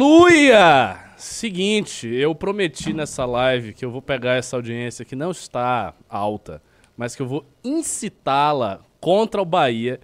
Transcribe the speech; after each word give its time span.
Aleluia! 0.00 0.96
Seguinte, 1.16 2.06
eu 2.06 2.32
prometi 2.32 2.92
nessa 2.92 3.26
live 3.26 3.74
que 3.74 3.84
eu 3.84 3.90
vou 3.90 4.00
pegar 4.00 4.34
essa 4.34 4.54
audiência 4.54 5.04
que 5.04 5.16
não 5.16 5.32
está 5.32 5.92
alta, 6.08 6.62
mas 6.96 7.16
que 7.16 7.22
eu 7.22 7.26
vou 7.26 7.44
incitá-la 7.64 8.78
contra 9.00 9.42
o 9.42 9.44
Bahia, 9.44 9.98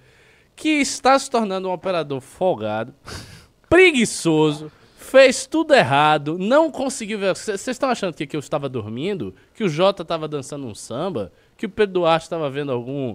que 0.56 0.68
está 0.68 1.16
se 1.16 1.30
tornando 1.30 1.68
um 1.68 1.72
operador 1.72 2.20
folgado, 2.20 2.92
preguiçoso, 3.70 4.72
fez 4.96 5.46
tudo 5.46 5.72
errado, 5.72 6.36
não 6.40 6.72
conseguiu 6.72 7.20
ver. 7.20 7.36
Vocês 7.36 7.68
estão 7.68 7.88
achando 7.88 8.14
que, 8.14 8.26
que 8.26 8.34
eu 8.34 8.40
estava 8.40 8.68
dormindo? 8.68 9.32
Que 9.54 9.62
o 9.62 9.68
Jota 9.68 10.02
estava 10.02 10.26
dançando 10.26 10.66
um 10.66 10.74
samba? 10.74 11.30
Que 11.56 11.66
o 11.66 11.70
Pedro 11.70 12.00
Duarte 12.00 12.24
estava 12.24 12.50
vendo 12.50 12.72
algum. 12.72 13.14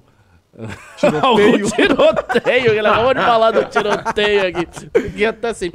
Tiroteio. 0.98 1.26
algum 1.26 1.70
tiroteio? 1.70 2.80
Acabou 2.80 3.14
de 3.14 3.20
falar 3.20 3.52
do 3.52 3.66
tiroteio 3.66 4.48
aqui. 4.48 4.68
Fiquei 4.94 5.26
até 5.26 5.50
assim. 5.50 5.72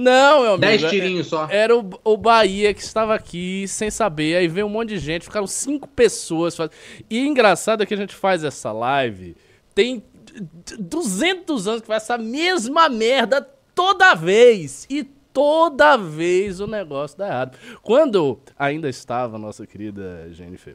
Não, 0.00 0.40
meu 0.42 0.48
amigo. 0.52 0.58
Dez 0.60 0.82
é- 0.82 0.88
tirinhos 0.88 1.26
só. 1.26 1.46
Era 1.50 1.76
o, 1.76 1.88
o 2.04 2.16
Bahia 2.16 2.72
que 2.74 2.80
estava 2.82 3.14
aqui 3.14 3.66
sem 3.68 3.90
saber. 3.90 4.36
Aí 4.36 4.48
veio 4.48 4.66
um 4.66 4.70
monte 4.70 4.90
de 4.90 4.98
gente, 4.98 5.24
ficaram 5.24 5.46
cinco 5.46 5.86
pessoas. 5.88 6.56
faz- 6.56 6.70
E 7.08 7.20
engraçado 7.26 7.82
é 7.82 7.86
que 7.86 7.94
a 7.94 7.96
gente 7.96 8.14
faz 8.14 8.42
essa 8.44 8.72
live. 8.72 9.36
Tem 9.74 10.02
d- 10.24 10.40
d- 10.40 10.76
200 10.78 11.68
anos 11.68 11.80
que 11.82 11.86
faz 11.86 12.02
essa 12.04 12.18
mesma 12.18 12.88
merda 12.88 13.40
toda 13.74 14.14
vez. 14.14 14.86
E 14.90 15.04
toda 15.32 15.96
vez 15.96 16.58
o 16.60 16.66
negócio 16.66 17.16
dá 17.16 17.26
errado. 17.28 17.56
Quando 17.82 18.40
ainda 18.58 18.88
estava 18.88 19.36
a 19.36 19.38
nossa 19.38 19.64
querida 19.66 20.28
Jennifer, 20.32 20.74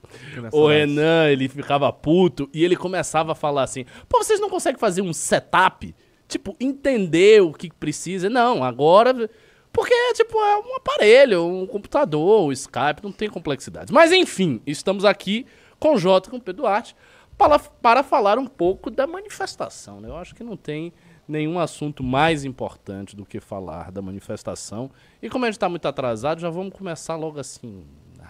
o. 0.52 0.68
Renan, 0.68 1.28
ele 1.30 1.50
ficava 1.50 1.92
puto 1.92 2.50
e 2.54 2.64
ele 2.64 2.76
começava 2.78 3.34
a 3.34 3.36
falar 3.36 3.64
assim: 3.64 3.86
pô, 4.08 4.24
vocês 4.24 4.40
não 4.40 4.50
conseguem 4.50 4.80
fazer 4.80 5.02
um 5.02 5.12
setup? 5.14 5.94
Tipo, 6.28 6.56
entender 6.60 7.42
o 7.42 7.54
que 7.54 7.72
precisa. 7.72 8.30
Não, 8.30 8.64
agora. 8.64 9.30
Porque, 9.72 9.94
tipo, 10.14 10.38
é 10.38 10.58
um 10.58 10.76
aparelho, 10.78 11.46
um 11.46 11.68
computador, 11.68 12.46
o 12.46 12.52
Skype, 12.52 13.04
não 13.04 13.12
tem 13.12 13.30
complexidades. 13.30 13.92
Mas, 13.92 14.12
enfim, 14.12 14.62
estamos 14.66 15.04
aqui 15.04 15.46
com 15.80 15.96
o 15.96 15.98
Jota 15.98 16.30
com 16.30 16.38
o 16.38 16.42
Pedro 16.42 16.64
Duarte 16.64 16.96
para, 17.38 17.60
para 17.60 18.04
falar 18.04 18.40
um 18.40 18.48
pouco 18.48 18.90
da 18.90 19.06
manifestação. 19.06 20.00
Né? 20.00 20.10
Eu 20.10 20.16
acho 20.16 20.34
que 20.34 20.44
não 20.44 20.56
tem 20.56 20.94
nenhum 21.28 21.60
assunto 21.60 22.04
mais 22.04 22.46
importante 22.46 23.16
do 23.16 23.26
que 23.26 23.40
falar 23.40 23.92
da 23.92 24.02
manifestação. 24.02 24.90
E 25.22 25.30
como 25.30 25.46
a 25.46 25.48
gente 25.48 25.58
está 25.58 25.68
muito 25.68 25.88
atrasado, 25.88 26.40
já 26.40 26.50
vamos 26.50 26.74
começar 26.74 27.16
logo 27.16 27.40
assim, 27.40 27.86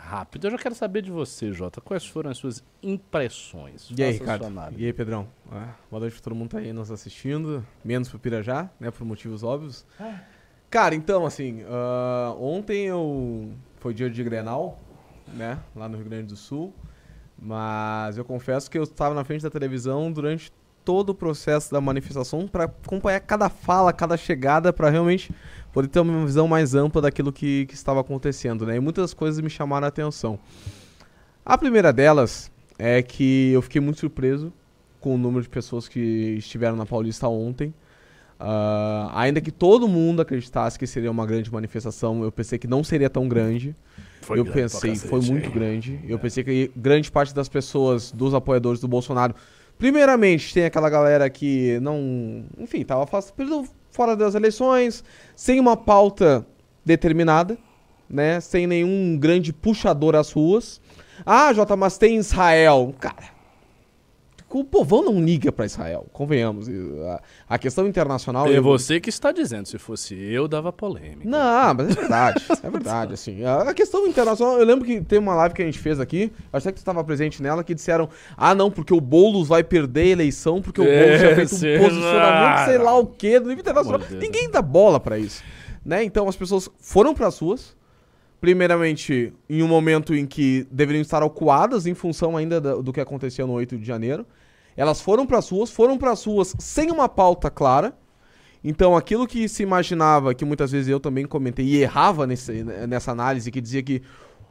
rápido. 0.06 0.46
Eu 0.46 0.52
já 0.52 0.58
quero 0.58 0.76
saber 0.76 1.02
de 1.02 1.12
você, 1.12 1.52
Jota. 1.52 1.82
Quais 1.82 2.06
foram 2.06 2.30
as 2.30 2.38
suas 2.38 2.64
impressões? 2.82 3.90
E 3.98 4.04
aí, 4.04 4.12
Ricardo? 4.14 4.46
E 4.78 4.86
aí, 4.86 4.94
Pedrão? 4.94 5.28
Ah, 5.52 5.74
boa 5.90 6.00
noite 6.00 6.14
pra 6.14 6.24
todo 6.24 6.36
mundo 6.36 6.50
que 6.50 6.56
tá 6.56 6.62
aí 6.62 6.72
nos 6.72 6.92
assistindo. 6.92 7.66
Menos 7.84 8.08
pro 8.08 8.20
Pirajá, 8.20 8.70
né? 8.80 8.92
Por 8.92 9.06
motivos 9.06 9.44
óbvios. 9.44 9.86
Cara, 10.70 10.94
então, 10.94 11.26
assim, 11.26 11.64
ah, 11.68 12.36
ontem 12.40 12.86
eu. 12.86 13.52
Foi 13.80 13.94
dia 13.94 14.10
de 14.10 14.24
Grenal, 14.24 14.80
né? 15.28 15.60
Lá 15.76 15.90
no 15.90 15.98
Rio 15.98 16.06
Grande 16.06 16.28
do 16.28 16.36
Sul. 16.36 16.74
Mas 17.38 18.18
eu 18.18 18.24
confesso 18.24 18.70
que 18.70 18.78
eu 18.78 18.84
estava 18.84 19.14
na 19.14 19.24
frente 19.24 19.42
da 19.42 19.50
televisão 19.50 20.12
durante 20.12 20.52
todo 20.86 21.10
o 21.10 21.16
processo 21.16 21.72
da 21.72 21.82
manifestação 21.82 22.48
para 22.48 22.66
acompanhar 22.66 23.20
cada 23.20 23.50
fala, 23.50 23.92
cada 23.92 24.16
chegada, 24.16 24.72
para 24.72 24.90
realmente 24.90 25.34
poder 25.76 25.90
ter 25.90 26.00
uma 26.00 26.26
visão 26.26 26.48
mais 26.48 26.74
ampla 26.74 27.02
daquilo 27.02 27.34
que, 27.34 27.66
que 27.66 27.74
estava 27.74 28.00
acontecendo, 28.00 28.66
né? 28.66 28.78
E 28.78 28.80
muitas 28.80 29.14
coisas 29.14 29.42
me 29.42 29.50
chamaram 29.50 29.84
a 29.84 29.90
atenção. 29.90 30.40
A 31.46 31.58
primeira 31.58 31.92
delas 31.92 32.50
é 32.80 33.04
que 33.04 33.52
eu 33.52 33.62
fiquei 33.62 33.82
muito 33.82 34.00
surpreso 34.00 34.54
com 35.02 35.16
o 35.16 35.18
número 35.18 35.44
de 35.44 35.50
pessoas 35.50 35.90
que 35.90 36.00
estiveram 36.38 36.78
na 36.78 36.86
Paulista 36.86 37.28
ontem. 37.28 37.74
Ah, 38.40 39.12
ainda 39.16 39.42
que 39.42 39.52
todo 39.52 39.86
mundo 39.86 40.22
acreditasse 40.22 40.80
que 40.80 40.88
seria 40.88 41.12
uma 41.12 41.26
grande 41.26 41.52
manifestação, 41.52 42.24
eu 42.24 42.32
pensei 42.32 42.58
que 42.58 42.68
não 42.68 42.82
seria 42.82 43.10
tão 43.10 43.28
grande. 43.28 43.76
Foi 44.22 44.40
eu 44.40 44.46
grande 44.46 44.62
pensei, 44.62 44.92
cacete, 44.92 45.10
foi 45.10 45.20
muito 45.20 45.48
hein? 45.48 45.52
grande. 45.54 46.00
Eu 46.08 46.18
pensei 46.18 46.42
que 46.42 46.72
grande 46.74 47.12
parte 47.12 47.36
das 47.36 47.50
pessoas, 47.50 48.14
dos 48.14 48.34
apoiadores 48.34 48.80
do 48.80 48.88
Bolsonaro, 48.88 49.36
primeiramente 49.78 50.54
tem 50.54 50.64
aquela 50.64 50.90
galera 50.90 51.30
que 51.30 51.78
não, 51.82 52.46
enfim, 52.58 52.86
tava 52.86 53.06
período 53.34 53.68
fora 53.96 54.16
das 54.16 54.36
eleições, 54.36 55.04
sem 55.36 55.60
uma 55.60 55.78
pauta 55.78 56.46
determinada, 56.84 57.58
né? 58.10 58.40
Sem 58.42 58.68
nenhum 58.68 59.18
grande 59.18 59.54
puxador 59.54 60.16
às 60.16 60.32
ruas. 60.32 60.82
Ah, 61.26 61.54
Jota, 61.54 61.76
mas 61.78 61.98
tem 61.98 62.18
Israel. 62.18 62.94
Cara, 63.00 63.35
o 64.60 64.64
povão 64.64 65.04
não 65.04 65.20
liga 65.24 65.52
pra 65.52 65.66
Israel, 65.66 66.06
convenhamos. 66.14 66.68
A, 67.48 67.58
questão 67.58 67.88
internacional. 67.88 68.48
É 68.48 68.58
eu- 68.58 68.64
você 68.64 69.00
que 69.00 69.10
está 69.10 69.32
dizendo. 69.32 69.68
Se 69.68 69.78
fosse 69.78 70.16
eu, 70.16 70.48
dava 70.48 70.72
polêmica. 70.72 71.28
não, 71.30 71.74
mas 71.74 71.90
é 71.90 71.94
verdade. 71.94 72.46
é 72.64 72.70
verdade, 72.70 73.14
assim. 73.14 73.44
A 73.46 73.74
questão 73.74 74.08
internacional, 74.08 74.58
eu 74.60 74.66
lembro 74.66 74.86
que 74.86 75.02
tem 75.02 75.20
uma 75.20 75.36
live 75.36 75.56
que 75.56 75.62
a 75.62 75.66
gente 75.66 75.80
fez 75.80 76.00
aqui, 76.00 76.32
acho 76.54 76.68
que 76.68 76.74
você 76.80 76.82
estava 76.82 77.04
presente 77.04 77.42
nela, 77.42 77.64
que 77.64 77.74
disseram: 77.76 78.10
ah, 78.38 78.56
não, 78.56 78.70
porque 78.72 78.94
o 78.94 79.02
Boulos 79.02 79.48
vai 79.48 79.64
perder 79.64 80.02
a 80.02 80.06
eleição, 80.08 80.62
porque 80.62 80.82
o 80.82 80.86
É, 80.86 81.04
Boulos 81.04 81.22
já 81.22 81.36
fez 81.36 81.54
um 81.54 81.78
posicionamento, 81.84 82.66
sei 82.66 82.78
lá 82.78 82.98
o 82.98 83.06
quê, 83.06 83.40
do 83.40 83.48
nível 83.50 83.62
internacional. 83.62 84.00
Deus. 84.00 84.22
Ninguém 84.22 84.50
dá 84.50 84.62
bola 84.62 85.00
pra 85.00 85.18
isso. 85.20 85.44
Né? 85.86 86.04
Então 86.04 86.28
as 86.28 86.36
pessoas 86.36 86.70
foram 86.80 87.14
pras 87.14 87.38
ruas, 87.40 87.76
primeiramente 88.42 89.34
em 89.50 89.64
um 89.64 89.68
momento 89.68 90.14
em 90.14 90.26
que 90.26 90.68
deveriam 90.72 91.02
estar 91.02 91.24
ocuadas 91.24 91.86
em 91.88 91.94
função 91.94 92.38
ainda 92.38 92.60
da- 92.62 92.76
do 92.76 92.94
que 92.94 93.02
aconteceu 93.02 93.48
no 93.48 93.54
8 93.54 93.78
de 93.78 93.86
janeiro. 93.86 94.26
Elas 94.76 95.02
foram 95.02 95.26
pras 95.26 95.50
ruas, 95.50 95.70
foram 95.70 95.98
pras 95.98 96.24
ruas 96.26 96.54
sem 96.60 96.92
uma 96.92 97.08
pauta 97.08 97.50
clara. 97.50 97.94
Então, 98.64 98.96
aquilo 98.96 99.28
que 99.28 99.48
se 99.48 99.62
imaginava, 99.64 100.34
que 100.34 100.44
muitas 100.44 100.72
vezes 100.72 100.88
eu 100.88 101.00
também 101.00 101.26
comentei 101.26 101.66
e 101.66 101.78
errava 101.82 102.26
nesse- 102.26 102.64
nessa 102.64 103.12
análise, 103.12 103.52
que 103.52 103.62
dizia 103.62 103.84
que 103.84 104.02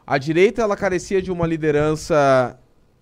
a 0.07 0.17
direita 0.19 0.63
ela 0.63 0.77
carecia 0.77 1.21
de 1.21 1.33
uma 1.33 1.47
liderança 1.47 2.59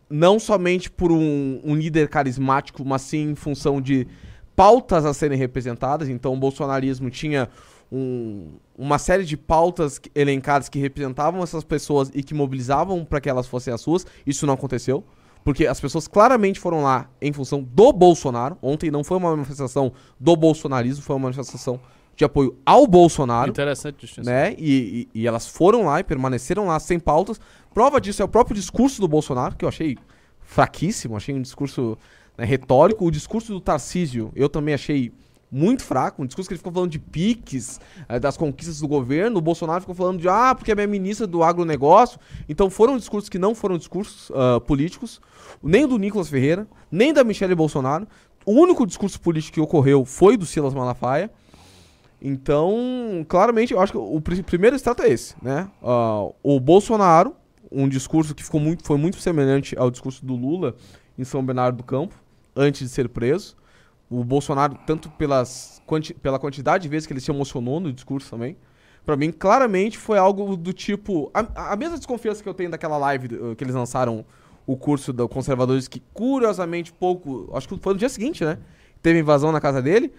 não 0.08 0.38
somente 0.38 0.90
por 0.90 1.12
um, 1.12 1.60
um 1.64 1.74
líder 1.74 2.08
carismático, 2.08 2.84
mas 2.84 3.02
sim 3.02 3.30
em 3.30 3.34
função 3.34 3.80
de 3.80 4.06
pautas 4.56 5.04
a 5.04 5.12
serem 5.14 5.38
representadas. 5.38 6.08
Então, 6.08 6.32
o 6.32 6.36
bolsonarismo 6.36 7.10
tinha 7.10 7.48
um- 7.90 8.52
uma 8.76 8.98
série 8.98 9.24
de 9.24 9.36
pautas 9.36 10.00
elencadas 10.14 10.68
que 10.68 10.78
representavam 10.78 11.42
essas 11.42 11.62
pessoas 11.62 12.10
e 12.14 12.22
que 12.22 12.32
mobilizavam 12.34 13.04
para 13.04 13.20
que 13.20 13.28
elas 13.28 13.46
fossem 13.46 13.72
as 13.72 13.80
suas. 13.82 14.06
Isso 14.26 14.46
não 14.46 14.54
aconteceu. 14.54 15.04
Porque 15.44 15.66
as 15.66 15.80
pessoas 15.80 16.06
claramente 16.06 16.60
foram 16.60 16.82
lá 16.82 17.08
em 17.20 17.32
função 17.32 17.62
do 17.62 17.92
Bolsonaro. 17.92 18.56
Ontem 18.62 18.90
não 18.90 19.02
foi 19.02 19.16
uma 19.16 19.30
manifestação 19.30 19.92
do 20.18 20.36
bolsonarismo, 20.36 21.02
foi 21.02 21.16
uma 21.16 21.22
manifestação 21.24 21.80
de 22.14 22.24
apoio 22.24 22.56
ao 22.64 22.86
Bolsonaro 22.86 23.50
Interessante 23.50 23.96
distinção. 24.00 24.32
né? 24.32 24.54
E, 24.58 25.08
e- 25.14 25.20
e 25.22 25.26
elas 25.26 25.48
foram 25.48 25.86
lá 25.86 25.98
e 25.98 26.04
permaneceram 26.04 26.66
lá 26.66 26.78
sem 26.78 26.98
pautas. 27.00 27.40
Prova 27.74 28.00
disso 28.00 28.20
é 28.22 28.24
o 28.24 28.28
próprio 28.28 28.54
discurso 28.54 29.00
do 29.00 29.08
Bolsonaro, 29.08 29.56
que 29.56 29.64
eu 29.64 29.68
achei 29.68 29.96
fraquíssimo, 30.40 31.16
achei 31.16 31.34
um 31.34 31.40
discurso 31.42 31.96
né, 32.36 32.44
retórico. 32.44 33.06
O 33.06 33.10
discurso 33.10 33.52
do 33.52 33.60
Tarcísio 33.60 34.30
eu 34.36 34.48
também 34.48 34.74
achei 34.74 35.12
muito 35.54 35.84
fraco, 35.84 36.22
um 36.22 36.26
discurso 36.26 36.48
que 36.48 36.54
ele 36.54 36.58
ficou 36.58 36.72
falando 36.72 36.90
de 36.90 36.98
piques, 36.98 37.78
eh, 38.08 38.18
das 38.18 38.38
conquistas 38.38 38.80
do 38.80 38.88
governo. 38.88 39.36
O 39.36 39.42
Bolsonaro 39.42 39.80
ficou 39.80 39.94
falando 39.94 40.18
de, 40.18 40.26
ah, 40.26 40.54
porque 40.54 40.72
é 40.72 40.74
minha 40.74 40.86
ministra 40.86 41.26
do 41.26 41.42
agronegócio. 41.42 42.18
Então 42.48 42.70
foram 42.70 42.96
discursos 42.96 43.28
que 43.28 43.38
não 43.38 43.54
foram 43.54 43.76
discursos 43.76 44.32
ah, 44.34 44.58
políticos, 44.60 45.20
nem 45.62 45.86
do 45.86 45.98
Nicolas 45.98 46.30
Ferreira, 46.30 46.66
nem 46.90 47.12
da 47.12 47.22
Michelle 47.22 47.54
Bolsonaro. 47.54 48.08
O 48.46 48.52
único 48.52 48.86
discurso 48.86 49.20
político 49.20 49.54
que 49.54 49.60
ocorreu 49.60 50.06
foi 50.06 50.38
do 50.38 50.46
Silas 50.46 50.72
Malafaia. 50.72 51.30
Então, 52.20 53.26
claramente, 53.28 53.72
eu 53.72 53.80
acho 53.80 53.92
que 53.92 53.98
o 53.98 54.20
pri- 54.20 54.42
primeiro 54.42 54.76
extrato 54.76 55.02
é 55.02 55.08
esse, 55.10 55.34
né? 55.42 55.68
Ah, 55.82 56.28
o 56.42 56.58
Bolsonaro, 56.60 57.34
um 57.70 57.88
discurso 57.88 58.34
que 58.34 58.42
ficou 58.42 58.60
muito, 58.60 58.84
foi 58.84 58.96
muito 58.96 59.18
semelhante 59.20 59.76
ao 59.78 59.90
discurso 59.90 60.24
do 60.24 60.34
Lula 60.34 60.74
em 61.18 61.24
São 61.24 61.44
Bernardo 61.44 61.76
do 61.76 61.82
Campo, 61.82 62.14
antes 62.56 62.80
de 62.80 62.88
ser 62.88 63.08
preso. 63.08 63.56
O 64.12 64.22
Bolsonaro, 64.22 64.76
tanto 64.86 65.08
pelas, 65.10 65.80
quanti- 65.86 66.14
pela 66.14 66.38
quantidade 66.38 66.82
de 66.82 66.88
vezes 66.88 67.06
que 67.06 67.12
ele 67.12 67.20
se 67.20 67.30
emocionou 67.30 67.80
no 67.80 67.92
discurso 67.92 68.30
também, 68.30 68.56
pra 69.06 69.16
mim, 69.16 69.32
claramente 69.32 69.96
foi 69.96 70.18
algo 70.18 70.56
do 70.56 70.72
tipo. 70.72 71.30
A, 71.32 71.72
a 71.72 71.76
mesma 71.76 71.96
desconfiança 71.96 72.42
que 72.42 72.48
eu 72.48 72.54
tenho 72.54 72.70
daquela 72.70 72.98
live 72.98 73.28
que 73.56 73.64
eles 73.64 73.74
lançaram 73.74 74.24
o 74.66 74.76
curso 74.76 75.12
do 75.12 75.28
Conservadores, 75.28 75.88
que 75.88 76.00
curiosamente 76.12 76.92
pouco. 76.92 77.50
Acho 77.54 77.66
que 77.68 77.78
foi 77.78 77.94
no 77.94 77.98
dia 77.98 78.08
seguinte, 78.08 78.44
né? 78.44 78.58
Teve 79.02 79.18
invasão 79.18 79.50
na 79.50 79.60
casa 79.60 79.80
dele. 79.80 80.12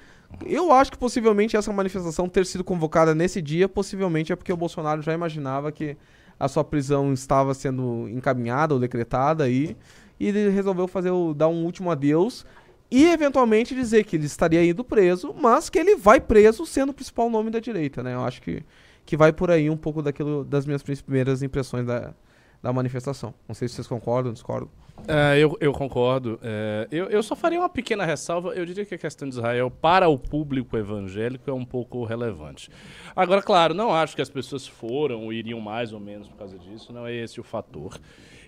Eu 0.45 0.71
acho 0.73 0.91
que 0.91 0.97
possivelmente 0.97 1.55
essa 1.55 1.71
manifestação 1.71 2.27
ter 2.27 2.45
sido 2.45 2.63
convocada 2.63 3.13
nesse 3.13 3.41
dia, 3.41 3.69
possivelmente 3.69 4.33
é 4.33 4.35
porque 4.35 4.51
o 4.51 4.57
Bolsonaro 4.57 5.01
já 5.01 5.13
imaginava 5.13 5.71
que 5.71 5.95
a 6.39 6.47
sua 6.47 6.63
prisão 6.63 7.13
estava 7.13 7.53
sendo 7.53 8.09
encaminhada 8.09 8.73
ou 8.73 8.79
decretada 8.79 9.43
aí, 9.43 9.77
e 10.19 10.27
ele 10.27 10.49
resolveu 10.49 10.87
fazer 10.87 11.11
o, 11.11 11.33
dar 11.33 11.47
um 11.47 11.63
último 11.63 11.91
adeus 11.91 12.45
e 12.95 13.05
eventualmente 13.07 13.73
dizer 13.73 14.03
que 14.03 14.15
ele 14.15 14.27
estaria 14.27 14.63
indo 14.63 14.83
preso, 14.83 15.33
mas 15.33 15.67
que 15.67 15.79
ele 15.79 15.95
vai 15.95 16.21
preso 16.21 16.63
sendo 16.63 16.91
o 16.91 16.93
principal 16.93 17.27
nome 17.27 17.49
da 17.49 17.59
direita, 17.59 18.03
né? 18.03 18.13
Eu 18.13 18.23
acho 18.23 18.39
que, 18.39 18.63
que 19.03 19.17
vai 19.17 19.33
por 19.33 19.49
aí 19.49 19.67
um 19.67 19.75
pouco 19.75 19.99
daquilo 20.03 20.43
das 20.43 20.67
minhas 20.67 20.83
primeiras 20.83 21.41
impressões 21.41 21.87
da, 21.87 22.13
da 22.61 22.71
manifestação. 22.71 23.33
Não 23.47 23.55
sei 23.55 23.67
se 23.67 23.73
vocês 23.73 23.87
concordam, 23.87 24.31
discordam. 24.31 24.69
É, 25.07 25.39
eu, 25.39 25.57
eu 25.59 25.73
concordo. 25.73 26.39
É, 26.43 26.87
eu, 26.91 27.05
eu 27.05 27.23
só 27.23 27.35
faria 27.35 27.59
uma 27.59 27.67
pequena 27.67 28.05
ressalva. 28.05 28.49
Eu 28.49 28.63
diria 28.63 28.85
que 28.85 28.93
a 28.93 28.97
questão 28.99 29.27
de 29.27 29.33
Israel 29.33 29.71
para 29.71 30.07
o 30.07 30.19
público 30.19 30.77
evangélico 30.77 31.49
é 31.49 31.53
um 31.53 31.65
pouco 31.65 32.05
relevante. 32.05 32.69
Agora, 33.15 33.41
claro, 33.41 33.73
não 33.73 33.91
acho 33.91 34.15
que 34.15 34.21
as 34.21 34.29
pessoas 34.29 34.67
foram 34.67 35.23
ou 35.23 35.33
iriam 35.33 35.59
mais 35.59 35.93
ou 35.93 35.99
menos 35.99 36.27
por 36.27 36.37
causa 36.37 36.59
disso. 36.59 36.93
Não 36.93 37.07
é 37.07 37.15
esse 37.15 37.39
o 37.39 37.43
fator. 37.43 37.99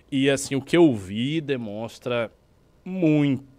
E 0.08 0.30
assim, 0.30 0.54
o 0.54 0.62
que 0.62 0.76
eu 0.76 0.94
vi 0.94 1.40
demonstra 1.40 2.30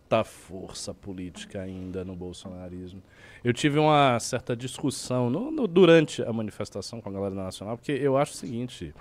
muita 0.07 0.23
força 0.23 0.93
política 0.93 1.61
ainda 1.61 2.05
no 2.05 2.15
bolsonarismo. 2.15 3.03
Eu 3.43 3.51
tive 3.51 3.77
uma 3.77 4.17
certa 4.21 4.55
discussão 4.55 5.29
no, 5.29 5.51
no, 5.51 5.67
durante 5.67 6.23
a 6.23 6.31
manifestação 6.31 7.01
com 7.01 7.09
a 7.09 7.11
galera 7.11 7.35
da 7.35 7.43
Nacional, 7.43 7.77
porque 7.77 7.91
eu 7.91 8.17
acho 8.17 8.31
o 8.31 8.35
seguinte. 8.35 8.93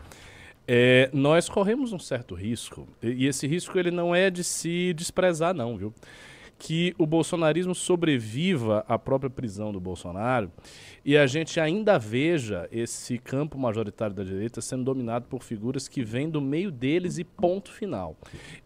É, 0.67 1.09
nós 1.13 1.49
corremos 1.49 1.93
um 1.93 1.99
certo 1.99 2.35
risco, 2.35 2.89
e 3.01 3.27
esse 3.27 3.47
risco 3.47 3.79
ele 3.79 3.93
não 3.93 4.13
é 4.13 4.29
de 4.31 4.43
se 4.43 4.93
desprezar, 4.95 5.55
não, 5.55 5.77
viu? 5.77 5.95
Que 6.59 6.95
o 6.99 7.07
bolsonarismo 7.07 7.75
sobreviva 7.75 8.85
à 8.89 8.99
própria 8.99 9.31
prisão 9.31 9.73
do 9.73 9.81
Bolsonaro 9.81 10.51
e 11.05 11.17
a 11.17 11.25
gente 11.25 11.61
ainda 11.61 11.99
veja 12.01 12.69
esse 12.73 13.17
campo 13.17 13.57
majoritário 13.57 14.13
da 14.13 14.25
direita 14.25 14.61
sendo 14.61 14.83
dominado 14.83 15.27
por 15.29 15.43
figuras 15.43 15.87
que 15.87 16.03
vêm 16.03 16.29
do 16.29 16.41
meio 16.41 16.69
deles 16.71 17.17
e 17.17 17.23
ponto 17.23 17.71
final. 17.71 18.17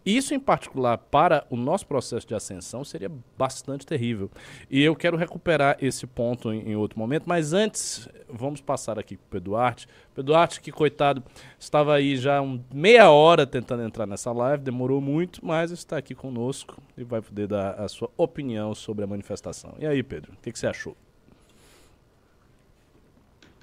Isso, 0.07 0.33
em 0.33 0.41
particular, 0.41 0.97
para 0.97 1.45
o 1.51 1.57
nosso 1.57 1.87
processo 1.87 2.27
de 2.27 2.35
ascensão, 2.35 2.83
seria 2.83 3.11
bastante 3.37 3.85
terrível. 3.85 4.31
E 4.71 4.83
eu 4.83 4.97
quero 4.97 5.19
recuperar 5.19 5.77
esse 5.83 6.07
ponto 6.07 6.51
em, 6.51 6.71
em 6.71 6.77
outro 6.77 6.99
momento, 6.99 7.25
mas 7.27 7.53
antes, 7.53 8.09
vamos 8.27 8.63
passar 8.63 8.99
aqui 8.99 9.19
para 9.19 9.37
o 9.37 9.41
Duarte. 9.41 9.87
Pedro 10.15 10.33
Duarte, 10.33 10.61
que 10.61 10.73
coitado, 10.73 11.23
estava 11.59 11.95
aí 11.95 12.17
já 12.17 12.43
um, 12.43 12.61
meia 12.75 13.11
hora 13.11 13.47
tentando 13.47 13.83
entrar 13.83 14.07
nessa 14.07 14.33
live, 14.33 14.63
demorou 14.63 15.01
muito, 15.01 15.45
mas 15.45 15.71
está 15.71 15.97
aqui 15.97 16.15
conosco 16.15 16.77
e 16.99 17.05
vai 17.05 17.23
poder 17.23 17.47
dar 17.47 17.75
a 17.75 17.89
sua 17.89 18.11
opinião 18.17 18.75
sobre 18.75 19.05
a 19.05 19.07
manifestação. 19.07 19.75
E 19.79 19.87
aí, 19.87 20.03
Pedro, 20.03 20.33
o 20.33 20.37
que, 20.43 20.51
que 20.51 20.59
você 20.59 20.67
achou? 20.67 20.97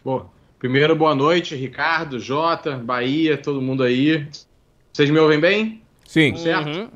Bom, 0.04 0.30
primeiro, 0.58 0.96
boa 0.96 1.14
noite, 1.14 1.54
Ricardo, 1.54 2.18
Jota, 2.18 2.78
Bahia, 2.78 3.38
todo 3.38 3.62
mundo 3.62 3.84
aí. 3.84 4.26
Vocês 4.94 5.10
me 5.10 5.20
ouvem 5.20 5.40
bem? 5.40 5.82
Sim. 6.06 6.36
Certo? 6.38 6.70
Uhum. 6.70 6.90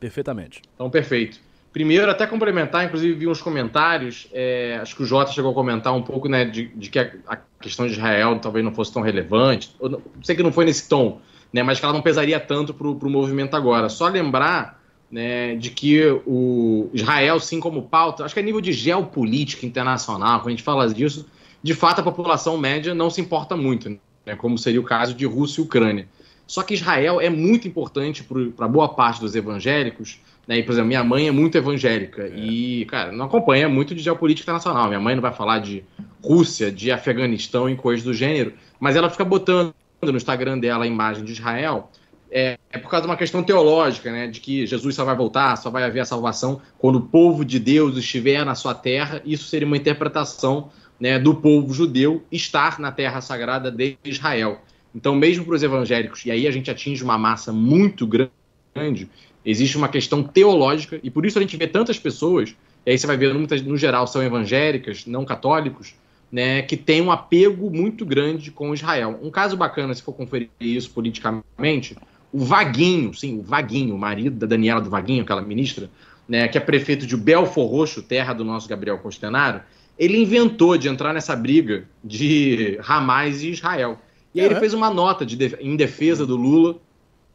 Perfeitamente. 0.00 0.62
Então, 0.74 0.88
perfeito. 0.90 1.38
Primeiro, 1.72 2.10
até 2.10 2.26
complementar, 2.26 2.84
inclusive 2.84 3.14
vi 3.14 3.26
uns 3.26 3.40
comentários, 3.40 4.28
é, 4.30 4.78
acho 4.82 4.94
que 4.94 5.02
o 5.02 5.06
Jota 5.06 5.32
chegou 5.32 5.52
a 5.52 5.54
comentar 5.54 5.94
um 5.94 6.02
pouco, 6.02 6.28
né, 6.28 6.44
de, 6.44 6.66
de 6.66 6.90
que 6.90 6.98
a, 6.98 7.10
a, 7.26 7.38
questão 7.60 7.86
de 7.86 7.92
Israel 7.92 8.38
talvez 8.40 8.62
não 8.62 8.74
fosse 8.74 8.92
tão 8.92 9.00
relevante. 9.00 9.74
Não, 9.80 10.02
sei 10.22 10.36
que 10.36 10.42
não 10.42 10.52
foi 10.52 10.66
nesse 10.66 10.86
tom, 10.86 11.20
né, 11.50 11.62
mas 11.62 11.78
que 11.80 11.84
ela 11.86 11.94
não 11.94 12.02
pesaria 12.02 12.38
tanto 12.38 12.74
para 12.74 12.86
o 12.86 13.10
movimento 13.10 13.56
agora. 13.56 13.88
Só 13.88 14.06
lembrar 14.06 14.82
né, 15.10 15.54
de 15.56 15.70
que 15.70 16.02
o 16.26 16.90
Israel, 16.92 17.40
sim, 17.40 17.58
como 17.58 17.82
pauta, 17.82 18.24
acho 18.24 18.34
que 18.34 18.40
a 18.40 18.42
nível 18.42 18.60
de 18.60 18.72
geopolítica 18.72 19.64
internacional, 19.64 20.40
quando 20.40 20.48
a 20.48 20.50
gente 20.50 20.62
fala 20.62 20.92
disso, 20.92 21.26
de 21.62 21.74
fato 21.74 22.00
a 22.00 22.02
população 22.04 22.58
média 22.58 22.94
não 22.94 23.08
se 23.08 23.22
importa 23.22 23.56
muito, 23.56 23.88
né, 24.26 24.36
como 24.36 24.58
seria 24.58 24.80
o 24.80 24.84
caso 24.84 25.14
de 25.14 25.24
Rússia 25.24 25.62
e 25.62 25.64
Ucrânia. 25.64 26.06
Só 26.46 26.62
que 26.62 26.74
Israel 26.74 27.18
é 27.18 27.30
muito 27.30 27.66
importante 27.66 28.22
para 28.54 28.68
boa 28.68 28.90
parte 28.90 29.20
dos 29.20 29.34
evangélicos, 29.34 30.20
né, 30.52 30.58
e, 30.58 30.62
por 30.62 30.72
exemplo, 30.72 30.88
minha 30.88 31.02
mãe 31.02 31.28
é 31.28 31.30
muito 31.30 31.56
evangélica 31.56 32.24
é. 32.24 32.36
e, 32.36 32.84
cara, 32.84 33.10
não 33.10 33.24
acompanha 33.24 33.68
muito 33.70 33.94
de 33.94 34.02
geopolítica 34.02 34.44
internacional. 34.44 34.86
Minha 34.88 35.00
mãe 35.00 35.14
não 35.14 35.22
vai 35.22 35.32
falar 35.32 35.60
de 35.60 35.82
Rússia, 36.22 36.70
de 36.70 36.92
Afeganistão 36.92 37.70
e 37.70 37.74
coisas 37.74 38.04
do 38.04 38.12
gênero, 38.12 38.52
mas 38.78 38.94
ela 38.94 39.08
fica 39.08 39.24
botando 39.24 39.74
no 40.02 40.16
Instagram 40.16 40.58
dela 40.58 40.84
a 40.84 40.86
imagem 40.86 41.24
de 41.24 41.32
Israel 41.32 41.90
é, 42.30 42.58
é, 42.70 42.78
por 42.78 42.90
causa 42.90 43.06
de 43.06 43.10
uma 43.10 43.16
questão 43.16 43.42
teológica, 43.42 44.10
né, 44.10 44.26
de 44.26 44.40
que 44.40 44.66
Jesus 44.66 44.94
só 44.94 45.04
vai 45.04 45.16
voltar, 45.16 45.56
só 45.56 45.70
vai 45.70 45.84
haver 45.84 46.00
a 46.00 46.04
salvação 46.04 46.60
quando 46.78 46.96
o 46.96 47.02
povo 47.02 47.44
de 47.44 47.58
Deus 47.58 47.96
estiver 47.96 48.44
na 48.44 48.54
sua 48.54 48.74
terra. 48.74 49.22
Isso 49.24 49.44
seria 49.44 49.66
uma 49.66 49.76
interpretação 49.76 50.70
né, 51.00 51.18
do 51.18 51.34
povo 51.34 51.72
judeu 51.72 52.24
estar 52.30 52.78
na 52.78 52.92
terra 52.92 53.20
sagrada 53.20 53.70
de 53.70 53.96
Israel. 54.04 54.60
Então, 54.94 55.14
mesmo 55.14 55.44
para 55.44 55.54
os 55.54 55.62
evangélicos, 55.62 56.24
e 56.26 56.30
aí 56.30 56.46
a 56.46 56.50
gente 56.50 56.70
atinge 56.70 57.02
uma 57.02 57.16
massa 57.16 57.52
muito 57.52 58.06
grande, 58.06 59.08
existe 59.44 59.76
uma 59.76 59.88
questão 59.88 60.22
teológica, 60.22 61.00
e 61.02 61.10
por 61.10 61.26
isso 61.26 61.38
a 61.38 61.42
gente 61.42 61.56
vê 61.56 61.66
tantas 61.66 61.98
pessoas, 61.98 62.54
e 62.84 62.90
aí 62.90 62.98
você 62.98 63.06
vai 63.06 63.16
ver, 63.16 63.32
muitas, 63.34 63.62
no 63.62 63.76
geral, 63.76 64.06
são 64.06 64.22
evangélicas, 64.22 65.06
não 65.06 65.24
católicos, 65.24 65.94
né, 66.30 66.62
que 66.62 66.76
tem 66.76 67.02
um 67.02 67.12
apego 67.12 67.70
muito 67.70 68.06
grande 68.06 68.50
com 68.50 68.72
Israel. 68.72 69.18
Um 69.22 69.30
caso 69.30 69.56
bacana, 69.56 69.94
se 69.94 70.02
for 70.02 70.14
conferir 70.14 70.48
isso 70.58 70.90
politicamente, 70.90 71.96
o 72.32 72.38
Vaguinho, 72.38 73.12
sim, 73.12 73.38
o 73.38 73.42
Vaguinho, 73.42 73.94
o 73.94 73.98
marido 73.98 74.36
da 74.36 74.46
Daniela 74.46 74.80
do 74.80 74.88
Vaguinho, 74.88 75.22
aquela 75.22 75.42
ministra, 75.42 75.90
né, 76.26 76.48
que 76.48 76.56
é 76.56 76.60
prefeito 76.60 77.06
de 77.06 77.16
Belfor 77.16 77.66
Roxo, 77.66 78.02
terra 78.02 78.32
do 78.32 78.44
nosso 78.44 78.66
Gabriel 78.68 78.98
Costenaro, 78.98 79.60
ele 79.98 80.16
inventou 80.16 80.78
de 80.78 80.88
entrar 80.88 81.12
nessa 81.12 81.36
briga 81.36 81.84
de 82.02 82.78
Hamas 82.88 83.42
e 83.42 83.50
Israel. 83.50 84.00
E 84.34 84.40
aí 84.40 84.46
ele 84.46 84.54
fez 84.54 84.72
uma 84.72 84.88
nota 84.88 85.26
de, 85.26 85.36
em 85.60 85.76
defesa 85.76 86.24
do 86.24 86.36
Lula, 86.36 86.76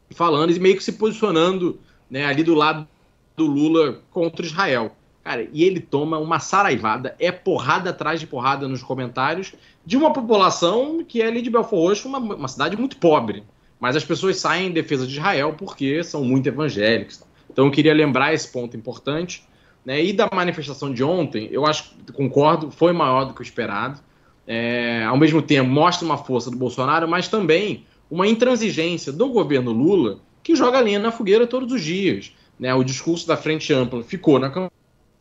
falando 0.10 0.52
e 0.52 0.60
meio 0.60 0.76
que 0.76 0.84
se 0.84 0.94
posicionando 0.94 1.80
né, 2.10 2.26
ali 2.26 2.44
do 2.44 2.54
lado 2.54 2.88
do 3.36 3.46
Lula 3.46 4.00
contra 4.12 4.46
Israel. 4.46 4.96
Cara, 5.24 5.48
e 5.52 5.64
ele 5.64 5.80
toma 5.80 6.18
uma 6.18 6.40
saraivada, 6.40 7.16
é 7.20 7.32
porrada 7.32 7.90
atrás 7.90 8.20
de 8.20 8.26
porrada 8.26 8.68
nos 8.68 8.82
comentários 8.82 9.54
de 9.86 9.98
uma 9.98 10.14
população 10.14 11.04
que 11.04 11.22
é 11.22 11.28
ali 11.28 11.42
de 11.42 11.50
Belfort 11.50 11.82
Roxo, 11.82 12.08
uma, 12.08 12.20
uma 12.20 12.48
cidade 12.48 12.78
muito 12.78 12.98
pobre. 12.98 13.44
Mas 13.80 13.96
as 13.96 14.04
pessoas 14.04 14.38
saem 14.38 14.68
em 14.68 14.72
defesa 14.72 15.06
de 15.06 15.14
Israel 15.14 15.54
porque 15.58 16.04
são 16.04 16.24
muito 16.24 16.48
evangélicos. 16.48 17.24
Então 17.50 17.66
eu 17.66 17.72
queria 17.72 17.94
lembrar 17.94 18.34
esse 18.34 18.52
ponto 18.52 18.76
importante. 18.76 19.44
Né? 19.86 20.04
E 20.04 20.14
da 20.14 20.30
manifestação 20.34 20.94
de 20.94 21.04
ontem, 21.04 21.48
eu 21.52 21.66
acho, 21.66 21.96
concordo, 22.14 22.70
foi 22.70 22.92
maior 22.92 23.26
do 23.26 23.34
que 23.34 23.42
o 23.42 23.44
esperado. 23.44 24.00
É, 24.46 25.04
ao 25.06 25.18
mesmo 25.18 25.42
tempo, 25.42 25.70
mostra 25.70 26.06
uma 26.06 26.18
força 26.18 26.50
do 26.50 26.58
Bolsonaro, 26.58 27.08
mas 27.08 27.28
também 27.28 27.86
uma 28.10 28.28
intransigência 28.28 29.12
do 29.12 29.30
governo 29.30 29.72
Lula, 29.72 30.20
que 30.48 30.56
joga 30.56 30.80
linha 30.80 30.98
na 30.98 31.12
fogueira 31.12 31.46
todos 31.46 31.74
os 31.74 31.84
dias. 31.84 32.32
Né? 32.58 32.74
O 32.74 32.82
discurso 32.82 33.28
da 33.28 33.36
Frente 33.36 33.74
Ampla 33.74 34.02
ficou 34.02 34.40
na 34.40 34.50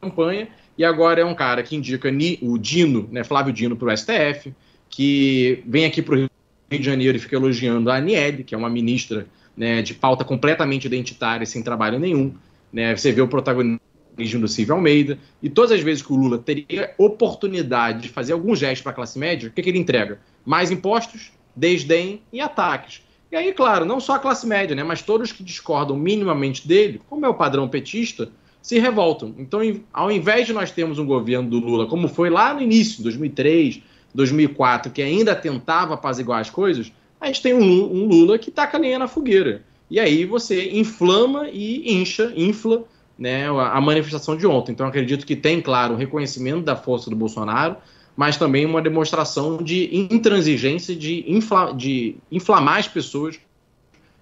campanha 0.00 0.46
e 0.78 0.84
agora 0.84 1.20
é 1.20 1.24
um 1.24 1.34
cara 1.34 1.64
que 1.64 1.74
indica 1.74 2.08
o 2.42 2.56
Dino, 2.56 3.08
né, 3.10 3.24
Flávio 3.24 3.52
Dino, 3.52 3.74
para 3.74 3.92
o 3.92 3.96
STF, 3.96 4.54
que 4.88 5.64
vem 5.66 5.84
aqui 5.84 6.00
para 6.00 6.14
o 6.14 6.16
Rio 6.16 6.30
de 6.70 6.80
Janeiro 6.80 7.16
e 7.16 7.20
fica 7.20 7.34
elogiando 7.34 7.90
a 7.90 7.96
Aniele, 7.96 8.44
que 8.44 8.54
é 8.54 8.58
uma 8.58 8.70
ministra 8.70 9.26
né, 9.56 9.82
de 9.82 9.94
pauta 9.94 10.24
completamente 10.24 10.84
identitária, 10.84 11.44
sem 11.44 11.60
trabalho 11.60 11.98
nenhum. 11.98 12.32
Né? 12.72 12.94
Você 12.96 13.10
vê 13.10 13.20
o 13.20 13.26
protagonista 13.26 13.82
do 14.16 14.46
Silvio 14.46 14.76
Almeida, 14.76 15.18
e 15.42 15.50
todas 15.50 15.72
as 15.72 15.80
vezes 15.80 16.04
que 16.04 16.12
o 16.12 16.16
Lula 16.16 16.38
teria 16.38 16.94
oportunidade 16.96 18.02
de 18.02 18.08
fazer 18.10 18.32
algum 18.32 18.54
gesto 18.54 18.84
para 18.84 18.92
a 18.92 18.94
classe 18.94 19.18
média, 19.18 19.48
o 19.48 19.52
que, 19.52 19.60
que 19.60 19.70
ele 19.70 19.78
entrega? 19.78 20.20
Mais 20.44 20.70
impostos, 20.70 21.32
desdém 21.56 22.22
e 22.32 22.40
ataques. 22.40 23.04
E 23.30 23.36
aí, 23.36 23.52
claro, 23.52 23.84
não 23.84 23.98
só 23.98 24.14
a 24.14 24.18
classe 24.18 24.46
média, 24.46 24.76
né, 24.76 24.84
mas 24.84 25.02
todos 25.02 25.32
que 25.32 25.42
discordam 25.42 25.96
minimamente 25.96 26.66
dele, 26.66 27.00
como 27.08 27.26
é 27.26 27.28
o 27.28 27.34
padrão 27.34 27.68
petista, 27.68 28.30
se 28.62 28.78
revoltam. 28.78 29.34
Então, 29.38 29.60
ao 29.92 30.10
invés 30.10 30.46
de 30.46 30.52
nós 30.52 30.70
termos 30.70 30.98
um 30.98 31.06
governo 31.06 31.48
do 31.48 31.58
Lula, 31.58 31.86
como 31.86 32.08
foi 32.08 32.30
lá 32.30 32.54
no 32.54 32.60
início, 32.60 33.02
2003, 33.02 33.80
2004, 34.14 34.90
que 34.90 35.02
ainda 35.02 35.34
tentava 35.34 35.94
apaziguar 35.94 36.40
as 36.40 36.50
coisas, 36.50 36.90
a 37.20 37.26
gente 37.26 37.42
tem 37.42 37.54
um, 37.54 38.06
Lula 38.06 38.38
que 38.38 38.50
taca 38.50 38.78
lenha 38.78 38.98
na 38.98 39.08
fogueira. 39.08 39.62
E 39.90 40.00
aí 40.00 40.24
você 40.24 40.70
inflama 40.70 41.48
e 41.48 41.94
incha, 41.94 42.32
infla 42.36 42.84
né, 43.18 43.48
a 43.48 43.80
manifestação 43.80 44.36
de 44.36 44.46
ontem. 44.46 44.72
Então, 44.72 44.86
acredito 44.86 45.24
que 45.24 45.36
tem, 45.36 45.60
claro, 45.60 45.94
o 45.94 45.96
reconhecimento 45.96 46.62
da 46.62 46.76
força 46.76 47.08
do 47.08 47.16
Bolsonaro, 47.16 47.76
mas 48.16 48.36
também 48.36 48.64
uma 48.64 48.80
demonstração 48.80 49.58
de 49.58 49.94
intransigência, 49.94 50.96
de, 50.96 51.24
infla, 51.30 51.72
de 51.72 52.16
inflamar 52.32 52.78
as 52.78 52.88
pessoas 52.88 53.38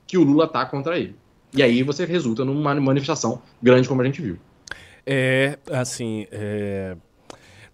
que 0.07 0.19
o 0.19 0.25
Lula 0.25 0.47
está 0.47 0.67
contra 0.67 0.99
ele. 0.99 1.15
E 1.55 1.63
aí 1.63 1.83
você 1.83 2.05
resulta 2.05 2.45
numa 2.45 2.75
manifestação 2.75 3.41
grande, 3.63 3.89
como 3.89 4.03
a 4.03 4.05
gente 4.05 4.21
viu. 4.21 4.37
É, 5.07 5.59
assim, 5.71 6.27
é, 6.33 6.97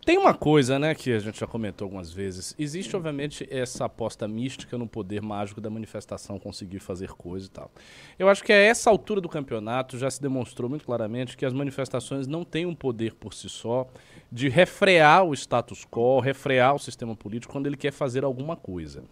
tem 0.04 0.18
uma 0.18 0.34
coisa, 0.34 0.78
né, 0.78 0.94
que 0.94 1.12
a 1.12 1.18
gente 1.18 1.38
já 1.38 1.46
comentou 1.46 1.84
algumas 1.84 2.12
vezes. 2.12 2.54
Existe, 2.58 2.96
obviamente, 2.96 3.46
essa 3.50 3.84
aposta 3.84 4.26
mística 4.26 4.76
no 4.78 4.88
poder 4.88 5.22
mágico 5.22 5.60
da 5.60 5.70
manifestação 5.70 6.38
conseguir 6.38 6.80
fazer 6.80 7.10
coisa 7.10 7.46
e 7.46 7.50
tal. 7.50 7.70
Eu 8.18 8.28
acho 8.28 8.42
que 8.42 8.52
a 8.52 8.56
essa 8.56 8.90
altura 8.90 9.20
do 9.20 9.28
campeonato 9.28 9.98
já 9.98 10.10
se 10.10 10.20
demonstrou 10.20 10.68
muito 10.68 10.84
claramente 10.84 11.36
que 11.36 11.46
as 11.46 11.52
manifestações 11.52 12.26
não 12.26 12.44
têm 12.44 12.66
um 12.66 12.74
poder 12.74 13.14
por 13.14 13.34
si 13.34 13.48
só 13.48 13.86
de 14.30 14.48
refrear 14.48 15.24
o 15.24 15.34
status 15.34 15.84
quo, 15.84 16.20
refrear 16.20 16.74
o 16.74 16.78
sistema 16.78 17.16
político 17.16 17.52
quando 17.52 17.66
ele 17.66 17.76
quer 17.76 17.92
fazer 17.92 18.24
alguma 18.24 18.56
coisa. 18.56 19.02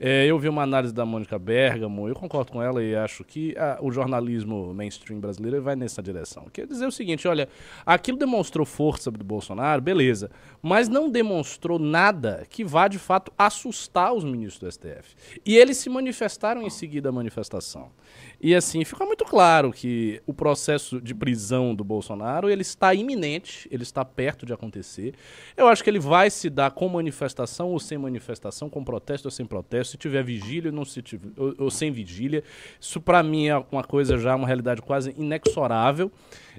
É, 0.00 0.26
eu 0.26 0.38
vi 0.38 0.48
uma 0.48 0.62
análise 0.62 0.94
da 0.94 1.04
Mônica 1.04 1.36
Bergamo, 1.36 2.08
eu 2.08 2.14
concordo 2.14 2.52
com 2.52 2.62
ela 2.62 2.80
e 2.80 2.94
acho 2.94 3.24
que 3.24 3.52
ah, 3.58 3.78
o 3.80 3.90
jornalismo 3.90 4.72
mainstream 4.72 5.18
brasileiro 5.18 5.60
vai 5.60 5.74
nessa 5.74 6.00
direção. 6.00 6.46
Quer 6.52 6.68
dizer 6.68 6.86
o 6.86 6.92
seguinte, 6.92 7.26
olha, 7.26 7.48
aquilo 7.84 8.16
demonstrou 8.16 8.64
força 8.64 9.10
do 9.10 9.24
Bolsonaro, 9.24 9.82
beleza, 9.82 10.30
mas 10.62 10.88
não 10.88 11.10
demonstrou 11.10 11.80
nada 11.80 12.46
que 12.48 12.64
vá 12.64 12.86
de 12.86 12.98
fato 12.98 13.32
assustar 13.36 14.14
os 14.14 14.22
ministros 14.22 14.60
do 14.60 14.70
STF. 14.70 15.16
E 15.44 15.56
eles 15.56 15.76
se 15.78 15.90
manifestaram 15.90 16.62
em 16.62 16.70
seguida 16.70 17.08
à 17.08 17.12
manifestação. 17.12 17.90
E 18.40 18.54
assim, 18.54 18.84
fica 18.84 19.04
muito 19.04 19.24
claro 19.24 19.72
que 19.72 20.22
o 20.24 20.32
processo 20.32 21.00
de 21.00 21.12
prisão 21.12 21.74
do 21.74 21.82
Bolsonaro, 21.82 22.48
ele 22.48 22.62
está 22.62 22.94
iminente, 22.94 23.68
ele 23.68 23.82
está 23.82 24.04
perto 24.04 24.46
de 24.46 24.52
acontecer. 24.52 25.14
Eu 25.56 25.66
acho 25.66 25.82
que 25.82 25.90
ele 25.90 25.98
vai 25.98 26.30
se 26.30 26.48
dar 26.48 26.70
com 26.70 26.88
manifestação 26.88 27.70
ou 27.70 27.80
sem 27.80 27.98
manifestação, 27.98 28.70
com 28.70 28.84
protesto 28.84 29.26
ou 29.26 29.32
sem 29.32 29.44
protesto, 29.44 29.87
se 29.88 29.96
tiver 29.96 30.22
vigília 30.22 30.70
não 30.70 30.84
se 30.84 31.02
tiver, 31.02 31.28
ou, 31.36 31.54
ou 31.58 31.70
sem 31.70 31.90
vigília. 31.90 32.42
Isso 32.80 33.00
para 33.00 33.22
mim 33.22 33.48
é 33.48 33.56
uma 33.70 33.84
coisa 33.84 34.18
já, 34.18 34.34
uma 34.36 34.46
realidade 34.46 34.82
quase 34.82 35.14
inexorável. 35.16 36.10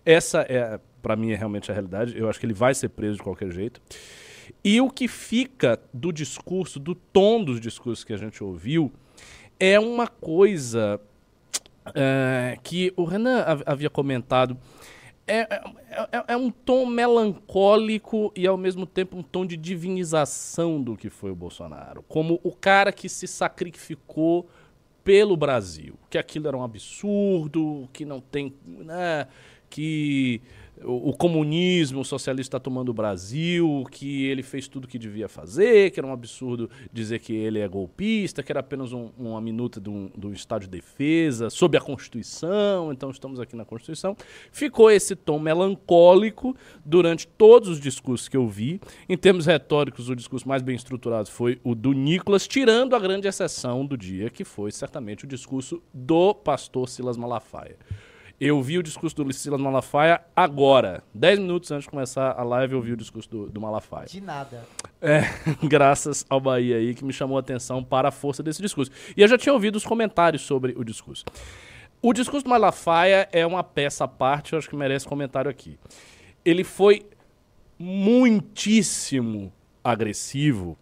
Essa 0.05 0.41
é, 0.49 0.79
para 1.01 1.15
mim 1.15 1.31
é 1.31 1.35
realmente 1.35 1.71
a 1.71 1.73
realidade. 1.73 2.17
Eu 2.17 2.29
acho 2.29 2.39
que 2.39 2.45
ele 2.45 2.53
vai 2.53 2.73
ser 2.73 2.89
preso 2.89 3.17
de 3.17 3.23
qualquer 3.23 3.51
jeito. 3.51 3.81
E 4.63 4.81
o 4.81 4.89
que 4.89 5.07
fica 5.07 5.79
do 5.93 6.11
discurso, 6.11 6.79
do 6.79 6.95
tom 6.95 7.43
dos 7.43 7.59
discursos 7.59 8.03
que 8.03 8.13
a 8.13 8.17
gente 8.17 8.43
ouviu, 8.43 8.91
é 9.59 9.79
uma 9.79 10.07
coisa 10.07 10.99
é, 11.93 12.57
que 12.63 12.93
o 12.95 13.03
Renan 13.03 13.43
havia 13.65 13.89
comentado. 13.89 14.57
É, 15.31 15.41
é, 15.41 15.61
é, 16.11 16.23
é, 16.29 16.37
um 16.37 16.49
tom 16.49 16.85
melancólico 16.87 18.31
e 18.35 18.47
ao 18.47 18.57
mesmo 18.57 18.85
tempo 18.85 19.15
um 19.15 19.21
tom 19.21 19.45
de 19.45 19.55
divinização 19.55 20.81
do 20.81 20.97
que 20.97 21.09
foi 21.09 21.29
o 21.29 21.35
Bolsonaro. 21.35 22.03
Como 22.07 22.39
o 22.43 22.51
cara 22.51 22.91
que 22.91 23.07
se 23.07 23.27
sacrificou 23.27 24.49
pelo 25.03 25.37
Brasil. 25.37 25.95
Que 26.09 26.17
aquilo 26.17 26.47
era 26.47 26.57
um 26.57 26.63
absurdo, 26.63 27.87
que 27.93 28.05
não 28.05 28.19
tem. 28.19 28.53
Né, 28.65 29.27
que 29.69 30.41
o, 30.83 31.09
o 31.09 31.13
comunismo, 31.13 32.01
o 32.01 32.05
socialista 32.05 32.57
está 32.57 32.59
tomando 32.59 32.89
o 32.89 32.93
Brasil, 32.93 33.83
que 33.91 34.25
ele 34.25 34.43
fez 34.43 34.67
tudo 34.67 34.85
o 34.85 34.87
que 34.87 34.97
devia 34.97 35.27
fazer, 35.27 35.91
que 35.91 35.99
era 35.99 36.07
um 36.07 36.13
absurdo 36.13 36.69
dizer 36.91 37.19
que 37.19 37.33
ele 37.33 37.59
é 37.59 37.67
golpista, 37.67 38.41
que 38.41 38.51
era 38.51 38.59
apenas 38.59 38.93
um, 38.93 39.09
uma 39.17 39.41
minuta 39.41 39.79
do, 39.79 40.09
do 40.15 40.33
Estado 40.33 40.61
de 40.61 40.69
defesa, 40.69 41.49
sob 41.49 41.77
a 41.77 41.81
Constituição, 41.81 42.91
então 42.91 43.09
estamos 43.09 43.39
aqui 43.39 43.55
na 43.55 43.65
Constituição. 43.65 44.15
Ficou 44.51 44.89
esse 44.89 45.15
tom 45.15 45.39
melancólico 45.39 46.55
durante 46.85 47.27
todos 47.27 47.69
os 47.69 47.79
discursos 47.79 48.27
que 48.27 48.37
eu 48.37 48.47
vi. 48.47 48.79
Em 49.07 49.17
termos 49.17 49.45
retóricos, 49.45 50.09
o 50.09 50.15
discurso 50.15 50.47
mais 50.47 50.61
bem 50.61 50.75
estruturado 50.75 51.29
foi 51.29 51.59
o 51.63 51.75
do 51.75 51.93
Nicolas, 51.93 52.47
tirando 52.47 52.95
a 52.95 52.99
grande 52.99 53.27
exceção 53.27 53.85
do 53.85 53.97
dia, 53.97 54.29
que 54.29 54.43
foi 54.43 54.71
certamente 54.71 55.25
o 55.25 55.27
discurso 55.27 55.81
do 55.93 56.33
pastor 56.33 56.87
Silas 56.87 57.17
Malafaia. 57.17 57.77
Eu 58.39 58.61
vi 58.61 58.77
o 58.77 58.83
discurso 58.83 59.13
do 59.17 59.33
Silas 59.33 59.59
Malafaia 59.59 60.21
agora. 60.33 61.03
Dez 61.13 61.37
minutos 61.37 61.69
antes 61.71 61.83
de 61.83 61.89
começar 61.89 62.31
a 62.31 62.41
live, 62.41 62.73
eu 62.73 62.81
vi 62.81 62.93
o 62.93 62.97
discurso 62.97 63.29
do, 63.29 63.49
do 63.49 63.59
Malafaia. 63.59 64.05
De 64.05 64.21
nada. 64.21 64.63
É, 65.01 65.23
graças 65.67 66.25
ao 66.29 66.39
Bahia 66.39 66.77
aí, 66.77 66.95
que 66.95 67.03
me 67.03 67.11
chamou 67.11 67.35
a 67.35 67.41
atenção 67.41 67.83
para 67.83 68.07
a 68.07 68.11
força 68.11 68.41
desse 68.41 68.61
discurso. 68.61 68.91
E 69.17 69.21
eu 69.21 69.27
já 69.27 69.37
tinha 69.37 69.51
ouvido 69.51 69.75
os 69.75 69.85
comentários 69.85 70.41
sobre 70.43 70.73
o 70.77 70.85
discurso. 70.85 71.25
O 72.01 72.13
discurso 72.13 72.45
do 72.45 72.49
Malafaia 72.49 73.27
é 73.33 73.45
uma 73.45 73.61
peça 73.61 74.05
à 74.05 74.07
parte, 74.07 74.53
eu 74.53 74.59
acho 74.59 74.69
que 74.69 74.75
merece 74.75 75.05
comentário 75.05 75.51
aqui. 75.51 75.77
Ele 76.45 76.63
foi 76.63 77.05
muitíssimo 77.77 79.51
agressivo, 79.83 80.77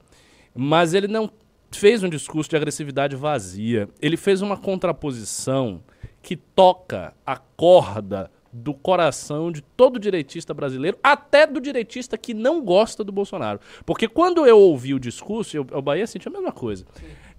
mas 0.54 0.94
ele 0.94 1.08
não 1.08 1.32
fez 1.72 2.04
um 2.04 2.10
discurso 2.10 2.52
de 2.52 2.56
agressividade 2.56 3.16
vazia. 3.16 3.90
Ele 4.00 4.16
fez 4.16 4.44
uma 4.44 4.58
contraposição 4.58 5.82
que 6.28 6.36
toca 6.36 7.14
a 7.26 7.38
corda 7.38 8.30
do 8.52 8.74
coração 8.74 9.50
de 9.50 9.62
todo 9.62 9.98
direitista 9.98 10.54
brasileiro, 10.54 11.00
até 11.02 11.48
do 11.48 11.62
direitista 11.62 12.18
que 12.18 12.34
não 12.34 12.62
gosta 12.62 13.02
do 13.02 13.14
Bolsonaro. 13.14 13.62
Porque 13.86 14.10
quando 14.10 14.46
eu 14.46 14.60
ouvi 14.60 14.94
o 14.94 15.00
discurso, 15.00 15.56
eu, 15.56 15.66
o 15.72 15.82
Bahia 15.82 16.06
sentiu 16.06 16.30
a 16.30 16.34
mesma 16.34 16.52
coisa. 16.52 16.86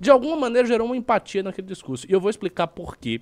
De 0.00 0.10
alguma 0.10 0.36
maneira 0.36 0.66
gerou 0.66 0.86
uma 0.86 0.96
empatia 0.96 1.42
naquele 1.42 1.66
discurso. 1.66 2.06
E 2.08 2.12
eu 2.14 2.18
vou 2.18 2.30
explicar 2.30 2.66
por 2.66 2.96
quê. 2.96 3.20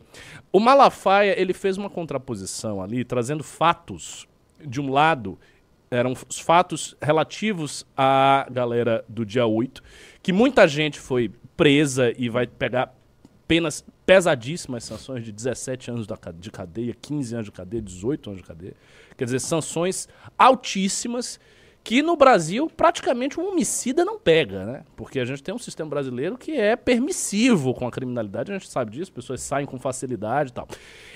O 0.52 0.60
Malafaia, 0.60 1.34
ele 1.36 1.52
fez 1.52 1.76
uma 1.76 1.90
contraposição 1.90 2.80
ali, 2.80 3.04
trazendo 3.04 3.42
fatos 3.42 4.28
de 4.64 4.80
um 4.80 4.92
lado, 4.92 5.36
eram 5.90 6.12
os 6.12 6.38
fatos 6.38 6.94
relativos 7.02 7.84
à 7.96 8.46
galera 8.52 9.04
do 9.08 9.26
dia 9.26 9.46
8, 9.46 9.82
que 10.22 10.32
muita 10.32 10.68
gente 10.68 11.00
foi 11.00 11.28
presa 11.56 12.12
e 12.16 12.28
vai 12.28 12.46
pegar 12.46 12.94
penas 13.46 13.84
pesadíssimas, 14.04 14.84
sanções 14.84 15.24
de 15.24 15.32
17 15.32 15.90
anos 15.90 16.06
de 16.38 16.50
cadeia, 16.50 16.94
15 17.00 17.34
anos 17.34 17.46
de 17.46 17.52
cadeia, 17.52 17.82
18 17.82 18.30
anos 18.30 18.42
de 18.42 18.46
cadeia. 18.46 18.74
Quer 19.16 19.24
dizer, 19.24 19.40
sanções 19.40 20.08
altíssimas 20.38 21.38
que 21.86 22.02
no 22.02 22.16
Brasil 22.16 22.68
praticamente 22.68 23.38
um 23.38 23.48
homicida 23.48 24.04
não 24.04 24.18
pega, 24.18 24.64
né? 24.64 24.84
Porque 24.96 25.20
a 25.20 25.24
gente 25.24 25.40
tem 25.40 25.54
um 25.54 25.58
sistema 25.58 25.88
brasileiro 25.88 26.36
que 26.36 26.50
é 26.50 26.74
permissivo 26.74 27.72
com 27.72 27.86
a 27.86 27.92
criminalidade, 27.92 28.50
a 28.50 28.58
gente 28.58 28.68
sabe 28.68 28.90
disso, 28.90 29.12
pessoas 29.12 29.40
saem 29.40 29.64
com 29.64 29.78
facilidade 29.78 30.50
e 30.50 30.52
tal. 30.52 30.66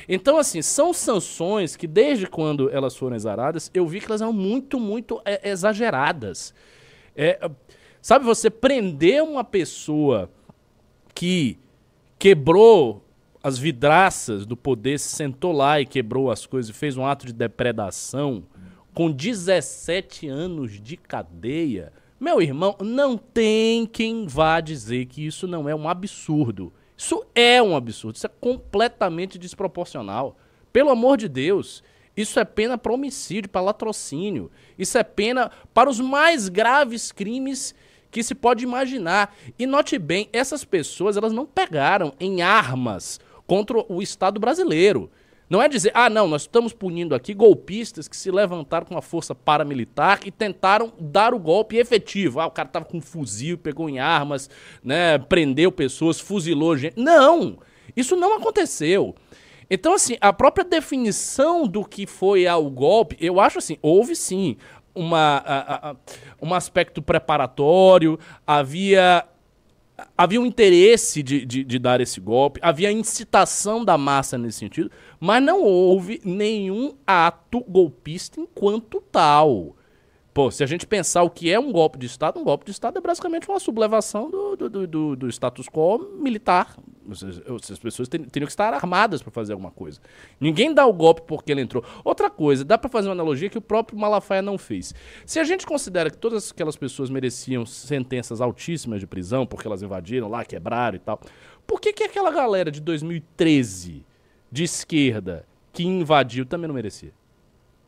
Então, 0.09 0.37
assim, 0.39 0.63
são 0.63 0.93
sanções 0.93 1.75
que 1.75 1.89
desde 1.89 2.29
quando 2.29 2.71
elas 2.71 2.95
foram 2.97 3.17
exaradas, 3.17 3.69
eu 3.75 3.85
vi 3.85 3.99
que 3.99 4.07
elas 4.07 4.23
eram 4.23 4.33
muito, 4.33 4.79
muito 4.79 5.21
é, 5.25 5.51
exageradas. 5.51 6.55
É, 7.17 7.51
sabe, 8.01 8.25
você 8.25 8.49
prender 8.49 9.25
uma 9.25 9.43
pessoa 9.43 10.31
que 11.13 11.59
quebrou 12.21 13.03
as 13.43 13.57
vidraças 13.57 14.45
do 14.45 14.55
poder, 14.55 14.99
se 14.99 15.09
sentou 15.17 15.53
lá 15.53 15.81
e 15.81 15.87
quebrou 15.87 16.31
as 16.31 16.45
coisas 16.45 16.77
fez 16.77 16.99
um 16.99 17.07
ato 17.07 17.25
de 17.27 17.33
depredação 17.33 18.45
com 18.93 19.11
17 19.11 20.29
anos 20.29 20.79
de 20.79 20.99
cadeia. 20.99 21.95
Meu 22.21 22.43
irmão, 22.43 22.77
não 22.83 23.17
tem 23.17 23.87
quem 23.87 24.27
vá 24.27 24.61
dizer 24.61 25.07
que 25.07 25.25
isso 25.25 25.47
não 25.47 25.67
é 25.67 25.75
um 25.75 25.89
absurdo. 25.89 26.71
Isso 26.95 27.25
é 27.35 27.63
um 27.63 27.75
absurdo, 27.75 28.17
isso 28.17 28.27
é 28.27 28.31
completamente 28.39 29.39
desproporcional. 29.39 30.37
Pelo 30.71 30.91
amor 30.91 31.17
de 31.17 31.27
Deus, 31.27 31.83
isso 32.15 32.39
é 32.39 32.45
pena 32.45 32.77
para 32.77 32.93
homicídio, 32.93 33.49
para 33.49 33.63
latrocínio. 33.63 34.51
Isso 34.79 34.99
é 34.99 35.03
pena 35.03 35.51
para 35.73 35.89
os 35.89 35.99
mais 35.99 36.51
graves 36.51 37.11
crimes 37.11 37.75
que 38.11 38.23
se 38.23 38.35
pode 38.35 38.65
imaginar. 38.65 39.35
E 39.59 39.67
note 39.67 39.99
bem, 39.99 40.29
essas 40.33 40.65
pessoas 40.65 41.17
elas 41.17 41.33
não 41.33 41.47
pegaram 41.47 42.13
em 42.19 42.43
armas 42.43 43.21
contra 43.47 43.85
o 43.89 44.03
Estado 44.03 44.41
brasileiro. 44.41 45.11
Não 45.49 45.61
é 45.61 45.69
dizer, 45.69 45.91
ah, 45.95 46.09
não, 46.09 46.29
nós 46.29 46.43
estamos 46.43 46.73
punindo 46.73 47.13
aqui 47.13 47.35
golpistas 47.35 48.07
que 48.07 48.17
se 48.17 48.31
levantaram 48.31 48.87
com 48.87 48.97
a 48.97 49.03
força 49.03 49.35
paramilitar 49.35 50.21
e 50.25 50.31
tentaram 50.31 50.93
dar 50.97 51.35
o 51.35 51.41
golpe 51.41 51.77
efetivo. 51.77 52.39
Ah, 52.39 52.47
o 52.47 52.53
cara 52.53 52.69
estava 52.69 52.85
com 52.85 52.99
um 52.99 53.01
fuzil, 53.01 53.59
pegou 53.59 53.89
em 53.89 53.99
armas, 53.99 54.49
né, 54.83 55.19
prendeu 55.19 55.73
pessoas, 55.73 56.21
fuzilou 56.21 56.77
gente. 56.77 56.95
Não! 56.97 57.59
Isso 57.97 58.15
não 58.15 58.37
aconteceu. 58.37 59.17
Então, 59.69 59.95
assim, 59.95 60.17
a 60.21 60.33
própria 60.33 60.65
definição 60.65 61.67
do 61.67 61.85
que 61.85 62.07
foi 62.07 62.47
ao 62.47 62.71
golpe, 62.71 63.17
eu 63.21 63.41
acho 63.41 63.59
assim, 63.59 63.77
houve 63.83 64.15
sim 64.15 64.57
uma, 64.95 65.43
a, 65.45 65.91
a, 65.91 65.97
um 66.43 66.55
aspecto 66.55 67.03
preparatório, 67.03 68.19
havia, 68.47 69.25
havia 70.17 70.41
um 70.41 70.47
interesse 70.47 71.23
de, 71.23 71.45
de, 71.45 71.65
de, 71.65 71.79
dar 71.79 72.01
esse 72.01 72.21
golpe, 72.21 72.61
havia 72.63 72.91
incitação 72.91 73.85
da 73.85 73.99
massa 73.99 74.39
nesse 74.39 74.59
sentido, 74.59 74.91
mas 75.19 75.43
não 75.43 75.63
houve 75.63 76.21
nenhum 76.25 76.95
ato 77.07 77.65
golpista 77.69 78.41
enquanto 78.41 79.01
tal. 79.13 79.77
Pô, 80.33 80.49
se 80.51 80.63
a 80.63 80.67
gente 80.67 80.87
pensar 80.87 81.25
o 81.25 81.31
que 81.31 81.51
é 81.51 81.59
um 81.59 81.73
golpe 81.73 81.99
de 81.99 82.07
Estado, 82.07 82.39
um 82.39 82.45
golpe 82.45 82.65
de 82.65 82.71
Estado 82.71 82.99
é 82.99 83.01
basicamente 83.01 83.49
uma 83.49 83.59
sublevação 83.59 84.31
do, 84.31 84.57
do, 84.57 84.87
do, 84.87 85.17
do 85.17 85.29
status 85.29 85.69
quo 85.69 85.99
militar. 86.21 86.77
As 87.11 87.79
pessoas 87.81 88.09
teriam 88.09 88.47
que 88.47 88.53
estar 88.53 88.73
armadas 88.73 89.21
para 89.21 89.33
fazer 89.33 89.53
alguma 89.55 89.73
coisa. 89.73 90.01
Ninguém 90.41 90.73
dá 90.73 90.87
o 90.87 90.93
golpe 90.93 91.23
porque 91.27 91.51
ele 91.51 91.61
entrou. 91.61 91.85
Outra 92.05 92.31
coisa, 92.31 92.65
dá 92.65 92.79
para 92.79 92.89
fazer 92.89 93.09
uma 93.09 93.15
analogia 93.15 93.51
que 93.51 93.59
o 93.59 93.61
próprio 93.61 93.99
Malafaia 93.99 94.41
não 94.41 94.57
fez. 94.57 94.95
Se 95.27 95.41
a 95.41 95.45
gente 95.45 95.67
considera 95.67 96.09
que 96.09 96.17
todas 96.17 96.53
aquelas 96.53 96.77
pessoas 96.77 97.11
mereciam 97.11 97.67
sentenças 97.67 98.41
altíssimas 98.41 99.01
de 99.01 99.09
prisão 99.09 99.45
porque 99.45 99.67
elas 99.67 99.83
invadiram 99.83 100.29
lá, 100.29 100.45
quebraram 100.45 100.95
e 100.95 101.01
tal, 101.01 101.21
por 101.67 101.81
que, 101.81 101.93
que 101.93 102.05
aquela 102.05 102.31
galera 102.31 102.71
de 102.71 102.81
2013 102.81 104.07
de 104.53 104.63
esquerda 104.63 105.45
que 105.73 105.83
invadiu 105.83 106.47
também 106.47 106.69
não 106.69 106.75
merecia? 106.75 107.13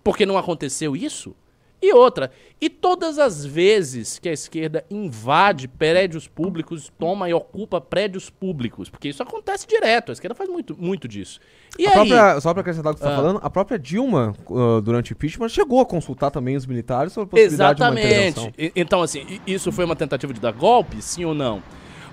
Porque 0.02 0.26
não 0.26 0.36
aconteceu 0.36 0.96
isso? 0.96 1.36
E 1.82 1.92
outra, 1.92 2.30
e 2.60 2.70
todas 2.70 3.18
as 3.18 3.44
vezes 3.44 4.16
que 4.18 4.28
a 4.28 4.32
esquerda 4.32 4.84
invade 4.88 5.66
prédios 5.66 6.28
públicos, 6.28 6.92
toma 6.96 7.28
e 7.28 7.34
ocupa 7.34 7.80
prédios 7.80 8.30
públicos, 8.30 8.88
porque 8.88 9.08
isso 9.08 9.20
acontece 9.20 9.66
direto, 9.66 10.10
a 10.10 10.12
esquerda 10.12 10.32
faz 10.34 10.48
muito, 10.48 10.76
muito 10.80 11.08
disso. 11.08 11.40
E 11.76 11.84
A 11.86 11.90
aí, 11.90 11.94
própria- 11.94 12.40
só 12.40 12.52
pra 12.52 12.60
acrescentar 12.60 12.92
o 12.92 12.94
que 12.94 13.00
você 13.00 13.06
tá 13.08 13.12
Ah. 13.12 13.16
falando, 13.16 13.40
a 13.42 13.50
própria 13.50 13.76
Dilma, 13.78 14.32
uh, 14.48 14.80
durante 14.80 15.10
o 15.10 15.14
impeachment, 15.14 15.48
chegou 15.48 15.80
a 15.80 15.84
consultar 15.86 16.30
também 16.30 16.54
os 16.54 16.64
militares 16.64 17.12
sobre 17.12 17.26
a 17.26 17.30
possibilidade 17.30 17.78
de 17.78 17.82
uma 17.82 17.90
intervenção. 18.00 18.44
Exatamente. 18.44 18.72
E- 18.76 18.80
Então, 18.80 19.02
assim, 19.02 19.40
isso 19.44 19.72
foi 19.72 19.84
uma 19.84 19.96
tentativa 19.96 20.32
de 20.32 20.40
dar 20.40 20.52
golpe, 20.52 21.02
sim 21.02 21.24
ou 21.24 21.34
não? 21.34 21.60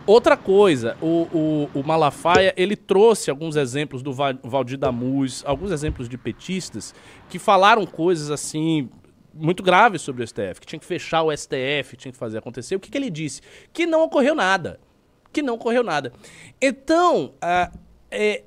Outra 0.07 0.35
coisa, 0.35 0.97
o, 0.99 1.27
o, 1.31 1.79
o 1.81 1.83
Malafaia, 1.83 2.51
ele 2.57 2.75
trouxe 2.75 3.29
alguns 3.29 3.55
exemplos 3.55 4.01
do 4.01 4.11
Va- 4.11 4.35
Valdir 4.43 4.79
Damus, 4.79 5.43
alguns 5.45 5.69
exemplos 5.71 6.09
de 6.09 6.17
petistas 6.17 6.95
que 7.29 7.37
falaram 7.37 7.85
coisas 7.85 8.31
assim 8.31 8.89
muito 9.39 9.63
graves 9.63 10.01
sobre 10.01 10.23
o 10.23 10.27
STF, 10.27 10.59
que 10.59 10.67
tinha 10.67 10.79
que 10.79 10.85
fechar 10.85 11.23
o 11.23 11.35
STF, 11.35 11.95
tinha 11.95 12.11
que 12.11 12.17
fazer 12.17 12.37
acontecer. 12.37 12.75
O 12.75 12.79
que, 12.79 12.91
que 12.91 12.97
ele 12.97 13.09
disse? 13.09 13.41
Que 13.71 13.85
não 13.85 14.03
ocorreu 14.03 14.35
nada. 14.35 14.79
Que 15.31 15.41
não 15.41 15.55
ocorreu 15.55 15.83
nada. 15.83 16.11
Então, 16.61 17.33
ah, 17.41 17.71
é, 18.11 18.43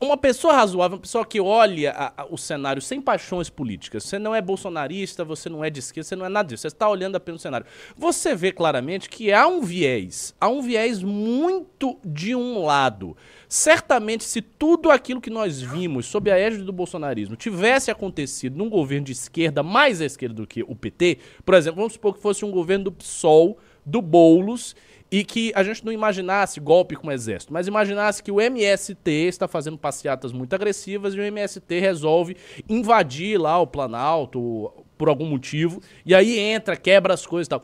uma 0.00 0.16
pessoa 0.16 0.54
razoável, 0.54 0.96
uma 0.96 1.00
pessoa 1.02 1.26
que 1.26 1.38
olha 1.40 1.90
a- 1.92 2.12
a- 2.22 2.26
o 2.30 2.38
cenário 2.38 2.80
sem 2.80 3.00
paixões 3.02 3.50
políticas, 3.50 4.04
você 4.04 4.18
não 4.18 4.34
é 4.34 4.40
bolsonarista, 4.40 5.24
você 5.24 5.48
não 5.50 5.62
é 5.62 5.68
de 5.68 5.78
esquerda, 5.80 6.08
você 6.08 6.16
não 6.16 6.24
é 6.24 6.28
nada 6.30 6.48
disso, 6.48 6.62
você 6.62 6.68
está 6.68 6.88
olhando 6.88 7.16
apenas 7.16 7.40
o 7.40 7.42
cenário. 7.42 7.66
Você 7.96 8.34
vê 8.34 8.50
claramente 8.50 9.10
que 9.10 9.32
há 9.32 9.46
um 9.46 9.60
viés, 9.60 10.34
há 10.40 10.48
um 10.48 10.62
viés 10.62 11.02
muito 11.02 11.98
de 12.04 12.34
um 12.34 12.64
lado. 12.64 13.14
Certamente, 13.48 14.24
se 14.24 14.40
tudo 14.40 14.90
aquilo 14.90 15.20
que 15.20 15.30
nós 15.30 15.60
vimos 15.60 16.06
sob 16.06 16.30
a 16.30 16.38
égide 16.38 16.64
do 16.64 16.72
bolsonarismo 16.72 17.36
tivesse 17.36 17.90
acontecido 17.90 18.56
num 18.56 18.70
governo 18.70 19.04
de 19.06 19.12
esquerda, 19.12 19.62
mais 19.62 20.00
à 20.00 20.04
esquerda 20.06 20.34
do 20.34 20.46
que 20.46 20.62
o 20.62 20.74
PT, 20.74 21.18
por 21.44 21.54
exemplo, 21.54 21.76
vamos 21.76 21.92
supor 21.92 22.14
que 22.14 22.22
fosse 22.22 22.44
um 22.44 22.50
governo 22.50 22.84
do 22.84 22.92
PSOL, 22.92 23.58
do 23.84 24.00
Boulos, 24.00 24.74
e 25.10 25.24
que 25.24 25.52
a 25.54 25.62
gente 25.62 25.84
não 25.84 25.92
imaginasse 25.92 26.58
golpe 26.58 26.96
com 26.96 27.08
o 27.08 27.12
exército, 27.12 27.52
mas 27.52 27.66
imaginasse 27.66 28.22
que 28.22 28.32
o 28.32 28.40
MST 28.40 29.10
está 29.10 29.46
fazendo 29.46 29.78
passeatas 29.78 30.32
muito 30.32 30.54
agressivas 30.54 31.14
e 31.14 31.20
o 31.20 31.22
MST 31.22 31.78
resolve 31.78 32.36
invadir 32.68 33.38
lá 33.40 33.58
o 33.58 33.66
Planalto 33.66 34.72
por 34.98 35.08
algum 35.08 35.26
motivo, 35.26 35.80
e 36.04 36.14
aí 36.14 36.38
entra, 36.38 36.76
quebra 36.76 37.14
as 37.14 37.26
coisas 37.26 37.46
e 37.46 37.50
tal. 37.50 37.62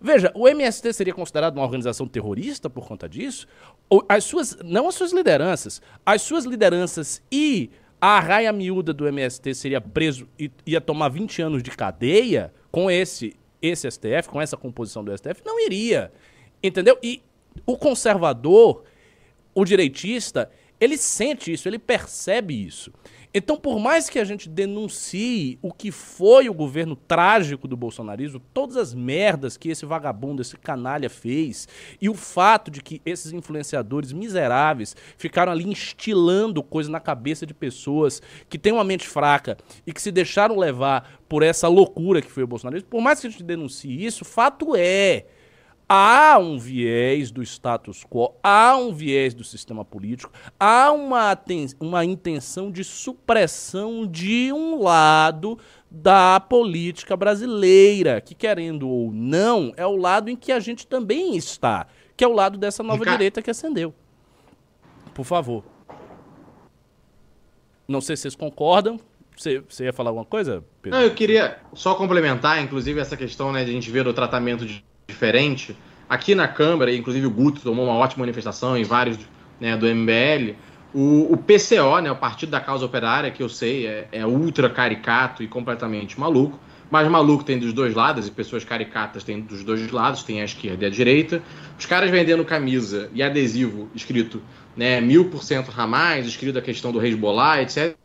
Veja, 0.00 0.30
o 0.34 0.46
MST 0.46 0.92
seria 0.92 1.14
considerado 1.14 1.56
uma 1.56 1.64
organização 1.64 2.06
terrorista 2.06 2.68
por 2.68 2.86
conta 2.86 3.08
disso? 3.08 3.46
As 4.08 4.24
suas, 4.24 4.56
não 4.62 4.88
as 4.88 4.94
suas 4.94 5.12
lideranças, 5.12 5.80
as 6.04 6.22
suas 6.22 6.44
lideranças 6.44 7.22
e 7.32 7.70
a 8.00 8.20
raia 8.20 8.52
miúda 8.52 8.92
do 8.92 9.08
MST 9.08 9.54
seria 9.54 9.80
preso 9.80 10.28
e 10.38 10.50
ia 10.66 10.80
tomar 10.80 11.08
20 11.08 11.40
anos 11.42 11.62
de 11.62 11.70
cadeia 11.70 12.52
com 12.70 12.90
esse 12.90 13.34
esse 13.60 13.90
STF, 13.90 14.28
com 14.28 14.40
essa 14.40 14.56
composição 14.56 15.02
do 15.02 15.16
STF? 15.16 15.42
Não 15.44 15.58
iria. 15.58 16.12
Entendeu? 16.62 16.98
E 17.02 17.22
o 17.64 17.76
conservador, 17.76 18.84
o 19.54 19.64
direitista, 19.64 20.50
ele 20.80 20.96
sente 20.96 21.52
isso, 21.52 21.68
ele 21.68 21.78
percebe 21.78 22.54
isso. 22.54 22.92
Então, 23.38 23.58
por 23.58 23.78
mais 23.78 24.08
que 24.08 24.18
a 24.18 24.24
gente 24.24 24.48
denuncie 24.48 25.58
o 25.60 25.70
que 25.70 25.90
foi 25.90 26.48
o 26.48 26.54
governo 26.54 26.96
trágico 26.96 27.68
do 27.68 27.76
bolsonarismo, 27.76 28.40
todas 28.54 28.78
as 28.78 28.94
merdas 28.94 29.58
que 29.58 29.68
esse 29.68 29.84
vagabundo, 29.84 30.40
esse 30.40 30.56
canalha 30.56 31.10
fez, 31.10 31.68
e 32.00 32.08
o 32.08 32.14
fato 32.14 32.70
de 32.70 32.82
que 32.82 33.02
esses 33.04 33.34
influenciadores 33.34 34.10
miseráveis 34.10 34.96
ficaram 35.18 35.52
ali 35.52 35.68
instilando 35.68 36.62
coisa 36.62 36.90
na 36.90 36.98
cabeça 36.98 37.44
de 37.44 37.52
pessoas 37.52 38.22
que 38.48 38.58
têm 38.58 38.72
uma 38.72 38.84
mente 38.84 39.06
fraca 39.06 39.58
e 39.86 39.92
que 39.92 40.00
se 40.00 40.10
deixaram 40.10 40.56
levar 40.56 41.20
por 41.28 41.42
essa 41.42 41.68
loucura 41.68 42.22
que 42.22 42.30
foi 42.30 42.42
o 42.42 42.46
bolsonarismo, 42.46 42.88
por 42.88 43.02
mais 43.02 43.20
que 43.20 43.26
a 43.26 43.30
gente 43.30 43.42
denuncie 43.42 44.02
isso, 44.02 44.24
fato 44.24 44.74
é 44.74 45.26
há 45.88 46.38
um 46.38 46.58
viés 46.58 47.30
do 47.30 47.42
status 47.42 48.04
quo, 48.04 48.34
há 48.42 48.76
um 48.76 48.92
viés 48.92 49.34
do 49.34 49.44
sistema 49.44 49.84
político, 49.84 50.32
há 50.58 50.90
uma, 50.92 51.38
uma 51.80 52.04
intenção 52.04 52.70
de 52.70 52.82
supressão 52.82 54.06
de 54.06 54.52
um 54.52 54.82
lado 54.82 55.58
da 55.90 56.40
política 56.40 57.16
brasileira, 57.16 58.20
que 58.20 58.34
querendo 58.34 58.88
ou 58.88 59.12
não, 59.12 59.72
é 59.76 59.86
o 59.86 59.96
lado 59.96 60.28
em 60.28 60.36
que 60.36 60.50
a 60.52 60.58
gente 60.60 60.86
também 60.86 61.36
está, 61.36 61.86
que 62.16 62.24
é 62.24 62.28
o 62.28 62.32
lado 62.32 62.58
dessa 62.58 62.82
nova 62.82 62.98
Ricardo- 62.98 63.18
direita 63.18 63.40
que 63.42 63.50
ascendeu. 63.50 63.94
Por 65.14 65.24
favor. 65.24 65.64
Não 67.88 68.00
sei 68.00 68.16
se 68.16 68.22
vocês 68.22 68.34
concordam. 68.34 68.98
Você, 69.36 69.60
você 69.68 69.84
ia 69.84 69.92
falar 69.92 70.10
alguma 70.10 70.24
coisa, 70.24 70.64
Pedro? 70.82 70.98
Não, 70.98 71.04
eu 71.04 71.14
queria 71.14 71.58
só 71.74 71.94
complementar, 71.94 72.62
inclusive, 72.62 72.98
essa 73.00 73.16
questão 73.16 73.52
né, 73.52 73.64
de 73.64 73.70
a 73.70 73.72
gente 73.72 73.90
ver 73.90 74.06
o 74.06 74.14
tratamento 74.14 74.64
de- 74.66 74.84
diferente. 75.08 75.76
Aqui 76.08 76.34
na 76.34 76.46
Câmara, 76.46 76.94
inclusive 76.94 77.26
o 77.26 77.30
Guto 77.30 77.60
tomou 77.60 77.86
uma 77.86 77.94
ótima 77.94 78.20
manifestação 78.20 78.76
em 78.76 78.84
vários 78.84 79.18
né, 79.60 79.76
do 79.76 79.86
MBL. 79.86 80.54
O, 80.94 81.32
o 81.32 81.36
PCO, 81.36 82.00
né, 82.00 82.10
o 82.10 82.16
Partido 82.16 82.50
da 82.50 82.60
Causa 82.60 82.84
Operária, 82.84 83.30
que 83.30 83.42
eu 83.42 83.48
sei 83.48 83.86
é, 83.86 84.08
é 84.12 84.26
ultra 84.26 84.70
caricato 84.70 85.42
e 85.42 85.48
completamente 85.48 86.18
maluco, 86.18 86.58
mas 86.90 87.08
maluco 87.08 87.42
tem 87.42 87.58
dos 87.58 87.72
dois 87.72 87.94
lados 87.94 88.28
e 88.28 88.30
pessoas 88.30 88.64
caricatas 88.64 89.24
tem 89.24 89.40
dos 89.40 89.64
dois 89.64 89.90
lados, 89.90 90.22
tem 90.22 90.40
a 90.40 90.44
esquerda 90.44 90.84
e 90.84 90.86
a 90.86 90.90
direita. 90.90 91.42
Os 91.78 91.86
caras 91.86 92.10
vendendo 92.10 92.44
camisa 92.44 93.10
e 93.12 93.22
adesivo 93.22 93.88
escrito 93.94 94.40
né, 94.76 95.00
mil 95.00 95.28
por 95.28 95.42
cento 95.42 95.72
Hamas, 95.76 96.26
escrito 96.26 96.58
a 96.58 96.62
questão 96.62 96.92
do 96.92 97.04
Hezbollah, 97.04 97.62
etc. 97.62 97.96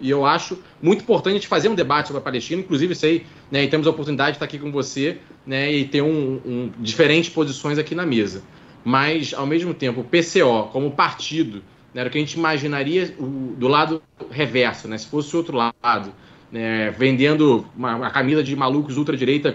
E 0.00 0.08
eu, 0.10 0.24
acho 0.24 0.58
muito 0.80 1.02
importante 1.02 1.32
a 1.32 1.36
gente 1.36 1.46
fazer 1.46 1.68
um 1.68 1.74
debate 1.74 2.06
sobre 2.08 2.20
a 2.20 2.22
Palestina, 2.22 2.62
inclusive 2.62 2.94
sei, 2.94 3.26
né, 3.50 3.62
e 3.62 3.68
temos 3.68 3.86
a 3.86 3.90
oportunidade 3.90 4.30
de 4.32 4.36
estar 4.36 4.46
aqui 4.46 4.58
com 4.58 4.72
você, 4.72 5.18
né, 5.46 5.70
e 5.70 5.84
ter 5.84 6.00
um, 6.00 6.40
um- 6.44 6.70
diferentes 6.78 7.28
posições 7.28 7.78
aqui 7.78 7.94
na 7.94 8.06
mesa. 8.06 8.42
Mas, 8.82 9.34
ao 9.34 9.46
mesmo 9.46 9.74
tempo, 9.74 10.00
o 10.00 10.04
PCO, 10.04 10.68
como 10.72 10.90
partido, 10.92 11.58
né, 11.92 12.00
era 12.00 12.08
o 12.08 12.12
que 12.12 12.16
a 12.16 12.20
gente 12.20 12.32
imaginaria 12.32 13.14
o- 13.18 13.54
do 13.56 13.68
lado 13.68 14.02
reverso, 14.30 14.88
né, 14.88 14.96
se 14.96 15.06
fosse 15.06 15.34
o 15.34 15.38
outro 15.38 15.56
lado, 15.56 16.12
né, 16.50 16.90
vendendo 16.90 17.66
uma, 17.76 17.94
uma 17.96 18.10
camisa 18.10 18.42
de 18.42 18.56
malucos 18.56 18.96
ultradireita, 18.96 19.54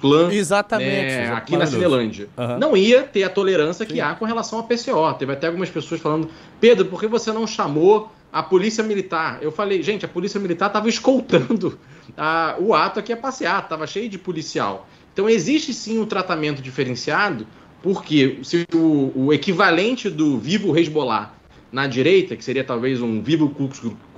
Klan, 0.00 0.32
Exatamente. 0.32 0.90
né, 0.90 1.32
aqui 1.32 1.56
na 1.56 1.66
Cinelândia. 1.66 2.28
Aham. 2.38 2.58
Não 2.58 2.76
ia 2.76 3.02
ter 3.02 3.24
a 3.24 3.28
tolerância 3.28 3.84
que 3.84 3.94
Sim. 3.94 4.00
há 4.00 4.14
com 4.14 4.24
relação 4.24 4.58
ao 4.58 4.64
PCO. 4.66 5.14
Teve 5.14 5.32
até 5.32 5.46
algumas 5.46 5.70
pessoas 5.70 6.00
falando, 6.00 6.28
Pedro, 6.60 6.86
por 6.86 7.00
que 7.00 7.06
você 7.06 7.32
não 7.32 7.46
chamou 7.46 8.10
a 8.34 8.42
polícia 8.42 8.82
militar? 8.82 9.38
Eu 9.40 9.52
falei, 9.52 9.80
gente, 9.80 10.04
a 10.04 10.08
polícia 10.08 10.40
militar 10.40 10.66
estava 10.66 10.88
escoltando 10.88 11.78
a- 12.16 12.56
o 12.58 12.74
ato 12.74 12.98
aqui 12.98 13.12
a 13.12 13.16
passear, 13.16 13.62
estava 13.62 13.86
cheio 13.86 14.08
de 14.08 14.18
policial. 14.18 14.88
Então 15.12 15.30
existe 15.30 15.72
sim 15.72 16.00
um 16.00 16.04
tratamento 16.04 16.60
diferenciado, 16.60 17.46
porque 17.80 18.40
se 18.42 18.66
o, 18.74 19.12
o 19.14 19.32
equivalente 19.32 20.10
do 20.10 20.36
vivo 20.36 20.76
Hezbollah 20.76 21.32
na 21.70 21.86
direita, 21.86 22.34
que 22.34 22.44
seria 22.44 22.64
talvez 22.64 23.00
um 23.00 23.22
vivo 23.22 23.48
Ku 23.50 23.68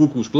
Klux- 0.08 0.30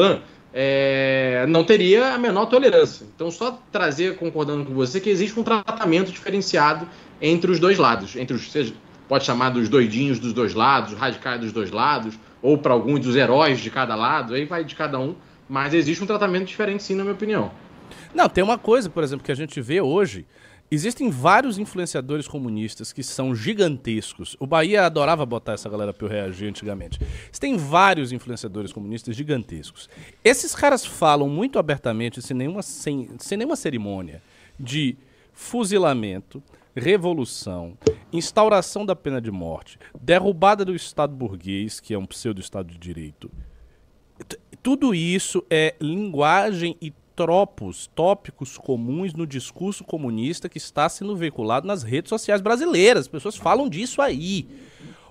é, 0.55 1.45
não 1.47 1.63
teria 1.63 2.15
a 2.15 2.19
menor 2.19 2.47
tolerância. 2.47 3.07
Então, 3.15 3.31
só 3.31 3.61
trazer, 3.71 4.17
concordando 4.17 4.65
com 4.65 4.73
você, 4.73 4.99
que 5.01 5.11
existe 5.11 5.39
um 5.39 5.43
tratamento 5.43 6.11
diferenciado 6.11 6.89
entre 7.21 7.51
os 7.51 7.61
dois 7.61 7.77
lados. 7.77 8.17
Entre 8.17 8.35
os, 8.35 8.51
seja, 8.51 8.73
pode 9.07 9.25
chamar 9.25 9.51
dos 9.51 9.69
doidinhos 9.69 10.19
dos 10.19 10.33
dois 10.33 10.55
lados, 10.55 10.95
os 10.95 10.99
radicais 10.99 11.41
dos 11.41 11.53
dois 11.53 11.71
lados, 11.71 12.19
ou 12.47 12.57
para 12.57 12.73
alguns 12.73 13.01
dos 13.01 13.17
heróis 13.17 13.59
de 13.59 13.71
cada 13.71 13.97
lado, 13.97 14.33
aí 14.33 14.45
vai 14.45 14.65
de 14.65 14.77
cada 14.77 15.01
um. 15.01 15.17
Mas 15.49 15.75
existe 15.75 16.03
um 16.03 16.07
tratamento 16.07 16.47
diferente, 16.47 16.81
sim, 16.81 16.95
na 16.95 17.03
minha 17.03 17.15
opinião. 17.15 17.51
Não, 18.15 18.29
tem 18.29 18.43
uma 18.43 18.57
coisa, 18.57 18.89
por 18.89 19.03
exemplo, 19.03 19.25
que 19.25 19.33
a 19.33 19.35
gente 19.35 19.61
vê 19.61 19.81
hoje. 19.81 20.25
Existem 20.71 21.11
vários 21.11 21.59
influenciadores 21.59 22.29
comunistas 22.29 22.93
que 22.93 23.03
são 23.03 23.35
gigantescos. 23.35 24.37
O 24.39 24.47
Bahia 24.47 24.87
adorava 24.87 25.27
botar 25.27 25.55
essa 25.55 25.69
galera 25.69 25.93
pra 25.93 26.07
eu 26.07 26.11
reagir 26.11 26.49
antigamente. 26.49 27.01
Tem 27.39 27.57
vários 27.57 28.13
influenciadores 28.13 28.73
comunistas 28.73 29.17
gigantescos. 29.17 29.89
Esses 30.25 30.55
caras 30.55 30.87
falam 30.87 31.29
muito 31.29 31.59
abertamente, 31.59 32.23
sem 32.23 32.37
nenhuma, 32.37 32.63
sem, 32.63 33.09
sem 33.19 33.39
nenhuma 33.39 33.57
cerimônia, 33.57 34.23
de 34.59 34.97
fuzilamento, 35.33 36.41
revolução, 36.77 37.77
instauração 38.13 38.85
da 38.85 38.95
pena 38.95 39.21
de 39.21 39.31
morte, 39.31 39.79
derrubada 40.01 40.65
do 40.65 40.75
Estado 40.75 41.15
burguês, 41.15 41.81
que 41.81 41.95
é 41.95 41.99
um 41.99 42.07
pseudo-Estado 42.07 42.71
de 42.71 42.79
direito, 42.79 43.31
Tudo 44.63 44.95
isso 44.95 45.45
é 45.51 45.75
linguagem 45.81 46.77
e 46.81 46.93
tropos, 47.15 47.87
tópicos 47.95 48.59
comuns 48.59 49.15
no 49.15 49.27
discurso 49.27 49.85
comunista 49.85 50.49
que 50.49 50.59
está 50.59 50.89
sendo 50.89 51.17
veiculado 51.17 51.67
nas 51.67 51.83
redes 51.83 52.11
sociais 52.11 52.41
brasileiras. 52.41 53.03
As 53.03 53.09
pessoas 53.09 53.37
falam 53.37 53.69
disso 53.69 54.03
aí. 54.03 54.47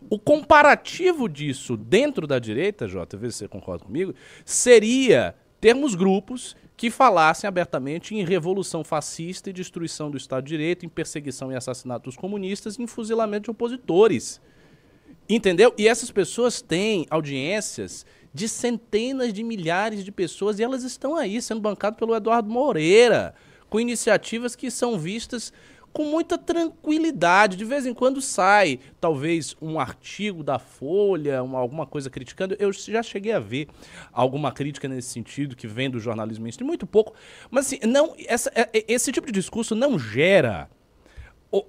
O 0.07 0.19
comparativo 0.19 1.27
disso 1.27 1.75
dentro 1.75 2.27
da 2.27 2.37
direita, 2.37 2.87
se 2.87 3.17
você 3.17 3.47
concorda 3.47 3.85
comigo, 3.85 4.13
seria 4.43 5.35
termos 5.59 5.95
grupos 5.95 6.55
que 6.77 6.89
falassem 6.89 7.47
abertamente 7.47 8.13
em 8.15 8.25
revolução 8.25 8.83
fascista 8.83 9.49
e 9.49 9.53
destruição 9.53 10.11
do 10.11 10.17
Estado 10.17 10.43
de 10.43 10.49
Direito, 10.49 10.85
em 10.85 10.89
perseguição 10.89 11.51
e 11.51 11.55
assassinato 11.55 12.05
dos 12.05 12.17
comunistas, 12.17 12.77
em 12.77 12.85
fuzilamento 12.85 13.45
de 13.45 13.51
opositores. 13.51 14.41
Entendeu? 15.27 15.73
E 15.77 15.87
essas 15.87 16.11
pessoas 16.11 16.61
têm 16.61 17.07
audiências 17.09 18.05
de 18.33 18.49
centenas 18.49 19.31
de 19.31 19.43
milhares 19.43 20.03
de 20.03 20.11
pessoas 20.11 20.59
e 20.59 20.63
elas 20.63 20.83
estão 20.83 21.15
aí 21.15 21.41
sendo 21.41 21.61
bancadas 21.61 21.97
pelo 21.97 22.13
Eduardo 22.13 22.49
Moreira, 22.49 23.33
com 23.69 23.79
iniciativas 23.79 24.55
que 24.55 24.69
são 24.69 24.99
vistas 24.99 25.53
com 25.95 26.03
muita 26.03 26.37
tranquilidade. 26.37 27.55
De 27.55 27.63
vez 27.63 27.85
em 27.85 27.93
quando 27.93 28.21
sai, 28.21 28.81
talvez, 28.99 29.55
um 29.61 29.79
artigo 29.79 30.43
da 30.43 30.59
Folha, 30.59 31.41
uma, 31.41 31.57
alguma 31.57 31.87
coisa 31.87 32.09
criticando. 32.09 32.53
Eu 32.59 32.73
já 32.73 33.01
cheguei 33.01 33.31
a 33.31 33.39
ver 33.39 33.69
alguma 34.11 34.51
crítica 34.51 34.89
nesse 34.89 35.07
sentido, 35.07 35.55
que 35.55 35.67
vem 35.67 35.89
do 35.89 35.97
jornalismo 35.97 36.43
mainstream, 36.43 36.67
muito 36.67 36.85
pouco. 36.85 37.13
Mas, 37.49 37.67
assim, 37.67 37.79
não, 37.87 38.13
essa, 38.27 38.51
é, 38.53 38.69
é, 38.73 38.85
esse 38.89 39.09
tipo 39.09 39.25
de 39.25 39.31
discurso 39.31 39.73
não 39.73 39.97
gera 39.97 40.69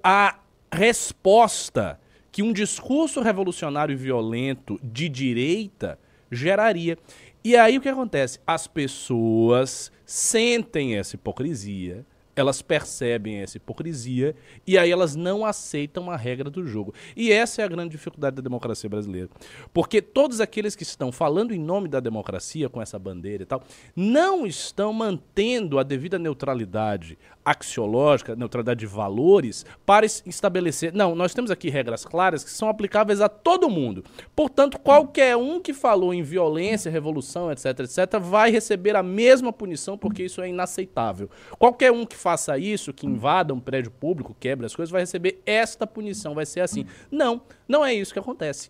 a 0.03 0.37
resposta 0.69 1.97
que 2.29 2.43
um 2.43 2.51
discurso 2.51 3.21
revolucionário 3.21 3.93
e 3.93 3.95
violento 3.95 4.77
de 4.83 5.07
direita 5.07 5.97
geraria. 6.29 6.97
E 7.45 7.55
aí 7.55 7.77
o 7.77 7.81
que 7.81 7.87
acontece? 7.87 8.41
As 8.45 8.67
pessoas 8.67 9.89
sentem 10.05 10.97
essa 10.97 11.15
hipocrisia 11.15 12.05
elas 12.37 12.61
percebem 12.61 13.37
essa 13.37 13.57
hipocrisia 13.57 14.35
e 14.65 14.77
aí 14.77 14.91
elas 14.91 15.15
não 15.15 15.43
aceitam 15.43 16.11
a 16.11 16.15
regra 16.15 16.49
do 16.49 16.65
jogo. 16.65 16.93
E 17.15 17.31
essa 17.31 17.61
é 17.61 17.65
a 17.65 17.67
grande 17.67 17.89
dificuldade 17.89 18.35
da 18.35 18.41
democracia 18.41 18.89
brasileira. 18.89 19.29
Porque 19.73 20.01
todos 20.01 20.39
aqueles 20.39 20.75
que 20.75 20.83
estão 20.83 21.11
falando 21.11 21.53
em 21.53 21.59
nome 21.59 21.87
da 21.87 21.99
democracia 21.99 22.69
com 22.69 22.81
essa 22.81 22.99
bandeira 22.99 23.43
e 23.43 23.45
tal, 23.45 23.63
não 23.95 24.45
estão 24.45 24.93
mantendo 24.93 25.79
a 25.79 25.83
devida 25.83 26.19
neutralidade 26.19 27.17
axiológica, 27.43 28.35
neutralidade 28.35 28.81
de 28.81 28.85
valores, 28.85 29.65
para 29.85 30.05
estabelecer. 30.05 30.93
Não, 30.93 31.15
nós 31.15 31.33
temos 31.33 31.49
aqui 31.49 31.69
regras 31.69 32.03
claras 32.03 32.43
que 32.43 32.49
são 32.49 32.67
aplicáveis 32.67 33.21
a 33.21 33.29
todo 33.29 33.69
mundo. 33.69 34.03
Portanto, 34.35 34.77
qualquer 34.77 35.37
um 35.37 35.61
que 35.61 35.73
falou 35.73 36.13
em 36.13 36.21
violência, 36.21 36.91
revolução, 36.91 37.49
etc, 37.49 37.79
etc, 37.79 38.19
vai 38.19 38.51
receber 38.51 38.97
a 38.97 39.01
mesma 39.01 39.53
punição 39.53 39.97
porque 39.97 40.23
isso 40.23 40.41
é 40.41 40.49
inaceitável. 40.49 41.29
Qualquer 41.57 41.91
um 41.91 42.05
que 42.05 42.17
faça 42.27 42.57
isso, 42.57 42.91
que 42.91 43.07
invada 43.07 43.53
um 43.53 43.59
prédio 43.59 43.89
público, 43.89 44.35
quebra 44.37 44.65
as 44.65 44.75
coisas, 44.75 44.91
vai 44.91 45.01
receber 45.01 45.41
esta 45.45 45.87
punição, 45.87 46.35
vai 46.35 46.45
ser 46.45 46.59
assim. 46.59 46.85
Não, 47.09 47.41
não 47.65 47.85
é 47.85 47.93
isso 47.93 48.11
que 48.11 48.19
acontece. 48.19 48.69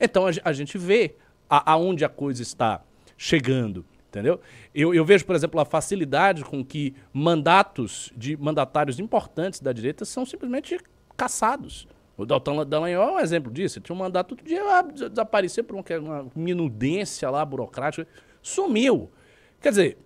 Então 0.00 0.26
a, 0.26 0.30
a 0.42 0.52
gente 0.52 0.76
vê 0.76 1.14
a, 1.48 1.70
aonde 1.74 2.04
a 2.04 2.08
coisa 2.08 2.42
está 2.42 2.82
chegando. 3.16 3.84
Entendeu? 4.08 4.40
Eu, 4.74 4.92
eu, 4.92 5.04
vejo, 5.04 5.24
por 5.24 5.36
exemplo, 5.36 5.60
a 5.60 5.64
facilidade 5.64 6.44
com 6.44 6.64
que 6.64 6.96
mandatos 7.12 8.10
de 8.16 8.36
mandatários 8.36 8.98
importantes 8.98 9.60
da 9.60 9.72
direita 9.72 10.04
são 10.04 10.26
simplesmente 10.26 10.76
caçados. 11.16 11.86
O 12.16 12.26
Dalton 12.26 12.64
Dallagnol 12.64 13.08
é 13.08 13.12
um 13.12 13.20
exemplo 13.20 13.52
disso. 13.52 13.78
Ele 13.78 13.84
tinha 13.84 13.94
um 13.94 13.98
mandato 14.00 14.34
todo 14.34 14.44
dia 14.44 14.62
ah, 14.64 14.82
desaparecer 14.82 15.62
por 15.62 15.76
uma 15.76 16.26
minudência 16.34 17.30
lá 17.30 17.44
burocrática. 17.44 18.08
Sumiu. 18.42 19.12
Quer 19.60 19.68
dizer, 19.68 19.98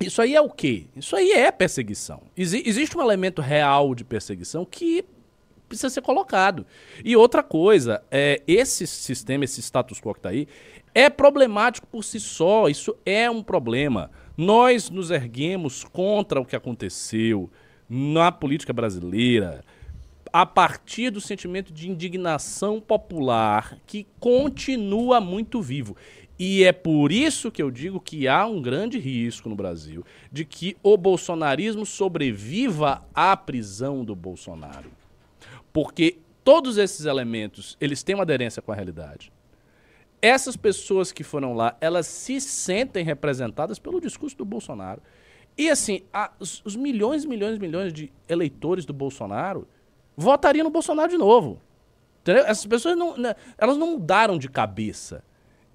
isso 0.00 0.20
aí 0.20 0.34
é 0.34 0.40
o 0.40 0.50
quê? 0.50 0.86
Isso 0.96 1.14
aí 1.14 1.32
é 1.32 1.50
perseguição. 1.50 2.22
Ex 2.36 2.52
existe 2.52 2.96
um 2.96 3.02
elemento 3.02 3.40
real 3.40 3.94
de 3.94 4.04
perseguição 4.04 4.64
que 4.64 5.04
precisa 5.68 5.88
ser 5.88 6.02
colocado. 6.02 6.66
E 7.04 7.16
outra 7.16 7.42
coisa, 7.42 8.02
é, 8.10 8.42
esse 8.46 8.86
sistema, 8.86 9.44
esse 9.44 9.62
status 9.62 10.00
quo 10.00 10.12
que 10.12 10.18
está 10.18 10.28
aí, 10.28 10.46
é 10.94 11.08
problemático 11.08 11.86
por 11.86 12.04
si 12.04 12.20
só. 12.20 12.68
Isso 12.68 12.94
é 13.06 13.30
um 13.30 13.42
problema. 13.42 14.10
Nós 14.36 14.90
nos 14.90 15.10
erguemos 15.10 15.84
contra 15.84 16.40
o 16.40 16.44
que 16.44 16.56
aconteceu 16.56 17.50
na 17.88 18.30
política 18.30 18.72
brasileira 18.72 19.64
a 20.32 20.46
partir 20.46 21.10
do 21.10 21.20
sentimento 21.20 21.72
de 21.72 21.90
indignação 21.90 22.80
popular 22.80 23.76
que 23.86 24.06
continua 24.18 25.20
muito 25.20 25.60
vivo. 25.60 25.94
E 26.38 26.64
é 26.64 26.72
por 26.72 27.12
isso 27.12 27.50
que 27.50 27.62
eu 27.62 27.70
digo 27.70 28.00
que 28.00 28.26
há 28.26 28.46
um 28.46 28.60
grande 28.60 28.98
risco 28.98 29.48
no 29.48 29.54
Brasil 29.54 30.04
de 30.30 30.44
que 30.44 30.76
o 30.82 30.96
bolsonarismo 30.96 31.86
sobreviva 31.86 33.04
à 33.14 33.36
prisão 33.36 34.04
do 34.04 34.16
Bolsonaro. 34.16 34.90
Porque 35.72 36.18
todos 36.42 36.78
esses 36.78 37.06
elementos, 37.06 37.76
eles 37.80 38.02
têm 38.02 38.14
uma 38.14 38.24
aderência 38.24 38.60
com 38.60 38.72
a 38.72 38.74
realidade 38.74 39.32
essas 40.22 40.56
pessoas 40.56 41.10
que 41.10 41.24
foram 41.24 41.52
lá, 41.52 41.76
elas 41.80 42.06
se 42.06 42.40
sentem 42.40 43.04
representadas 43.04 43.80
pelo 43.80 44.00
discurso 44.00 44.36
do 44.36 44.44
Bolsonaro. 44.44 45.02
E 45.58 45.68
assim, 45.68 46.02
os, 46.38 46.76
milhões, 46.76 47.24
milhões, 47.24 47.58
milhões 47.58 47.92
de 47.92 48.10
eleitores 48.28 48.86
do 48.86 48.92
Bolsonaro 48.92 49.66
votariam 50.16 50.62
no 50.62 50.70
Bolsonaro 50.70 51.10
de 51.10 51.18
novo. 51.18 51.60
Entendeu? 52.20 52.44
Essas 52.44 52.64
pessoas 52.64 52.96
não, 52.96 53.16
né, 53.16 53.34
elas 53.58 53.76
não 53.76 53.92
mudaram 53.92 54.38
de 54.38 54.48
cabeça. 54.48 55.24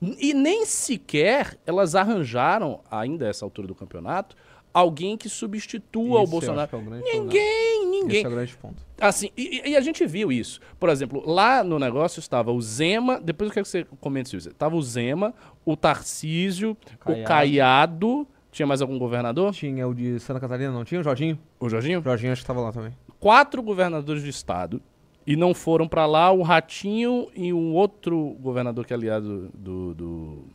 E 0.02 0.34
nem 0.34 0.66
sequer 0.66 1.58
elas 1.66 1.96
arranjaram, 1.96 2.82
ainda 2.90 3.26
a 3.26 3.30
essa 3.30 3.44
altura 3.44 3.68
do 3.68 3.76
campeonato, 3.76 4.36
alguém 4.74 5.18
que 5.18 5.28
substitua 5.28 6.22
o 6.22 6.28
Bolsonaro. 6.28 6.70
É 6.72 6.76
o 6.76 6.82
ninguém, 6.82 7.20
problema. 7.20 7.92
ninguém. 7.92 8.18
Esse 8.18 8.26
é 8.26 8.28
o 8.28 8.32
grande 8.32 8.58
ponto. 8.58 8.88
Assim, 9.00 9.32
e, 9.36 9.72
e, 9.72 9.76
a 9.76 9.82
gente 9.82 10.06
viu 10.06 10.32
isso. 10.32 10.60
Por 10.80 10.90
exemplo, 10.90 11.24
lá 11.26 11.64
no 11.64 11.80
negócio 11.80 12.20
estava 12.20 12.52
o 12.52 12.62
Zema, 12.62 13.20
depois 13.20 13.50
eu 13.50 13.54
quero 13.54 13.64
que 13.64 13.72
você 13.72 13.86
comente 14.00 14.36
isso. 14.36 14.50
Estava 14.50 14.76
o 14.76 14.82
Zema, 14.82 15.34
o 15.66 15.76
Tarcísio, 15.76 16.78
Caiado. 17.00 17.22
o 17.22 17.26
Caiado. 17.26 18.28
Tinha 18.52 18.66
mais 18.66 18.82
algum 18.82 18.98
governador? 18.98 19.52
Tinha 19.54 19.88
o 19.88 19.94
de 19.94 20.20
Santa 20.20 20.40
Catarina, 20.40 20.72
não 20.72 20.84
tinha? 20.84 21.02
O 21.02 21.04
Jorginho? 21.04 21.38
O 21.60 21.70
Jorginho? 21.70 22.00
O 22.00 22.04
Jorginho 22.04 22.32
acho 22.32 22.42
que 22.42 22.44
estava 22.44 22.62
lá 22.62 22.72
também. 22.72 22.92
Quatro 23.20 23.62
governadores 23.62 24.24
de 24.24 24.30
estado. 24.30 24.82
E 25.28 25.36
não 25.36 25.54
foram 25.54 25.90
para 25.90 26.06
lá 26.06 26.32
o 26.32 26.42
Ratinho 26.42 27.28
e 27.36 27.52
um 27.52 27.74
outro 27.74 28.38
governador 28.40 28.86
que 28.86 28.94
é 28.94 28.96
aliado 28.96 29.52
do, 29.54 29.94
do 29.94 30.46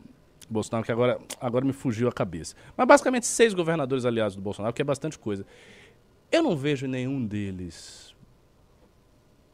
Bolsonaro, 0.49 0.83
que 0.83 0.91
agora, 0.91 1.19
agora 1.39 1.63
me 1.63 1.71
fugiu 1.71 2.07
a 2.07 2.11
cabeça. 2.11 2.55
Mas 2.75 2.87
basicamente 2.87 3.27
seis 3.27 3.53
governadores 3.53 4.03
aliados 4.03 4.35
do 4.35 4.41
Bolsonaro, 4.41 4.73
que 4.73 4.81
é 4.81 4.85
bastante 4.85 5.19
coisa. 5.19 5.45
Eu 6.31 6.41
não 6.41 6.57
vejo 6.57 6.87
nenhum 6.87 7.23
deles 7.23 8.15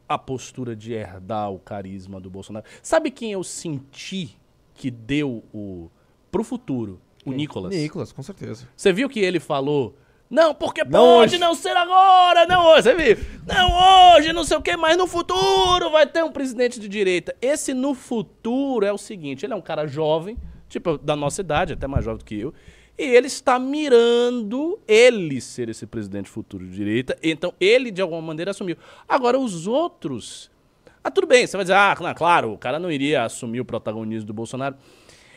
a 0.08 0.18
postura 0.18 0.74
de 0.74 0.94
herdar 0.94 1.52
o 1.52 1.60
carisma 1.60 2.18
do 2.22 2.30
Bolsonaro. 2.30 2.66
Sabe 2.82 3.12
quem 3.12 3.34
eu 3.34 3.44
senti 3.44 4.38
que 4.74 4.90
deu 4.90 5.44
o 5.54 5.90
pro 6.32 6.46
futuro? 6.46 7.00
O 7.26 7.34
Nicolas. 7.34 7.76
Nicolas, 7.76 8.14
com 8.14 8.24
certeza. 8.24 8.70
Você 8.74 8.94
viu 8.94 9.10
que 9.10 9.20
ele 9.20 9.42
falou 9.42 9.98
não, 10.30 10.54
porque 10.54 10.84
não 10.84 10.92
pode 10.92 11.34
hoje. 11.34 11.38
não 11.40 11.56
ser 11.56 11.76
agora, 11.76 12.46
não 12.46 12.68
hoje, 12.68 12.84
você 12.84 12.96
viu? 12.96 13.26
Não 13.48 14.16
hoje, 14.16 14.32
não 14.32 14.44
sei 14.44 14.58
o 14.58 14.62
que, 14.62 14.78
mas 14.78 14.96
no 14.96 15.08
futuro 15.08 15.90
vai 15.90 16.06
ter 16.06 16.24
um 16.24 16.32
presidente 16.32 16.80
de 16.80 16.88
direita. 16.88 17.36
Esse 17.42 17.74
no 17.74 17.96
futuro 17.96 18.86
é 18.86 18.94
o 18.94 18.98
seguinte, 18.98 19.46
ele 19.46 19.54
é 19.54 19.56
um 19.56 19.62
cara 19.62 19.88
jovem, 19.88 20.38
tipo, 20.68 21.00
da 21.00 21.16
nossa 21.16 21.42
idade, 21.42 21.74
até 21.74 21.88
mais 21.88 22.06
jovem 22.06 22.20
do 22.20 22.26
que 22.26 22.40
eu. 22.40 22.54
E 22.96 23.04
ele 23.04 23.28
está 23.28 23.58
mirando 23.58 24.78
ele 24.88 25.42
ser 25.42 25.68
esse 25.70 25.88
presidente 25.88 26.30
futuro 26.30 26.66
de 26.66 26.76
direita. 26.76 27.18
Então, 27.24 27.54
ele, 27.60 27.92
de 27.92 28.02
alguma 28.02 28.22
maneira, 28.22 28.52
assumiu. 28.52 28.76
Agora, 29.08 29.40
os 29.40 29.68
outros. 29.68 30.52
Ah, 31.02 31.10
tudo 31.10 31.26
bem, 31.26 31.48
você 31.48 31.56
vai 31.56 31.64
dizer, 31.64 31.76
ah, 31.76 31.96
não, 32.00 32.14
claro, 32.14 32.52
o 32.52 32.58
cara 32.58 32.78
não 32.78 32.92
iria 32.92 33.24
assumir 33.24 33.62
o 33.62 33.66
protagonismo 33.66 34.28
do 34.28 34.34
Bolsonaro. 34.34 34.76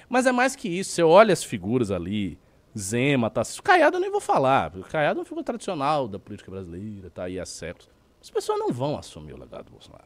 Mas 0.09 0.27
é 0.27 0.33
mais 0.33 0.57
que 0.57 0.69
isso. 0.69 0.91
Você 0.91 1.05
olha 1.05 1.33
as 1.33 1.45
figuras 1.45 1.93
ali, 1.93 2.37
Zema, 2.77 3.31
tá. 3.31 3.43
Caiado 3.63 3.97
eu 3.97 4.01
nem 4.01 4.11
vou 4.11 4.21
falar. 4.21 4.71
Caiado 4.91 5.19
é 5.19 5.21
uma 5.21 5.25
figura 5.25 5.45
tradicional 5.45 6.09
da 6.09 6.19
política 6.19 6.51
brasileira, 6.51 7.11
tá 7.11 7.25
aí, 7.25 7.39
é 7.39 7.45
certo. 7.45 7.89
As 8.21 8.31
pessoas 8.31 8.59
não 8.59 8.73
vão 8.73 8.97
assumir 8.97 9.33
o 9.33 9.39
legado 9.39 9.67
do 9.67 9.73
Bolsonaro. 9.73 10.05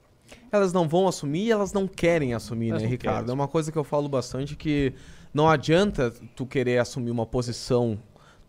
Elas 0.50 0.72
não 0.72 0.88
vão 0.88 1.07
assumir 1.07 1.44
e 1.44 1.50
elas 1.52 1.72
não 1.72 1.87
querem 1.87 2.35
assumir, 2.35 2.70
elas 2.70 2.83
né, 2.83 2.88
Ricardo? 2.88 3.18
Querem. 3.18 3.31
É 3.31 3.35
uma 3.35 3.46
coisa 3.46 3.70
que 3.70 3.79
eu 3.79 3.85
falo 3.85 4.09
bastante 4.09 4.57
que 4.57 4.92
não 5.33 5.48
adianta 5.48 6.12
tu 6.35 6.46
querer 6.46 6.79
assumir 6.79 7.11
uma 7.11 7.26
posição 7.26 7.98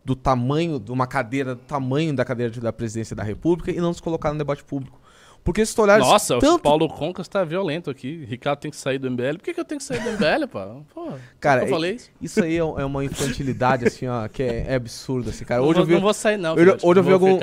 do 0.03 0.15
tamanho, 0.15 0.80
de 0.80 0.91
uma 0.91 1.06
cadeira, 1.06 1.53
do 1.53 1.62
tamanho 1.62 2.15
da 2.15 2.23
cadeira 2.23 2.62
da 2.62 2.71
presidência 2.71 3.15
da 3.15 3.23
República 3.23 3.71
e 3.71 3.75
não 3.75 3.93
se 3.93 4.01
colocar 4.01 4.32
no 4.32 4.38
debate 4.38 4.63
público. 4.63 4.99
Porque 5.43 5.65
se 5.65 5.73
tu 5.73 5.82
olhar 5.82 6.00
Nossa, 6.00 6.39
tanto... 6.39 6.56
o 6.56 6.60
Paulo 6.60 6.89
Concas 6.89 7.28
tá 7.28 7.43
violento 7.43 7.89
aqui. 7.89 8.26
Ricardo 8.26 8.60
tem 8.60 8.71
que 8.71 8.78
sair 8.78 9.00
do 9.00 9.10
MBL. 9.10 9.38
Por 9.38 9.43
que, 9.43 9.54
que 9.54 9.60
eu 9.60 9.65
tenho 9.65 9.80
que 9.80 9.86
sair 9.86 10.02
do 10.02 10.12
MBL, 10.12 10.47
pô? 10.52 10.60
pô 10.93 11.13
cara, 11.39 11.63
eu 11.63 11.67
falei 11.67 11.95
isso? 11.95 12.12
Isso 12.21 12.43
aí 12.43 12.56
é, 12.56 12.60
é 12.60 12.86
uma 12.86 13.06
infantilidade, 13.06 13.88
assim, 13.88 14.08
ó, 14.08 14.28
que 14.28 14.43
é, 14.43 14.65
é 14.67 14.76
absurda, 14.76 15.30
assim, 15.30 15.45
cara. 15.45 15.62
Hoje 15.62 15.76
não, 15.76 15.82
eu 15.82 15.86
vi... 15.86 15.93
não 15.93 16.02
vou 16.02 16.13
sair, 16.13 16.38
não. 16.38 16.54
Hoje, 16.54 16.78
hoje 16.84 17.00
eu 17.00 17.04
vi 17.04 17.13
algum... 17.13 17.39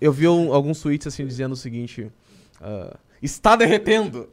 Eu 0.00 0.12
vi 0.12 0.28
um, 0.28 0.52
alguns 0.52 0.80
tweets, 0.80 1.06
assim, 1.06 1.26
dizendo 1.26 1.52
o 1.52 1.56
seguinte... 1.56 2.10
Uh, 2.60 2.96
está 3.22 3.56
derretendo. 3.56 4.28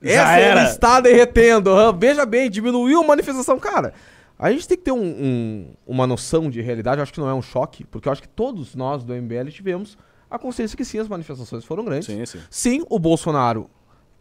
Já 0.00 0.10
Essa 0.10 0.40
era. 0.40 0.64
está 0.64 1.00
derretendo. 1.00 1.70
Veja 1.94 2.24
bem, 2.24 2.50
diminuiu 2.50 3.02
a 3.02 3.06
manifestação. 3.06 3.58
Cara, 3.58 3.92
a 4.38 4.50
gente 4.52 4.68
tem 4.68 4.76
que 4.76 4.84
ter 4.84 4.92
um, 4.92 5.02
um, 5.02 5.74
uma 5.86 6.06
noção 6.06 6.48
de 6.48 6.60
realidade. 6.60 6.98
Eu 6.98 7.02
acho 7.02 7.12
que 7.12 7.20
não 7.20 7.28
é 7.28 7.34
um 7.34 7.42
choque, 7.42 7.84
porque 7.84 8.08
eu 8.08 8.12
acho 8.12 8.22
que 8.22 8.28
todos 8.28 8.74
nós 8.74 9.02
do 9.02 9.14
MBL 9.14 9.48
tivemos 9.50 9.98
a 10.30 10.38
consciência 10.38 10.76
que 10.76 10.84
sim, 10.84 10.98
as 10.98 11.08
manifestações 11.08 11.64
foram 11.64 11.84
grandes. 11.84 12.06
Sim, 12.06 12.24
sim. 12.26 12.40
Sim, 12.50 12.84
o 12.88 12.98
Bolsonaro 12.98 13.70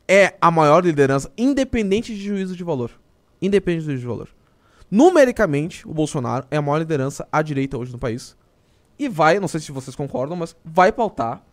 é 0.07 0.35
a 0.39 0.49
maior 0.49 0.83
liderança, 0.85 1.31
independente 1.37 2.15
de 2.15 2.23
juízo 2.23 2.55
de 2.55 2.63
valor. 2.63 2.91
Independente 3.41 3.83
do 3.83 3.85
juízo 3.87 4.01
de 4.01 4.07
valor. 4.07 4.29
Numericamente, 4.89 5.87
o 5.87 5.93
Bolsonaro 5.93 6.47
é 6.49 6.57
a 6.57 6.61
maior 6.61 6.79
liderança 6.79 7.27
à 7.31 7.41
direita 7.41 7.77
hoje 7.77 7.91
no 7.91 7.99
país. 7.99 8.37
E 8.97 9.09
vai, 9.09 9.39
não 9.39 9.47
sei 9.47 9.59
se 9.59 9.71
vocês 9.71 9.95
concordam, 9.95 10.35
mas 10.37 10.55
vai 10.63 10.91
pautar, 10.91 11.43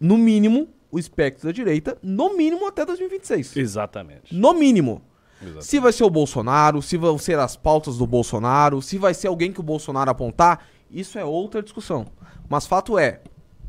no 0.00 0.16
mínimo, 0.16 0.68
o 0.90 0.98
espectro 0.98 1.46
da 1.46 1.52
direita, 1.52 1.98
no 2.02 2.36
mínimo 2.36 2.66
até 2.66 2.86
2026. 2.86 3.56
Exatamente. 3.56 4.34
No 4.34 4.54
mínimo. 4.54 5.02
Exato. 5.42 5.64
Se 5.64 5.78
vai 5.80 5.92
ser 5.92 6.04
o 6.04 6.10
Bolsonaro, 6.10 6.80
se 6.80 6.96
vão 6.96 7.18
ser 7.18 7.38
as 7.38 7.56
pautas 7.56 7.98
do 7.98 8.06
Bolsonaro, 8.06 8.80
se 8.80 8.96
vai 8.96 9.12
ser 9.12 9.28
alguém 9.28 9.52
que 9.52 9.60
o 9.60 9.62
Bolsonaro 9.62 10.10
apontar, 10.10 10.66
isso 10.90 11.18
é 11.18 11.24
outra 11.24 11.62
discussão. 11.62 12.06
Mas 12.48 12.66
fato 12.66 12.98
é, 12.98 13.20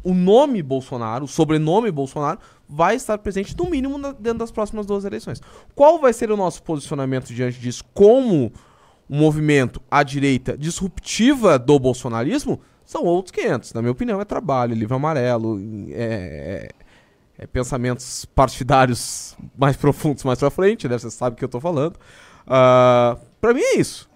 o 0.04 0.14
nome 0.14 0.62
Bolsonaro, 0.64 1.26
o 1.26 1.28
sobrenome 1.28 1.92
Bolsonaro, 1.92 2.40
vai 2.68 2.96
estar 2.96 3.18
presente 3.18 3.58
no 3.58 3.70
mínimo 3.70 3.98
na- 3.98 4.12
dentro 4.14 4.40
das 4.40 4.52
próximas 4.52 4.86
duas 4.86 5.04
eleições. 5.04 5.42
Qual 5.76 6.00
vai 6.00 6.14
ser 6.14 6.32
o 6.32 6.38
nosso 6.38 6.64
posicionamento 6.64 7.34
diante 7.34 7.60
disso 7.60 7.84
como 7.94 8.52
um 9.10 9.18
movimento 9.18 9.82
à 9.90 10.04
direita 10.04 10.58
disruptiva 10.58 11.58
do 11.60 11.78
bolsonarismo? 11.80 12.62
São 12.86 13.04
outros 13.04 13.32
500. 13.32 13.74
Na 13.74 13.82
minha 13.82 13.92
opinião, 13.92 14.22
é 14.22 14.26
trabalho, 14.26 14.74
livro 14.74 14.96
amarelo, 14.96 15.60
é, 15.92 16.70
é- 17.38 17.44
é 17.44 17.48
pensamentos 17.48 18.26
partidários 18.26 19.36
mais 19.58 19.76
profundos 19.78 20.24
mais 20.24 20.40
pra 20.40 20.50
frente, 20.50 20.88
né? 20.88 20.98
Você 20.98 21.10
sabe 21.12 21.34
o 21.36 21.38
que 21.38 21.44
eu 21.46 21.50
tô 21.50 21.60
falando. 21.60 21.98
Ah, 22.48 23.18
pra 23.42 23.54
mim 23.54 23.62
é 23.62 23.78
isso. 23.80 24.10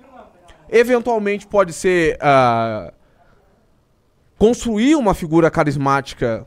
Eventualmente 0.70 1.46
pode 1.48 1.74
ser 1.74 2.18
ah, 2.22 2.92
construir 4.44 4.96
uma 4.96 5.14
figura 5.14 5.50
carismática 5.50 6.46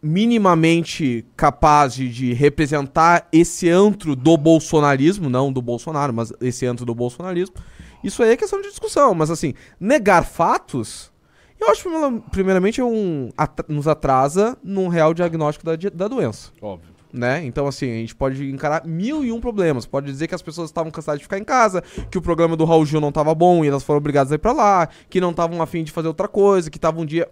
minimamente 0.00 1.26
capaz 1.36 1.94
de, 1.94 2.08
de 2.08 2.32
representar 2.32 3.26
esse 3.32 3.68
antro 3.68 4.14
do 4.14 4.36
bolsonarismo, 4.36 5.28
não 5.28 5.52
do 5.52 5.60
Bolsonaro, 5.60 6.14
mas 6.14 6.32
esse 6.40 6.64
antro 6.66 6.86
do 6.86 6.94
bolsonarismo. 6.94 7.56
Isso 8.04 8.22
aí 8.22 8.30
é 8.30 8.36
questão 8.36 8.62
de 8.62 8.68
discussão, 8.68 9.12
mas 9.14 9.32
assim, 9.32 9.52
negar 9.80 10.24
fatos, 10.24 11.10
eu 11.58 11.68
acho 11.70 11.88
primeiramente 12.30 12.80
é 12.80 12.84
um, 12.84 13.30
atra- 13.36 13.66
nos 13.68 13.88
atrasa 13.88 14.56
num 14.62 14.86
real 14.86 15.12
diagnóstico 15.12 15.66
da, 15.66 15.72
da 15.92 16.06
doença 16.06 16.52
Óbvio. 16.62 16.94
Né? 17.12 17.44
Então, 17.44 17.66
assim, 17.66 17.90
a 17.90 17.94
gente 17.94 18.14
pode 18.14 18.50
encarar 18.50 18.86
mil 18.86 19.24
e 19.24 19.32
um 19.32 19.40
problemas. 19.40 19.86
Pode 19.86 20.06
dizer 20.06 20.26
que 20.26 20.34
as 20.34 20.42
pessoas 20.42 20.70
estavam 20.70 20.90
cansadas 20.90 21.18
de 21.18 21.24
ficar 21.24 21.38
em 21.38 21.44
casa, 21.44 21.82
que 22.10 22.18
o 22.18 22.22
programa 22.22 22.56
do 22.56 22.64
Raul 22.64 22.84
Gil 22.86 23.00
não 23.00 23.12
tava 23.12 23.34
bom 23.34 23.64
e 23.64 23.68
elas 23.68 23.82
foram 23.82 23.98
obrigadas 23.98 24.32
a 24.32 24.36
ir 24.36 24.38
pra 24.38 24.52
lá, 24.52 24.88
que 25.08 25.20
não 25.20 25.30
estavam 25.30 25.60
afim 25.62 25.82
de 25.84 25.92
fazer 25.92 26.08
outra 26.08 26.28
coisa, 26.28 26.70
que 26.70 26.78
tava 26.78 27.00
um 27.00 27.06
dia. 27.06 27.28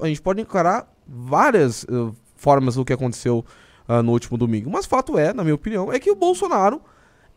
A 0.00 0.06
gente 0.06 0.22
pode 0.22 0.40
encarar 0.40 0.92
várias 1.06 1.84
eh, 1.84 2.12
formas 2.36 2.76
do 2.76 2.84
que 2.84 2.92
aconteceu 2.92 3.44
ah, 3.88 4.02
no 4.02 4.12
último 4.12 4.36
domingo. 4.36 4.70
Mas 4.70 4.84
fato 4.84 5.18
é, 5.18 5.32
na 5.32 5.42
minha 5.42 5.54
opinião, 5.54 5.90
é 5.90 5.98
que 5.98 6.10
o 6.10 6.14
Bolsonaro, 6.14 6.82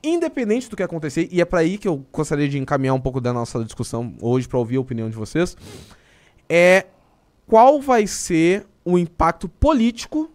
independente 0.03 0.69
do 0.69 0.75
que 0.75 0.83
acontecer, 0.83 1.29
e 1.31 1.39
é 1.39 1.45
pra 1.45 1.61
aí 1.61 1.77
que 1.77 1.87
eu 1.87 2.05
gostaria 2.11 2.49
de 2.49 2.59
encaminhar 2.59 2.93
um 2.93 2.99
pouco 2.99 3.21
da 3.21 3.31
nossa 3.31 3.63
discussão 3.63 4.13
hoje 4.19 4.49
pra 4.49 4.59
ouvir 4.59 4.75
a 4.75 4.81
opinião 4.81 5.09
de 5.09 5.15
vocês, 5.15 5.55
é 6.49 6.87
qual 7.47 7.79
vai 7.79 8.05
ser 8.05 8.67
o 8.83 8.97
impacto 8.97 9.47
político 9.47 10.29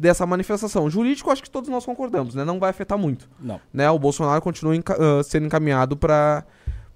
dessa 0.00 0.24
manifestação. 0.24 0.88
Jurídico, 0.88 1.30
acho 1.30 1.42
que 1.42 1.50
todos 1.50 1.68
nós 1.68 1.84
concordamos, 1.84 2.34
né? 2.34 2.42
Não 2.42 2.58
vai 2.58 2.70
afetar 2.70 2.96
muito. 2.96 3.28
Não. 3.38 3.60
Né? 3.70 3.90
O 3.90 3.98
Bolsonaro 3.98 4.40
continua 4.40 4.74
enca- 4.74 4.96
ah, 4.98 5.22
sendo 5.22 5.44
encaminhado 5.46 5.94
para 5.94 6.42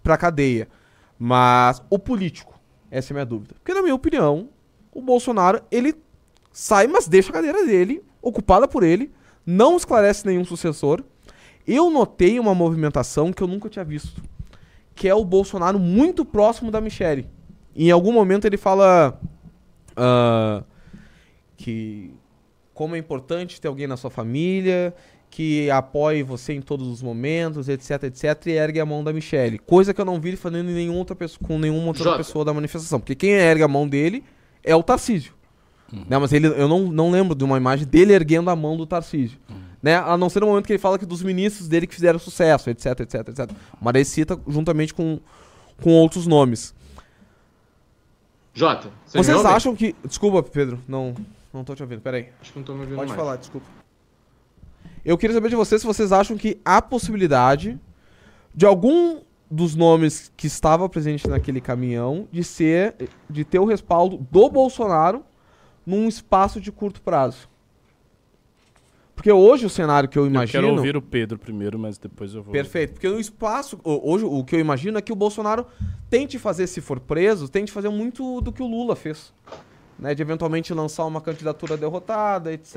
para 0.03 0.17
cadeia. 0.17 0.69
Mas 1.19 1.83
o 1.91 1.99
político, 1.99 2.59
essa 2.91 3.13
é 3.13 3.15
a 3.15 3.17
minha 3.17 3.27
dúvida. 3.27 3.55
Porque 3.59 3.75
na 3.75 3.83
minha 3.83 3.95
opinião, 3.95 4.49
o 4.93 5.03
Bolsonaro, 5.03 5.61
ele 5.71 5.95
sai, 6.51 6.87
mas 6.87 7.07
deixa 7.07 7.29
a 7.31 7.33
cadeira 7.35 7.65
dele 7.67 8.03
ocupada 8.23 8.67
por 8.67 8.83
ele, 8.83 9.13
não 9.45 9.77
esclarece 9.77 10.27
nenhum 10.27 10.45
sucessor. 10.45 11.03
Eu 11.67 11.91
notei 11.91 12.41
uma 12.41 12.55
movimentação 12.55 13.33
que 13.33 13.43
eu 13.43 13.47
nunca 13.47 13.69
tinha 13.69 13.85
visto, 13.85 14.23
que 14.95 15.09
é 15.09 15.15
o 15.15 15.25
Bolsonaro 15.25 15.79
muito 15.79 16.25
próximo 16.25 16.71
da 16.71 16.81
Michelle. 16.81 17.29
Em 17.77 17.91
algum 17.91 18.13
momento 18.13 18.47
ele 18.47 18.57
fala 18.57 19.19
ah, 19.97 20.63
que 21.57 22.13
como 22.75 22.97
é 22.97 22.99
importante 22.99 23.61
ter 23.61 23.69
alguém 23.69 23.87
na 23.87 23.97
sua 23.97 24.11
família, 24.11 24.93
que 25.31 25.71
apoie 25.71 26.23
você 26.23 26.53
em 26.53 26.61
todos 26.61 26.87
os 26.87 27.03
momentos, 27.03 27.69
etc, 27.69 28.05
etc, 28.05 28.47
e 28.47 28.51
ergue 28.51 28.81
a 28.81 28.87
mão 28.87 29.03
da 29.03 29.13
Michelle. 29.13 29.59
Coisa 29.59 29.95
que 29.95 30.01
eu 30.01 30.05
não 30.05 30.21
vi 30.21 30.31
ele 30.31 30.37
fazendo 30.37 30.67
nenhuma 30.67 30.99
outra 30.99 31.17
pessoa, 31.17 31.47
com 31.47 31.59
nenhuma 31.59 31.89
outra 31.89 32.05
Jota. 32.05 32.17
pessoa 32.19 32.45
da 32.45 32.53
manifestação. 32.53 33.01
Porque 33.01 33.15
quem 33.15 33.31
ergue 33.31 33.63
a 33.63 33.69
mão 33.69 33.89
dele 33.89 34.23
é 34.63 34.77
o 34.77 34.83
Tarcísio. 34.83 35.33
Né, 35.93 36.19
mas 36.19 36.33
ele, 36.33 36.49
eu 36.49 36.67
não, 36.67 36.81
não 36.87 37.11
lembro 37.11 37.35
de 37.35 37.45
uma 37.45 37.57
imagem 37.57 37.87
dele 37.87 38.13
erguendo 38.13 38.51
a 38.51 38.57
mão 38.57 38.77
do 38.77 38.87
Tarcísio. 38.87 39.39
Né, 39.83 39.97
a 39.97 40.17
não 40.17 40.29
ser 40.29 40.41
no 40.41 40.47
momento 40.47 40.67
que 40.67 40.73
ele 40.73 40.79
fala 40.79 40.99
que 40.99 41.07
dos 41.07 41.23
ministros 41.23 41.69
dele 41.69 41.87
que 41.87 41.95
fizeram 41.95 42.19
sucesso, 42.19 42.71
etc, 42.71 43.01
etc, 43.01 43.29
etc. 43.29 43.51
Mas 43.81 43.95
ele 43.95 44.05
cita 44.05 44.41
juntamente 44.49 44.95
com, 44.95 45.21
com 45.83 45.91
outros 45.93 46.27
nomes. 46.27 46.75
Jota, 48.55 48.89
você 49.05 49.19
Vocês 49.19 49.45
acham 49.45 49.75
que. 49.75 49.95
Desculpa, 50.07 50.43
Pedro, 50.43 50.81
não, 50.87 51.15
não 51.55 51.65
tô 51.65 51.75
te 51.75 51.83
ouvindo, 51.83 52.01
peraí. 52.01 52.29
Acho 52.41 52.53
que 52.53 52.59
não 52.59 52.65
tô 52.65 52.75
me 52.75 52.81
ouvindo 52.81 52.97
Pode 52.97 53.11
mais. 53.11 53.21
falar, 53.21 53.37
desculpa. 53.37 53.67
Eu 55.05 55.17
queria 55.17 55.35
saber 55.35 55.49
de 55.49 55.57
vocês 55.57 55.81
se 55.81 55.87
vocês 55.87 56.13
acham 56.13 56.37
que 56.37 56.61
há 56.65 56.83
possibilidade 56.83 57.79
de 58.55 58.67
algum 58.67 59.21
dos 59.51 59.75
nomes 59.75 60.33
que 60.37 60.47
estava 60.47 60.89
presente 60.89 61.29
naquele 61.29 61.61
caminhão 61.61 62.27
de 62.33 62.43
ser 62.43 62.97
de 63.29 63.45
ter 63.45 63.59
o 63.59 63.65
respaldo 63.65 64.17
do 64.31 64.49
Bolsonaro 64.49 65.23
num 65.87 66.09
espaço 66.09 66.61
de 66.61 66.73
curto 66.73 67.01
prazo. 67.01 67.49
Porque 69.15 69.31
hoje 69.31 69.65
o 69.65 69.71
cenário 69.71 70.09
que 70.09 70.19
eu 70.19 70.25
Eu 70.25 70.31
imagino 70.31 70.65
quero 70.65 70.77
ouvir 70.77 70.97
o 70.97 71.03
Pedro 71.03 71.39
primeiro, 71.39 71.79
mas 71.79 71.99
depois 71.99 72.35
eu 72.35 72.43
vou. 72.43 72.53
Perfeito, 72.53 72.95
porque 72.95 73.07
o 73.07 73.21
espaço, 73.21 73.79
hoje 73.85 74.25
o 74.25 74.43
que 74.43 74.57
eu 74.57 74.61
imagino 74.61 74.99
é 74.99 75.03
que 75.03 75.13
o 75.13 75.17
Bolsonaro 75.17 75.67
tente 76.11 76.39
fazer, 76.39 76.67
se 76.67 76.81
for 76.81 76.99
preso, 76.99 77.49
tente 77.49 77.71
fazer 77.71 77.91
muito 77.91 78.41
do 78.41 78.53
que 78.53 78.63
o 78.63 78.67
Lula 78.67 78.97
fez. 78.97 79.33
Né, 80.05 80.15
de 80.15 80.21
eventualmente 80.21 80.75
lançar 80.75 81.07
uma 81.07 81.19
candidatura 81.19 81.79
derrotada, 81.79 82.53
etc, 82.53 82.77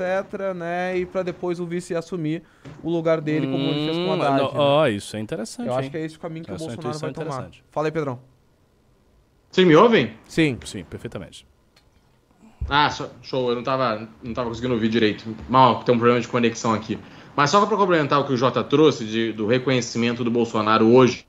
né, 0.56 0.96
e 0.96 1.04
pra 1.04 1.22
depois 1.22 1.60
o 1.60 1.66
vice 1.66 1.94
assumir 1.94 2.42
o 2.82 2.88
lugar 2.88 3.20
dele, 3.20 3.46
como 3.46 3.64
ele 3.68 3.84
fez 3.84 3.98
com 3.98 4.04
o 4.04 4.08
Hum, 4.08 4.12
Haddad. 4.14 4.42
né? 4.44 4.48
Ó, 4.54 4.86
isso 4.86 5.14
é 5.14 5.20
interessante. 5.20 5.66
Eu 5.66 5.74
acho 5.74 5.82
hein? 5.84 5.90
que 5.90 5.96
é 5.98 6.06
esse 6.06 6.16
o 6.16 6.20
caminho 6.20 6.46
que 6.46 6.50
Essa 6.50 6.64
é 6.64 6.64
o 6.64 6.68
Bolsonaro 6.68 6.98
vai 6.98 7.10
intuição 7.10 7.36
tomar. 7.36 7.50
Fala 7.70 7.86
aí, 7.88 7.92
Pedrão. 7.92 8.18
Vocês 9.50 9.66
me 9.66 9.76
ouvem? 9.76 10.14
Sim. 10.26 10.58
Sim, 10.64 10.84
perfeitamente. 10.84 11.46
Ah, 12.66 12.88
show, 13.20 13.50
eu 13.50 13.56
não 13.56 13.62
tava, 13.62 14.08
não 14.22 14.32
tava 14.32 14.48
conseguindo 14.48 14.72
ouvir 14.72 14.88
direito. 14.88 15.36
Mal, 15.50 15.84
tem 15.84 15.94
um 15.94 15.98
problema 15.98 16.22
de 16.22 16.28
conexão 16.28 16.72
aqui. 16.72 16.98
Mas 17.36 17.50
só 17.50 17.64
para 17.66 17.76
complementar 17.76 18.20
o 18.20 18.26
que 18.26 18.32
o 18.32 18.38
Jota 18.38 18.64
trouxe 18.64 19.04
de- 19.04 19.32
do 19.34 19.46
reconhecimento 19.46 20.24
do 20.24 20.30
Bolsonaro 20.30 20.88
hoje 20.94 21.26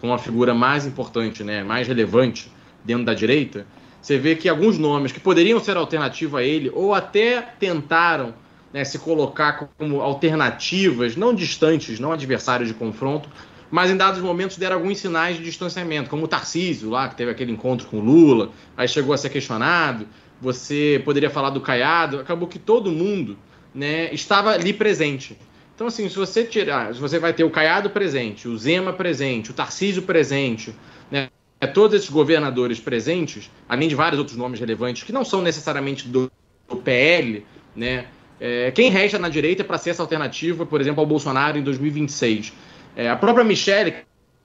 como 0.00 0.10
uma 0.12 0.18
figura 0.18 0.54
mais 0.54 0.86
importante, 0.86 1.44
né, 1.44 1.62
mais 1.62 1.86
relevante 1.86 2.50
dentro 2.82 3.04
da 3.04 3.12
direita, 3.12 3.66
você 4.02 4.18
vê 4.18 4.34
que 4.34 4.48
alguns 4.48 4.76
nomes 4.76 5.12
que 5.12 5.20
poderiam 5.20 5.60
ser 5.60 5.76
alternativa 5.76 6.40
a 6.40 6.42
ele 6.42 6.72
ou 6.74 6.92
até 6.92 7.40
tentaram 7.40 8.34
né, 8.72 8.84
se 8.84 8.98
colocar 8.98 9.70
como 9.78 10.00
alternativas, 10.00 11.14
não 11.14 11.32
distantes, 11.32 12.00
não 12.00 12.10
adversários 12.10 12.68
de 12.68 12.74
confronto, 12.74 13.28
mas 13.70 13.90
em 13.90 13.96
dados 13.96 14.20
momentos 14.20 14.56
deram 14.56 14.76
alguns 14.76 14.98
sinais 14.98 15.36
de 15.36 15.44
distanciamento, 15.44 16.10
como 16.10 16.24
o 16.24 16.28
Tarcísio 16.28 16.90
lá, 16.90 17.08
que 17.08 17.14
teve 17.14 17.30
aquele 17.30 17.52
encontro 17.52 17.86
com 17.86 17.98
o 17.98 18.00
Lula, 18.00 18.50
aí 18.76 18.88
chegou 18.88 19.14
a 19.14 19.16
ser 19.16 19.30
questionado. 19.30 20.06
Você 20.40 21.00
poderia 21.04 21.30
falar 21.30 21.50
do 21.50 21.60
Caiado, 21.60 22.18
acabou 22.18 22.48
que 22.48 22.58
todo 22.58 22.90
mundo 22.90 23.38
né, 23.72 24.12
estava 24.12 24.50
ali 24.50 24.72
presente. 24.72 25.38
Então, 25.74 25.86
assim, 25.86 26.08
se 26.08 26.16
você 26.16 26.44
tirar, 26.44 26.92
você 26.92 27.18
vai 27.18 27.32
ter 27.32 27.44
o 27.44 27.50
Caiado 27.50 27.88
presente, 27.88 28.48
o 28.48 28.58
Zema 28.58 28.92
presente, 28.92 29.52
o 29.52 29.54
Tarcísio 29.54 30.02
presente, 30.02 30.74
né, 31.10 31.30
é, 31.62 31.66
todos 31.68 31.96
esses 31.96 32.10
governadores 32.10 32.80
presentes, 32.80 33.48
além 33.68 33.88
de 33.88 33.94
vários 33.94 34.18
outros 34.18 34.36
nomes 34.36 34.58
relevantes 34.58 35.04
que 35.04 35.12
não 35.12 35.24
são 35.24 35.40
necessariamente 35.40 36.08
do, 36.08 36.28
do 36.68 36.76
PL, 36.76 37.46
né, 37.76 38.06
é, 38.40 38.72
quem 38.72 38.90
resta 38.90 39.16
na 39.16 39.28
direita 39.28 39.62
para 39.62 39.78
ser 39.78 39.90
essa 39.90 40.02
alternativa, 40.02 40.66
por 40.66 40.80
exemplo, 40.80 41.00
ao 41.00 41.06
Bolsonaro 41.06 41.56
em 41.56 41.62
2026? 41.62 42.52
É, 42.96 43.08
a 43.08 43.14
própria 43.14 43.44
Michelle, 43.44 43.94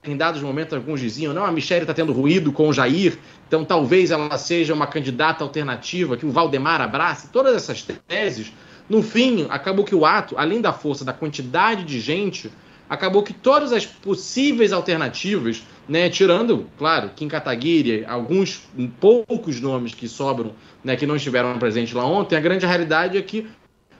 em 0.04 0.16
dados 0.16 0.40
momentos, 0.40 0.74
alguns 0.74 1.00
diziam, 1.00 1.34
não, 1.34 1.44
a 1.44 1.50
Michelle 1.50 1.82
está 1.82 1.92
tendo 1.92 2.12
ruído 2.12 2.52
com 2.52 2.68
o 2.68 2.72
Jair, 2.72 3.18
então 3.48 3.64
talvez 3.64 4.12
ela 4.12 4.38
seja 4.38 4.72
uma 4.72 4.86
candidata 4.86 5.42
alternativa, 5.42 6.16
que 6.16 6.24
o 6.24 6.30
Valdemar 6.30 6.80
abrace. 6.80 7.30
Todas 7.32 7.56
essas 7.56 7.82
teses, 8.06 8.52
no 8.88 9.02
fim, 9.02 9.48
acabou 9.50 9.84
que 9.84 9.94
o 9.94 10.06
ato, 10.06 10.36
além 10.38 10.60
da 10.60 10.72
força 10.72 11.04
da 11.04 11.12
quantidade 11.12 11.82
de 11.82 11.98
gente, 11.98 12.48
acabou 12.88 13.24
que 13.24 13.32
todas 13.32 13.72
as 13.72 13.84
possíveis 13.84 14.72
alternativas, 14.72 15.64
né, 15.88 16.10
tirando, 16.10 16.66
claro, 16.76 17.10
Kim 17.16 17.28
Kataguiri, 17.28 18.04
alguns 18.04 18.68
poucos 19.00 19.60
nomes 19.60 19.94
que 19.94 20.06
sobram, 20.06 20.52
né, 20.84 20.96
que 20.96 21.06
não 21.06 21.16
estiveram 21.16 21.58
presentes 21.58 21.94
lá 21.94 22.04
ontem, 22.04 22.36
a 22.36 22.40
grande 22.40 22.66
realidade 22.66 23.16
é 23.16 23.22
que 23.22 23.46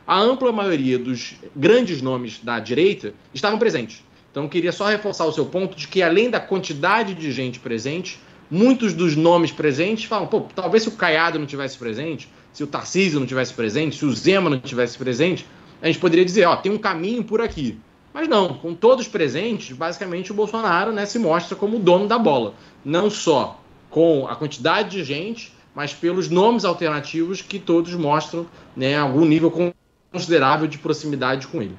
a 0.06 0.20
ampla 0.20 0.52
maioria 0.52 0.98
dos 0.98 1.34
grandes 1.56 2.02
nomes 2.02 2.40
da 2.42 2.58
direita 2.58 3.14
estavam 3.32 3.58
presentes. 3.58 4.04
Então, 4.30 4.48
queria 4.48 4.72
só 4.72 4.86
reforçar 4.86 5.24
o 5.24 5.32
seu 5.32 5.46
ponto 5.46 5.76
de 5.76 5.88
que, 5.88 6.02
além 6.02 6.30
da 6.30 6.38
quantidade 6.38 7.14
de 7.14 7.32
gente 7.32 7.58
presente, 7.58 8.20
muitos 8.50 8.92
dos 8.92 9.16
nomes 9.16 9.50
presentes 9.50 10.04
falam, 10.04 10.26
pô, 10.26 10.42
talvez 10.54 10.82
se 10.82 10.88
o 10.88 10.92
Caiado 10.92 11.38
não 11.38 11.46
tivesse 11.46 11.76
presente, 11.78 12.28
se 12.52 12.62
o 12.62 12.66
Tarcísio 12.66 13.20
não 13.20 13.26
tivesse 13.26 13.52
presente, 13.54 13.96
se 13.96 14.04
o 14.04 14.12
Zema 14.12 14.48
não 14.50 14.60
tivesse 14.60 14.96
presente, 14.96 15.46
a 15.80 15.86
gente 15.86 15.98
poderia 15.98 16.24
dizer, 16.24 16.46
ó, 16.46 16.56
tem 16.56 16.72
um 16.72 16.78
caminho 16.78 17.24
por 17.24 17.40
aqui. 17.40 17.78
Mas 18.12 18.28
não, 18.28 18.54
com 18.54 18.74
todos 18.74 19.06
presentes, 19.06 19.76
basicamente 19.76 20.32
o 20.32 20.34
Bolsonaro 20.34 20.92
né, 20.92 21.06
se 21.06 21.18
mostra 21.18 21.56
como 21.56 21.76
o 21.76 21.80
dono 21.80 22.08
da 22.08 22.18
bola. 22.18 22.54
Não 22.84 23.10
só 23.10 23.60
com 23.90 24.26
a 24.28 24.34
quantidade 24.34 24.90
de 24.90 25.04
gente, 25.04 25.52
mas 25.74 25.94
pelos 25.94 26.28
nomes 26.28 26.64
alternativos 26.64 27.40
que 27.40 27.58
todos 27.58 27.94
mostram 27.94 28.46
né, 28.76 28.96
algum 28.96 29.24
nível 29.24 29.52
considerável 30.10 30.66
de 30.66 30.78
proximidade 30.78 31.46
com 31.46 31.62
ele. 31.62 31.76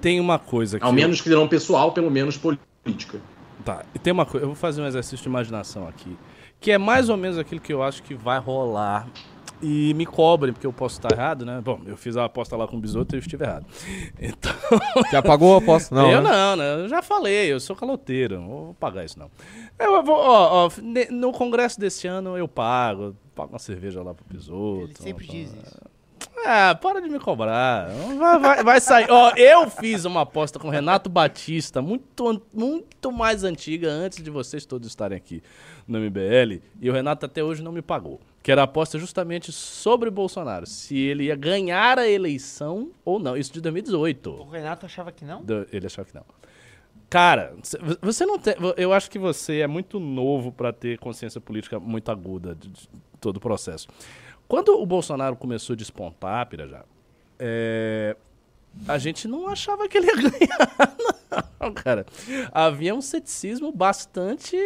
tem 0.00 0.20
uma 0.20 0.38
coisa 0.38 0.78
que. 0.78 0.84
Ao 0.84 0.92
menos 0.92 1.20
que 1.20 1.28
não 1.30 1.48
pessoal, 1.48 1.92
pelo 1.92 2.10
menos 2.10 2.36
política. 2.36 3.20
Tá, 3.64 3.84
e 3.94 3.98
tem 3.98 4.12
uma 4.12 4.26
coisa, 4.26 4.44
eu 4.44 4.48
vou 4.48 4.56
fazer 4.56 4.82
um 4.82 4.86
exercício 4.86 5.22
de 5.22 5.28
imaginação 5.28 5.88
aqui, 5.88 6.16
que 6.60 6.70
é 6.70 6.78
mais 6.78 7.08
ou 7.08 7.16
menos 7.16 7.38
aquilo 7.38 7.60
que 7.60 7.72
eu 7.72 7.82
acho 7.82 8.02
que 8.02 8.14
vai 8.14 8.38
rolar. 8.38 9.08
E 9.66 9.94
me 9.94 10.04
cobrem, 10.04 10.52
porque 10.52 10.66
eu 10.66 10.72
posso 10.72 10.96
estar 10.98 11.10
errado, 11.12 11.46
né? 11.46 11.58
Bom, 11.64 11.80
eu 11.86 11.96
fiz 11.96 12.16
a 12.18 12.26
aposta 12.26 12.54
lá 12.54 12.68
com 12.68 12.76
o 12.76 12.80
Bisoto 12.80 13.14
e 13.14 13.16
eu 13.16 13.20
estive 13.20 13.44
errado. 13.44 13.64
Então, 14.20 14.52
Já 15.10 15.22
pagou 15.22 15.54
a 15.54 15.58
aposta? 15.58 15.94
Não, 15.94 16.10
eu 16.10 16.20
né? 16.20 16.30
não, 16.30 16.56
né? 16.56 16.74
Eu 16.82 16.88
já 16.88 17.00
falei, 17.00 17.50
eu 17.52 17.58
sou 17.58 17.74
caloteiro, 17.74 18.38
não 18.40 18.48
vou 18.48 18.74
pagar 18.74 19.04
isso 19.04 19.18
não. 19.18 19.30
Eu 19.78 20.02
vou, 20.02 20.16
ó, 20.16 20.66
ó, 20.66 20.70
no 21.10 21.32
congresso 21.32 21.80
desse 21.80 22.06
ano 22.06 22.36
eu 22.36 22.46
pago, 22.46 23.16
pago 23.34 23.52
uma 23.54 23.58
cerveja 23.58 24.02
lá 24.02 24.12
pro 24.12 24.24
Bisoto. 24.28 24.84
Ele 24.84 24.94
sempre 24.98 25.26
tá? 25.26 25.32
diz 25.32 25.50
isso. 25.54 25.80
Ah, 26.46 26.74
para 26.74 27.00
de 27.00 27.08
me 27.08 27.18
cobrar. 27.18 27.88
Vai, 28.18 28.38
vai- 28.38 28.62
vai 28.64 28.80
sair. 28.80 29.06
Ó, 29.10 29.30
eu 29.34 29.70
fiz 29.70 30.04
uma 30.04 30.20
aposta 30.22 30.58
com 30.58 30.68
o 30.68 30.70
Renato 30.70 31.08
Batista, 31.08 31.80
muito, 31.80 32.42
muito 32.52 33.10
mais 33.10 33.44
antiga, 33.44 33.88
antes 33.90 34.22
de 34.22 34.28
vocês 34.30 34.66
todos 34.66 34.86
estarem 34.88 35.16
aqui 35.16 35.42
no 35.88 35.98
MBL, 35.98 36.60
e 36.82 36.90
o 36.90 36.92
Renato 36.92 37.24
até 37.24 37.42
hoje 37.42 37.62
não 37.62 37.72
me 37.72 37.80
pagou. 37.80 38.20
Que 38.44 38.52
era 38.52 38.60
a 38.60 38.64
aposta 38.64 38.98
justamente 38.98 39.50
sobre 39.50 40.10
Bolsonaro, 40.10 40.66
se 40.66 40.96
ele 40.98 41.24
ia 41.24 41.34
ganhar 41.34 41.98
a 41.98 42.06
eleição 42.06 42.90
ou 43.02 43.18
não. 43.18 43.34
Isso 43.38 43.50
de 43.50 43.60
2018. 43.62 44.30
O 44.30 44.50
Renato 44.50 44.84
achava 44.84 45.10
que 45.10 45.24
não? 45.24 45.42
Do- 45.42 45.66
ele 45.72 45.86
achava 45.86 46.06
que 46.06 46.14
não. 46.14 46.24
Cara, 47.08 47.54
cê- 47.62 47.78
você 48.02 48.26
não 48.26 48.38
tem. 48.38 48.54
Eu 48.76 48.92
acho 48.92 49.10
que 49.10 49.18
você 49.18 49.60
é 49.60 49.66
muito 49.66 49.98
novo 49.98 50.52
pra 50.52 50.72
ter 50.74 50.98
consciência 50.98 51.40
política 51.40 51.80
muito 51.80 52.10
aguda 52.10 52.54
de, 52.54 52.68
de 52.68 52.88
todo 53.18 53.38
o 53.38 53.40
processo. 53.40 53.88
Quando 54.46 54.78
o 54.78 54.84
Bolsonaro 54.84 55.36
começou 55.36 55.72
a 55.72 55.76
despontar, 55.76 56.46
Pirajá, 56.46 56.84
é, 57.38 58.14
a 58.86 58.98
gente 58.98 59.26
não 59.26 59.48
achava 59.48 59.88
que 59.88 59.98
ele 59.98 60.06
ia 60.06 60.16
ganhar, 60.30 60.96
não, 61.60 61.72
cara. 61.72 62.04
Havia 62.52 62.94
um 62.94 63.00
ceticismo 63.00 63.72
bastante 63.72 64.56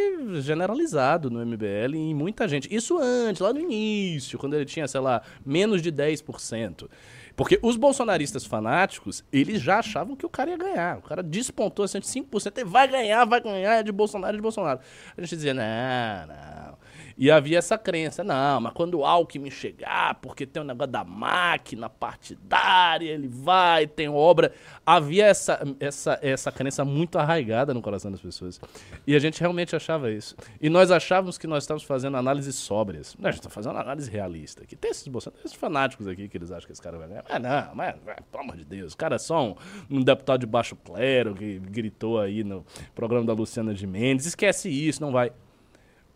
generalizado 0.40 1.30
no 1.30 1.44
MBL 1.44 1.94
em 1.94 2.14
muita 2.14 2.48
gente. 2.48 2.74
Isso 2.74 2.98
antes, 2.98 3.40
lá 3.40 3.52
no 3.52 3.60
início, 3.60 4.38
quando 4.38 4.54
ele 4.54 4.64
tinha, 4.64 4.86
sei 4.88 5.00
lá, 5.00 5.22
menos 5.44 5.80
de 5.80 5.92
10%. 5.92 6.88
Porque 7.36 7.58
os 7.62 7.76
bolsonaristas 7.76 8.44
fanáticos, 8.44 9.22
eles 9.32 9.62
já 9.62 9.78
achavam 9.78 10.16
que 10.16 10.26
o 10.26 10.28
cara 10.28 10.50
ia 10.50 10.56
ganhar. 10.56 10.98
O 10.98 11.02
cara 11.02 11.22
despontou 11.22 11.84
assim, 11.84 12.00
5%, 12.00 12.52
ele 12.56 12.68
vai 12.68 12.88
ganhar, 12.88 13.24
vai 13.24 13.40
ganhar, 13.40 13.74
é 13.74 13.82
de 13.82 13.92
Bolsonaro, 13.92 14.34
é 14.34 14.36
de 14.36 14.42
Bolsonaro. 14.42 14.80
A 15.16 15.20
gente 15.20 15.36
dizia, 15.36 15.54
não, 15.54 16.26
não. 16.26 16.78
E 17.20 17.32
havia 17.32 17.58
essa 17.58 17.76
crença, 17.76 18.22
não, 18.22 18.60
mas 18.60 18.72
quando 18.72 19.00
o 19.00 19.04
Alckmin 19.04 19.50
chegar, 19.50 20.14
porque 20.22 20.46
tem 20.46 20.62
o 20.62 20.64
negócio 20.64 20.92
da 20.92 21.02
máquina 21.02 21.90
partidária, 21.90 23.10
ele 23.10 23.26
vai, 23.26 23.88
tem 23.88 24.08
obra. 24.08 24.52
Havia 24.86 25.26
essa, 25.26 25.60
essa, 25.80 26.16
essa 26.22 26.52
crença 26.52 26.84
muito 26.84 27.18
arraigada 27.18 27.74
no 27.74 27.82
coração 27.82 28.12
das 28.12 28.20
pessoas. 28.20 28.60
E 29.04 29.16
a 29.16 29.18
gente 29.18 29.40
realmente 29.40 29.74
achava 29.74 30.12
isso. 30.12 30.36
E 30.60 30.70
nós 30.70 30.92
achávamos 30.92 31.36
que 31.36 31.48
nós 31.48 31.64
estávamos 31.64 31.82
fazendo 31.82 32.16
análises 32.16 32.54
sóbrias. 32.54 33.16
Não, 33.18 33.28
a 33.28 33.32
gente 33.32 33.40
está 33.40 33.50
fazendo 33.50 33.76
análise 33.76 34.08
realista. 34.08 34.62
aqui. 34.62 34.76
Tem 34.76 34.92
esses, 34.92 35.08
bolsonaristas, 35.08 35.50
esses 35.50 35.58
fanáticos 35.58 36.06
aqui 36.06 36.28
que 36.28 36.38
eles 36.38 36.52
acham 36.52 36.66
que 36.66 36.72
esse 36.72 36.80
cara 36.82 36.98
vai 36.98 37.08
ganhar. 37.08 37.24
Mas 37.28 37.42
não, 37.42 37.74
mas, 37.74 37.96
pelo 38.30 38.44
amor 38.44 38.56
de 38.56 38.64
Deus, 38.64 38.92
o 38.92 38.96
cara 38.96 39.16
é 39.16 39.18
só 39.18 39.44
um, 39.44 39.56
um 39.90 40.04
deputado 40.04 40.38
de 40.38 40.46
baixo 40.46 40.76
clero 40.76 41.34
que 41.34 41.58
gritou 41.58 42.20
aí 42.20 42.44
no 42.44 42.64
programa 42.94 43.26
da 43.26 43.32
Luciana 43.32 43.74
de 43.74 43.88
Mendes. 43.88 44.24
Esquece 44.24 44.68
isso, 44.68 45.02
não 45.02 45.10
vai. 45.10 45.32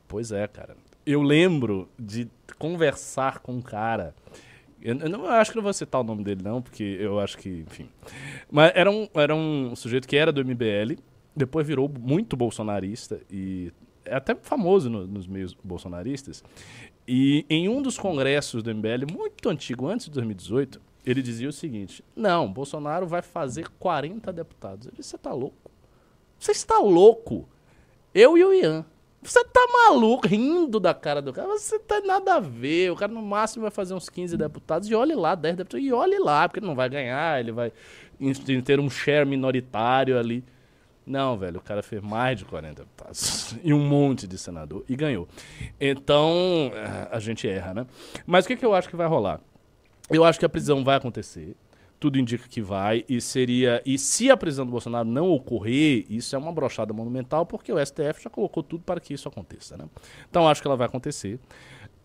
Pois 0.07 0.31
é, 0.31 0.47
cara. 0.47 0.77
Eu 1.05 1.23
lembro 1.23 1.89
de 1.99 2.29
conversar 2.59 3.41
com 3.41 3.55
um 3.55 3.63
cara. 3.63 4.15
Eu, 4.81 4.97
eu 4.99 5.09
não 5.09 5.25
eu 5.25 5.31
acho 5.33 5.51
que 5.51 5.57
não 5.57 5.63
vou 5.63 5.73
citar 5.73 6.01
o 6.01 6.05
nome 6.05 6.23
dele, 6.25 6.43
não, 6.43 6.61
porque 6.63 6.83
eu 7.01 7.19
acho 7.21 7.39
que, 7.39 7.65
enfim. 7.69 7.89
Mas 8.51 8.73
era 8.75 8.91
um, 8.91 9.09
era 9.15 9.35
um 9.35 9.75
sujeito 9.77 10.07
que 10.09 10.17
era 10.17 10.33
do 10.33 10.45
MBL, 10.45 10.97
depois 11.35 11.67
virou 11.67 11.89
muito 11.89 12.37
bolsonarista 12.37 13.21
e 13.31 13.73
é 14.05 14.15
até 14.17 14.35
famoso 14.35 14.91
no- 14.91 15.07
nos 15.07 15.27
meios 15.27 15.55
bolsonaristas. 15.63 16.43
E 17.07 17.45
em 17.49 17.69
um 17.69 17.81
dos 17.83 17.99
congressos 17.99 18.63
do 18.63 18.71
MBL, 18.71 19.07
muito 19.13 19.49
antigo, 19.49 19.89
antes 19.89 20.07
de 20.07 20.13
2018, 20.13 20.81
ele 21.05 21.21
dizia 21.23 21.49
o 21.49 21.53
seguinte: 21.53 22.05
Não, 22.15 22.53
Bolsonaro 22.53 23.07
vai 23.09 23.23
fazer 23.23 23.69
40 23.79 24.33
deputados. 24.33 24.87
Eu 24.87 24.93
disse: 24.97 25.11
Você 25.11 25.19
tá 25.19 25.33
louco? 25.33 25.71
Você 26.39 26.53
está 26.53 26.79
louco? 26.79 27.49
Eu 28.15 28.37
e 28.39 28.45
o 28.45 28.53
Ian. 28.53 28.85
Você 29.23 29.45
tá 29.45 29.61
maluco, 29.87 30.27
rindo 30.27 30.81
da 30.81 30.93
cara 30.93 31.23
do 31.23 31.33
cara. 31.33 31.47
Você 31.49 31.79
tá 31.79 32.01
nada 32.01 32.35
a 32.35 32.41
ver. 32.41 32.91
O 32.91 32.97
cara 32.97 33.13
no 33.13 33.23
máximo 33.23 33.63
vai 33.63 33.71
fazer 33.71 33.95
uns 33.95 34.09
15 34.09 34.37
deputados 34.37 34.89
e 34.89 34.95
olhe 34.95 35.15
lá, 35.15 35.35
10 35.35 35.57
deputados. 35.57 35.87
E 35.87 35.93
olhe 35.93 36.19
lá, 36.19 36.49
porque 36.49 36.59
ele 36.59 36.67
não 36.67 36.75
vai 36.75 36.89
ganhar, 36.89 37.39
ele 37.39 37.53
vai 37.53 37.73
ter 38.65 38.81
um 38.81 38.91
share 38.91 39.25
minoritário 39.25 40.19
ali. 40.19 40.45
Não, 41.07 41.37
velho, 41.37 41.59
o 41.59 41.63
cara 41.63 41.83
fez 41.83 42.01
mais 42.03 42.39
de 42.39 42.45
40 42.45 42.83
deputados 42.83 43.57
e 43.63 43.73
um 43.73 43.81
monte 43.81 44.27
de 44.27 44.39
senador 44.39 44.85
e 44.89 44.95
ganhou. 44.95 45.29
Então, 45.81 46.71
eh, 46.75 47.09
a 47.11 47.19
gente 47.19 47.49
erra, 47.49 47.75
né? 47.75 47.87
Mas 48.25 48.45
o 48.45 48.49
que, 48.49 48.57
que 48.57 48.65
eu 48.65 48.75
acho 48.75 48.89
que 48.89 48.95
vai 48.97 49.07
rolar? 49.07 49.41
Eu 50.11 50.25
acho 50.25 50.39
que 50.39 50.45
a 50.45 50.49
prisão 50.49 50.85
vai 50.85 50.97
acontecer. 50.97 51.57
Tudo 52.03 52.19
indica 52.19 52.49
que 52.49 52.61
vai. 52.61 53.05
E 53.09 53.21
seria. 53.21 53.81
E 53.87 53.97
se 53.97 54.29
a 54.29 54.37
prisão 54.37 54.67
do 54.67 54.73
Bolsonaro 54.73 55.09
não 55.09 55.31
ocorrer, 55.31 56.05
isso 56.11 56.35
é 56.35 56.39
uma 56.39 56.51
brochada 56.51 56.93
monumental, 56.93 57.47
porque 57.47 57.73
o 57.73 57.79
STF 57.79 58.25
já 58.25 58.29
colocou 58.29 58.61
tudo 58.61 58.83
para 58.83 58.99
que 58.99 59.15
isso 59.15 59.29
aconteça, 59.29 59.77
né? 59.77 59.85
Então 60.29 60.49
acho 60.49 60.61
que 60.61 60.67
ela 60.67 60.77
vai 60.77 60.89
acontecer. 60.89 61.39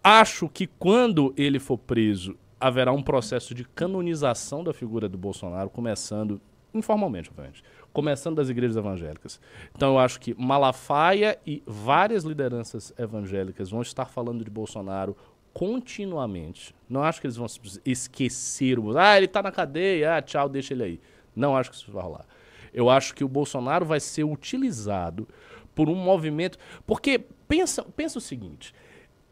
Acho 0.03 0.47
que 0.47 0.67
quando 0.67 1.33
ele 1.35 1.57
for 1.57 1.79
preso, 1.79 2.37
haverá 2.59 2.91
um 2.91 3.01
processo 3.01 3.55
de 3.55 3.63
canonização 3.63 4.63
da 4.63 4.71
figura 4.71 5.09
do 5.09 5.17
Bolsonaro, 5.17 5.67
começando 5.67 6.39
informalmente, 6.75 7.31
obviamente, 7.31 7.63
começando 7.91 8.35
das 8.35 8.49
igrejas 8.49 8.77
evangélicas. 8.77 9.41
Então 9.75 9.93
eu 9.93 9.99
acho 9.99 10.19
que 10.19 10.35
Malafaia 10.39 11.39
e 11.43 11.63
várias 11.65 12.23
lideranças 12.23 12.93
evangélicas 12.99 13.71
vão 13.71 13.81
estar 13.81 14.05
falando 14.05 14.43
de 14.43 14.51
Bolsonaro 14.51 15.17
continuamente. 15.57 16.75
Não 16.87 17.01
acho 17.01 17.19
que 17.19 17.25
eles 17.25 17.35
vão 17.35 17.47
esquecer 17.83 18.77
o 18.77 18.83
Bolsonaro. 18.83 19.09
Ah, 19.09 19.17
ele 19.17 19.27
tá 19.27 19.41
na 19.41 19.51
cadeia, 19.51 20.15
ah, 20.15 20.21
tchau, 20.21 20.47
deixa 20.47 20.75
ele 20.75 20.83
aí. 20.83 20.99
Não 21.35 21.57
acho 21.57 21.71
que 21.71 21.75
isso 21.77 21.91
vai 21.91 22.03
rolar. 22.03 22.27
Eu 22.71 22.91
acho 22.91 23.15
que 23.15 23.23
o 23.23 23.27
Bolsonaro 23.27 23.83
vai 23.83 23.99
ser 23.99 24.23
utilizado 24.23 25.27
por 25.73 25.89
um 25.89 25.95
movimento. 25.95 26.59
Porque 26.85 27.17
pensa, 27.47 27.83
pensa 27.83 28.19
o 28.19 28.21
seguinte: 28.21 28.71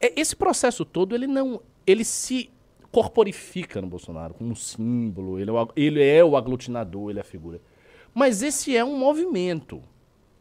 é- 0.01 0.19
esse 0.19 0.35
processo 0.35 0.83
todo 0.83 1.13
ele 1.13 1.27
não. 1.27 1.61
ele 1.85 2.03
se 2.03 2.49
corporifica 2.91 3.79
no 3.79 3.87
Bolsonaro 3.87 4.33
como 4.33 4.49
um 4.49 4.55
símbolo, 4.55 5.37
ele 5.37 5.51
é, 5.51 5.53
o, 5.53 5.69
ele 5.75 6.03
é 6.03 6.23
o 6.23 6.35
aglutinador, 6.35 7.11
ele 7.11 7.19
é 7.19 7.21
a 7.21 7.25
figura. 7.25 7.61
Mas 8.15 8.41
esse 8.41 8.75
é 8.75 8.83
um 8.83 8.97
movimento. 8.97 9.83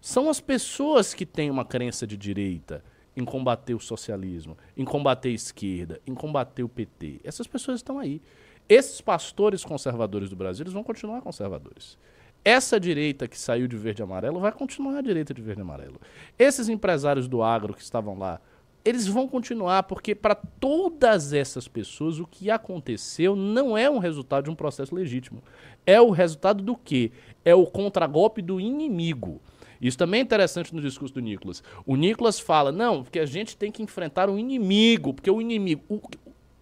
São 0.01 0.31
as 0.31 0.41
pessoas 0.41 1.13
que 1.13 1.27
têm 1.27 1.51
uma 1.51 1.65
crença 1.65 2.07
de 2.07 2.17
direita 2.17 2.83
em 3.17 3.25
combater 3.25 3.75
o 3.75 3.81
socialismo, 3.81 4.57
em 4.77 4.85
combater 4.85 5.29
a 5.29 5.33
esquerda, 5.33 6.01
em 6.07 6.15
combater 6.15 6.63
o 6.63 6.69
PT. 6.69 7.21
Essas 7.25 7.47
pessoas 7.47 7.79
estão 7.79 7.99
aí. 7.99 8.21
Esses 8.69 9.01
pastores 9.01 9.65
conservadores 9.65 10.31
do 10.31 10.37
Brasil 10.37 10.65
eles 10.65 10.73
vão 10.73 10.83
continuar 10.83 11.21
conservadores. 11.21 11.99
Essa 12.45 12.79
direita 12.79 13.27
que 13.27 13.39
saiu 13.39 13.67
de 13.67 13.77
verde 13.77 14.03
e 14.03 14.05
amarelo 14.05 14.39
vai 14.39 14.53
continuar 14.53 14.99
a 14.99 15.03
direita 15.03 15.33
de 15.33 15.41
verde 15.41 15.61
e 15.61 15.63
amarelo. 15.63 16.01
Esses 16.39 16.69
empresários 16.69 17.27
do 17.27 17.43
agro 17.43 17.73
que 17.73 17.83
estavam 17.83 18.19
lá, 18.19 18.41
eles 18.85 19.07
vão 19.07 19.27
continuar, 19.27 19.85
porque 19.85 20.15
para 20.15 20.35
todas 20.35 21.33
essas 21.33 21.67
pessoas 21.67 22.21
o 22.21 22.27
que 22.27 22.51
aconteceu 22.51 23.35
não 23.35 23.79
é 23.79 23.89
um 23.89 23.99
resultado 23.99 24.45
de 24.45 24.51
um 24.51 24.55
processo 24.55 24.95
legítimo. 24.95 25.43
É 25.87 25.99
o 26.01 26.11
resultado 26.11 26.63
do 26.63 26.77
quê? 26.77 27.11
É 27.45 27.55
o 27.55 27.67
contragolpe 27.67 28.43
do 28.43 28.61
inimigo. 28.61 29.41
Isso 29.87 29.99
também 29.99 30.21
é 30.21 30.23
interessante 30.23 30.75
no 30.75 30.81
discurso 30.81 31.15
do 31.15 31.21
Nicolas. 31.21 31.63
O 31.85 31.95
Nicolas 31.95 32.41
fala, 32.41 32.73
não, 32.73 33.03
porque 33.03 33.19
a 33.19 33.27
gente 33.27 33.57
tem 33.57 33.71
que 33.71 33.83
enfrentar 33.83 34.31
um 34.31 34.39
inimigo, 34.39 35.13
porque 35.13 35.31
o 35.31 35.41
inimigo. 35.41 35.83
o- 35.89 36.01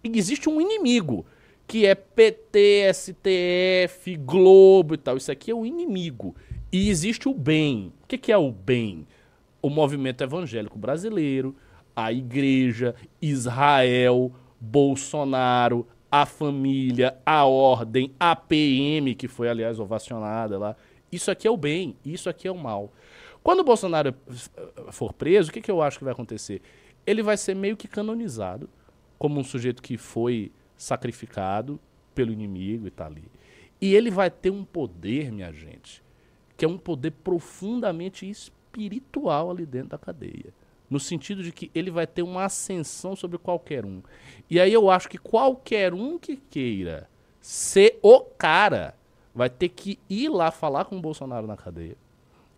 existe 0.03 0.49
um 0.49 0.59
inimigo, 0.59 1.25
que 1.65 1.85
é 1.85 1.95
PT, 1.95 2.89
STF, 2.93 4.17
Globo 4.17 4.93
e 4.93 4.97
tal. 4.97 5.15
Isso 5.15 5.31
aqui 5.31 5.49
é 5.51 5.55
o 5.55 5.65
inimigo. 5.65 6.35
E 6.71 6.89
existe 6.89 7.29
o 7.29 7.33
bem. 7.33 7.93
O 8.03 8.07
que 8.07 8.31
é 8.31 8.37
o 8.37 8.51
bem? 8.51 9.07
O 9.61 9.69
movimento 9.69 10.21
evangélico 10.21 10.77
brasileiro, 10.77 11.55
a 11.95 12.11
igreja, 12.11 12.93
Israel, 13.21 14.31
Bolsonaro, 14.59 15.87
a 16.13 16.27
família, 16.27 17.17
a 17.25 17.43
ordem, 17.43 18.13
a 18.19 18.35
PM, 18.35 19.15
que 19.15 19.27
foi, 19.27 19.49
aliás, 19.49 19.79
ovacionada 19.79 20.59
lá. 20.59 20.75
Isso 21.11 21.31
aqui 21.31 21.47
é 21.47 21.49
o 21.49 21.57
bem, 21.57 21.97
isso 22.05 22.29
aqui 22.29 22.47
é 22.47 22.51
o 22.51 22.55
mal. 22.55 22.93
Quando 23.41 23.61
o 23.61 23.63
Bolsonaro 23.63 24.09
eh, 24.09 24.91
for 24.91 25.11
preso, 25.11 25.49
o 25.49 25.51
que, 25.51 25.59
que 25.59 25.71
eu 25.71 25.81
acho 25.81 25.97
que 25.97 26.03
vai 26.03 26.13
acontecer? 26.13 26.61
Ele 27.03 27.23
vai 27.23 27.35
ser 27.35 27.55
meio 27.55 27.75
que 27.75 27.87
canonizado 27.87 28.69
como 29.17 29.39
um 29.39 29.43
sujeito 29.43 29.81
que 29.81 29.97
foi 29.97 30.51
sacrificado 30.77 31.79
pelo 32.13 32.31
inimigo 32.31 32.85
e 32.85 32.91
tá 32.91 33.07
ali. 33.07 33.23
E 33.81 33.95
ele 33.95 34.11
vai 34.11 34.29
ter 34.29 34.51
um 34.51 34.63
poder, 34.63 35.31
minha 35.31 35.51
gente, 35.51 36.03
que 36.55 36.63
é 36.63 36.67
um 36.67 36.77
poder 36.77 37.09
profundamente 37.23 38.29
espiritual 38.29 39.49
ali 39.49 39.65
dentro 39.65 39.89
da 39.89 39.97
cadeia. 39.97 40.53
No 40.93 40.99
sentido 40.99 41.41
de 41.41 41.51
que 41.51 41.71
ele 41.73 41.89
vai 41.89 42.05
ter 42.05 42.21
uma 42.21 42.45
ascensão 42.45 43.15
sobre 43.15 43.39
qualquer 43.39 43.83
um. 43.83 44.03
E 44.47 44.59
aí 44.59 44.71
eu 44.71 44.91
acho 44.91 45.09
que 45.09 45.17
qualquer 45.17 45.91
um 45.91 46.19
que 46.19 46.35
queira 46.35 47.09
ser 47.41 47.97
o 48.03 48.19
cara 48.21 48.93
vai 49.33 49.49
ter 49.49 49.69
que 49.69 49.97
ir 50.07 50.29
lá 50.29 50.51
falar 50.51 50.85
com 50.85 50.95
o 50.95 51.01
Bolsonaro 51.01 51.47
na 51.47 51.57
cadeia 51.57 51.97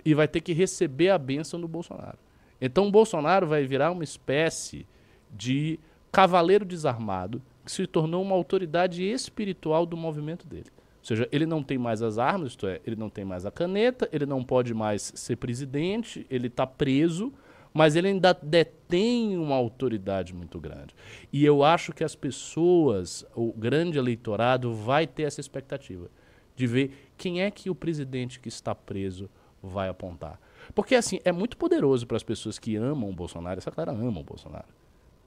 e 0.03 0.13
vai 0.13 0.27
ter 0.27 0.41
que 0.41 0.51
receber 0.51 1.11
a 1.11 1.17
bênção 1.17 1.61
do 1.61 1.65
Bolsonaro. 1.65 2.17
Então 2.59 2.89
o 2.89 2.91
Bolsonaro 2.91 3.47
vai 3.47 3.63
virar 3.63 3.89
uma 3.91 4.03
espécie 4.03 4.85
de 5.31 5.79
cavaleiro 6.11 6.65
desarmado 6.65 7.41
que 7.63 7.71
se 7.71 7.87
tornou 7.87 8.21
uma 8.21 8.35
autoridade 8.35 9.01
espiritual 9.01 9.85
do 9.85 9.95
movimento 9.95 10.45
dele. 10.45 10.67
Ou 10.99 11.05
seja, 11.07 11.29
ele 11.31 11.45
não 11.45 11.63
tem 11.63 11.77
mais 11.77 12.01
as 12.01 12.17
armas, 12.17 12.49
isto 12.49 12.67
é, 12.67 12.81
ele 12.85 12.97
não 12.97 13.09
tem 13.09 13.23
mais 13.23 13.45
a 13.45 13.51
caneta, 13.51 14.09
ele 14.11 14.25
não 14.25 14.43
pode 14.43 14.73
mais 14.73 15.13
ser 15.15 15.37
presidente, 15.37 16.27
ele 16.29 16.47
está 16.47 16.67
preso, 16.67 17.31
mas 17.75 17.97
ele 17.97 18.07
ainda 18.07 18.33
detém 18.33 19.37
uma 19.37 19.53
autoridade 19.53 20.33
muito 20.33 20.61
grande. 20.61 20.95
E 21.31 21.43
eu 21.43 21.61
acho 21.61 21.91
que 21.91 22.05
as 22.05 22.15
pessoas, 22.15 23.25
o 23.35 23.51
grande 23.51 23.97
eleitorado, 23.97 24.73
vai 24.73 25.05
ter 25.05 25.23
essa 25.23 25.41
expectativa 25.41 26.09
de 26.55 26.65
ver 26.65 27.11
quem 27.17 27.41
é 27.41 27.51
que 27.51 27.69
o 27.69 27.75
presidente 27.75 28.39
que 28.39 28.47
está 28.47 28.73
preso 28.73 29.29
vai 29.61 29.89
apontar. 29.89 30.39
Porque, 30.73 30.95
assim, 30.95 31.19
é 31.25 31.33
muito 31.33 31.57
poderoso 31.57 32.07
para 32.07 32.15
as 32.15 32.23
pessoas 32.23 32.57
que 32.57 32.77
amam 32.77 33.09
o 33.09 33.13
Bolsonaro, 33.13 33.57
essa 33.57 33.69
galera 33.69 33.91
ama 33.91 34.21
o 34.21 34.23
Bolsonaro, 34.23 34.73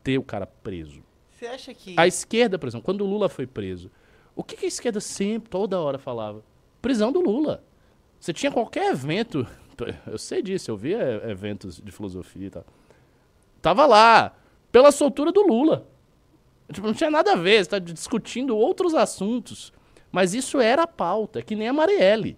ter 0.02 0.16
o 0.16 0.22
cara 0.22 0.46
preso. 0.46 1.02
Você 1.30 1.44
acha 1.44 1.74
que. 1.74 1.94
A 1.98 2.06
esquerda, 2.06 2.58
por 2.58 2.66
exemplo, 2.66 2.84
quando 2.86 3.02
o 3.02 3.06
Lula 3.06 3.28
foi 3.28 3.46
preso, 3.46 3.90
o 4.34 4.42
que, 4.42 4.56
que 4.56 4.64
a 4.64 4.68
esquerda 4.68 5.00
sempre, 5.00 5.50
toda 5.50 5.78
hora 5.78 5.98
falava? 5.98 6.42
Prisão 6.80 7.12
do 7.12 7.20
Lula. 7.20 7.62
Você 8.18 8.32
tinha 8.32 8.50
qualquer 8.50 8.90
evento, 8.90 9.46
eu 10.06 10.18
sei 10.18 10.42
disso, 10.42 10.70
eu 10.70 10.76
via 10.76 11.22
eventos 11.28 11.80
de 11.82 11.90
filosofia 11.92 12.46
e 12.46 12.50
tal. 12.50 12.64
Tava 13.60 13.86
lá, 13.86 14.34
pela 14.70 14.90
soltura 14.92 15.32
do 15.32 15.42
Lula. 15.46 15.86
Tipo, 16.72 16.86
não 16.86 16.94
tinha 16.94 17.10
nada 17.10 17.32
a 17.32 17.36
ver, 17.36 17.64
você 17.64 17.70
tá 17.70 17.78
discutindo 17.78 18.56
outros 18.56 18.94
assuntos. 18.94 19.72
Mas 20.12 20.34
isso 20.34 20.60
era 20.60 20.82
a 20.84 20.86
pauta, 20.86 21.42
que 21.42 21.54
nem 21.56 21.68
a 21.68 21.72
Marielle. 21.72 22.36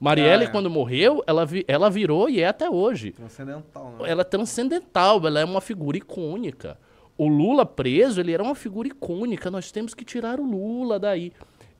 Marielle, 0.00 0.44
Ah, 0.44 0.48
é. 0.48 0.50
quando 0.50 0.70
morreu, 0.70 1.22
ela, 1.26 1.44
vi- 1.44 1.64
ela 1.66 1.90
virou 1.90 2.28
e 2.28 2.40
é 2.40 2.46
até 2.46 2.70
hoje. 2.70 3.10
Transcendental, 3.12 3.96
né? 3.98 4.08
Ela 4.10 4.20
é 4.20 4.24
transcendental, 4.24 5.26
ela 5.26 5.40
é 5.40 5.44
uma 5.44 5.60
figura 5.60 5.96
icônica. 5.96 6.78
O 7.16 7.26
Lula 7.26 7.66
preso, 7.66 8.20
ele 8.20 8.32
era 8.32 8.42
uma 8.42 8.54
figura 8.54 8.86
icônica. 8.86 9.50
Nós 9.50 9.72
temos 9.72 9.94
que 9.94 10.04
tirar 10.04 10.38
o 10.38 10.44
Lula 10.44 11.00
daí. 11.00 11.32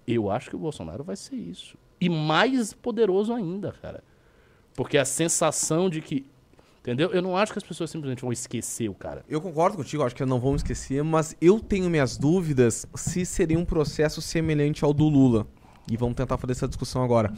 Eu 0.07 0.31
acho 0.31 0.51
que 0.51 0.57
o 0.57 0.59
Bolsonaro 0.59 1.05
vai 1.05 1.15
ser 1.15 1.37
isso. 1.37 1.77
E 2.01 2.09
mais 2.09 2.73
poderoso 2.73 3.33
ainda, 3.33 3.73
cara. 3.81 4.03
Porque 4.79 4.97
a 4.97 5.05
sensação 5.05 5.91
de 5.91 6.01
que. 6.01 6.25
Entendeu? 6.79 7.11
Eu 7.11 7.21
não 7.21 7.37
acho 7.37 7.51
que 7.51 7.59
as 7.59 7.65
pessoas 7.65 7.91
simplesmente 7.91 8.23
vão 8.23 8.33
esquecer 8.33 8.89
o 8.89 8.95
cara. 8.95 9.25
Eu 9.29 9.41
concordo 9.41 9.77
contigo, 9.77 10.05
acho 10.05 10.15
que 10.15 10.25
não 10.25 10.39
vamos 10.39 10.61
esquecer, 10.61 11.03
mas 11.03 11.37
eu 11.41 11.59
tenho 11.59 11.91
minhas 11.91 12.17
dúvidas 12.17 12.87
se 12.95 13.27
seria 13.27 13.59
um 13.59 13.65
processo 13.65 14.23
semelhante 14.23 14.85
ao 14.85 14.93
do 14.93 15.09
Lula. 15.09 15.49
E 15.91 15.97
vamos 15.97 16.15
tentar 16.15 16.39
fazer 16.39 16.53
essa 16.53 16.69
discussão 16.69 17.03
agora. 17.03 17.33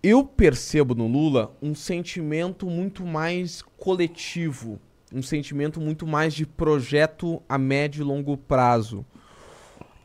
Eu 0.00 0.24
percebo 0.24 0.94
no 0.94 1.08
Lula 1.08 1.52
um 1.60 1.74
sentimento 1.74 2.70
muito 2.70 3.04
mais 3.04 3.60
coletivo, 3.76 4.78
um 5.12 5.22
sentimento 5.22 5.80
muito 5.80 6.06
mais 6.06 6.32
de 6.32 6.46
projeto 6.46 7.42
a 7.48 7.58
médio 7.58 8.02
e 8.02 8.04
longo 8.04 8.36
prazo. 8.36 9.04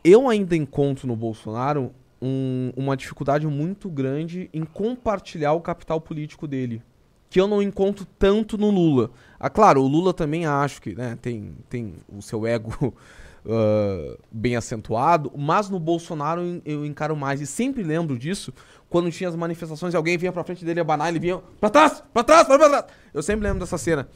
Eu 0.03 0.27
ainda 0.27 0.55
encontro 0.55 1.05
no 1.05 1.15
Bolsonaro 1.15 1.93
um- 2.21 2.71
uma 2.75 2.95
dificuldade 2.97 3.45
muito 3.47 3.89
grande 3.89 4.49
em 4.53 4.63
compartilhar 4.63 5.53
o 5.53 5.61
capital 5.61 5.99
político 6.01 6.47
dele. 6.47 6.81
Que 7.29 7.39
eu 7.39 7.47
não 7.47 7.61
encontro 7.61 8.05
tanto 8.17 8.57
no 8.57 8.69
Lula. 8.71 9.11
Ah, 9.39 9.49
claro, 9.49 9.81
o 9.83 9.87
Lula 9.87 10.13
também 10.13 10.45
acho 10.47 10.81
que 10.81 10.95
né, 10.95 11.17
tem, 11.21 11.53
tem 11.69 11.93
o 12.11 12.21
seu 12.23 12.45
ego 12.47 12.93
ah, 13.47 14.17
bem 14.31 14.55
acentuado, 14.55 15.31
mas 15.37 15.69
no 15.69 15.79
Bolsonaro 15.79 16.41
eu 16.41 16.47
en- 16.55 16.61
eu 16.65 16.85
encaro 16.85 17.15
mais. 17.15 17.39
E 17.41 17.45
sempre 17.47 17.83
lembro 17.83 18.17
disso 18.17 18.51
quando 18.89 19.11
tinha 19.11 19.29
as 19.29 19.35
manifestações 19.35 19.93
e 19.93 19.97
alguém 19.97 20.17
vinha 20.17 20.31
pra 20.31 20.43
frente 20.43 20.65
dele 20.65 20.79
abanar, 20.79 21.09
ele 21.09 21.19
vinha 21.19 21.37
pra 21.59 21.69
trás, 21.69 22.03
pra 22.13 22.23
trás, 22.23 22.47
pra 22.47 22.57
trás. 22.57 22.85
Eu 23.13 23.21
sempre 23.21 23.45
lembro 23.45 23.59
dessa 23.59 23.77
cena. 23.77 24.09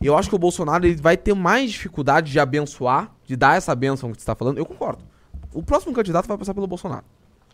Eu 0.00 0.16
acho 0.16 0.28
que 0.28 0.34
o 0.36 0.38
Bolsonaro 0.38 0.86
ele 0.86 0.94
vai 0.96 1.16
ter 1.16 1.34
mais 1.34 1.72
dificuldade 1.72 2.30
de 2.30 2.38
abençoar, 2.38 3.12
de 3.24 3.34
dar 3.34 3.56
essa 3.56 3.74
benção 3.74 4.10
que 4.12 4.18
você 4.18 4.22
está 4.22 4.34
falando. 4.34 4.58
Eu 4.58 4.66
concordo. 4.66 5.02
O 5.54 5.62
próximo 5.62 5.92
candidato 5.94 6.28
vai 6.28 6.36
passar 6.38 6.54
pelo 6.54 6.66
Bolsonaro. 6.68 7.04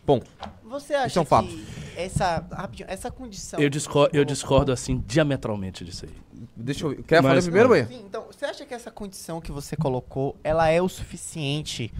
Ponto. 0.05 0.29
Você 0.63 0.93
acha 0.93 1.07
Isso 1.07 1.19
é 1.19 1.21
um 1.21 1.25
fato. 1.25 1.47
que 1.47 1.65
essa, 1.95 2.45
rapidinho, 2.51 2.89
essa 2.89 3.09
condição. 3.09 3.59
Eu, 3.59 3.65
que 3.65 3.69
discor 3.77 4.09
você 4.11 4.19
eu 4.19 4.25
discordo, 4.25 4.71
assim, 4.71 5.03
diametralmente 5.07 5.83
disso 5.83 6.05
aí. 6.05 6.11
Deixa 6.55 6.85
eu. 6.85 7.03
Quer 7.03 7.21
falar 7.21 7.35
Mas- 7.35 7.45
primeiro, 7.45 7.69
Banha? 7.69 7.87
Sim, 7.87 8.03
então, 8.05 8.25
você 8.29 8.45
acha 8.45 8.65
que 8.65 8.73
essa 8.73 8.91
condição 8.91 9.39
que 9.41 9.51
você 9.51 9.75
colocou, 9.75 10.35
ela 10.43 10.67
é 10.69 10.81
o 10.81 10.89
suficiente 10.89 11.93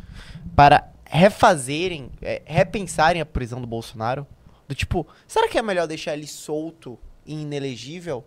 para 0.56 0.91
refazerem, 1.06 2.12
é, 2.22 2.41
repensarem 2.45 3.22
a 3.22 3.26
prisão 3.26 3.62
do 3.62 3.68
Bolsonaro? 3.68 4.28
Do 4.68 4.76
tipo, 4.76 5.08
será 5.28 5.47
que 5.47 5.58
é 5.58 5.62
melhor 5.62 5.88
deixar 5.88 6.14
ele 6.14 6.28
solto 6.28 6.99
e 7.26 7.41
inelegível 7.41 8.24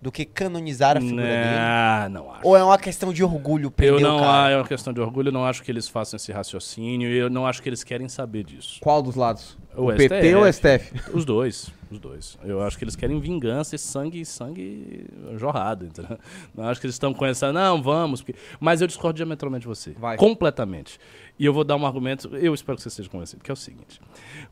do 0.00 0.10
que 0.10 0.24
canonizar 0.24 0.96
a 0.96 1.00
figura 1.00 1.22
dele? 1.22 2.08
Não, 2.14 2.24
não 2.24 2.32
acho. 2.32 2.40
Ou 2.46 2.56
é 2.56 2.64
uma 2.64 2.78
questão 2.78 3.12
de 3.12 3.22
orgulho 3.22 3.72
Eu 3.78 4.00
não, 4.00 4.18
é 4.48 4.56
uma 4.56 4.66
questão 4.66 4.92
de 4.92 5.00
orgulho, 5.00 5.28
eu 5.28 5.32
não 5.32 5.44
acho 5.44 5.62
que 5.62 5.70
eles 5.70 5.88
façam 5.88 6.16
esse 6.16 6.32
raciocínio 6.32 7.08
e 7.10 7.18
eu 7.18 7.28
não 7.28 7.46
acho 7.46 7.62
que 7.62 7.68
eles 7.68 7.84
querem 7.84 8.08
saber 8.08 8.44
disso. 8.44 8.78
Qual 8.80 9.02
dos 9.02 9.14
lados? 9.14 9.58
O 9.76 9.84
O, 9.88 9.94
PT 9.94 10.34
ou 10.34 10.44
o 10.44 10.52
STF? 10.52 10.92
Os 11.14 11.24
dois, 11.24 11.70
os 11.90 11.98
dois. 12.00 12.36
Eu 12.44 12.60
acho 12.62 12.76
que 12.76 12.82
eles 12.82 12.96
querem 12.96 13.20
vingança 13.20 13.76
e 13.76 13.78
sangue, 13.78 14.24
sangue 14.24 15.06
jorrado, 15.36 15.86
entendeu? 15.86 16.18
Não 16.54 16.64
acho 16.68 16.80
que 16.80 16.86
eles 16.86 16.94
estão 16.96 17.14
com 17.14 17.24
essa, 17.24 17.52
não, 17.52 17.80
vamos. 17.82 18.20
porque- 18.22 18.38
Mas 18.58 18.80
eu 18.80 18.86
discordo 18.88 19.16
diametralmente 19.16 19.62
de 19.62 19.68
você. 19.68 19.92
Vai. 19.92 20.16
Completamente. 20.16 20.98
E 21.40 21.46
eu 21.46 21.54
vou 21.54 21.64
dar 21.64 21.74
um 21.74 21.86
argumento, 21.86 22.36
eu 22.36 22.52
espero 22.52 22.76
que 22.76 22.82
você 22.82 22.90
seja 22.90 23.08
convencido, 23.08 23.42
que 23.42 23.50
é 23.50 23.54
o 23.54 23.56
seguinte. 23.56 23.98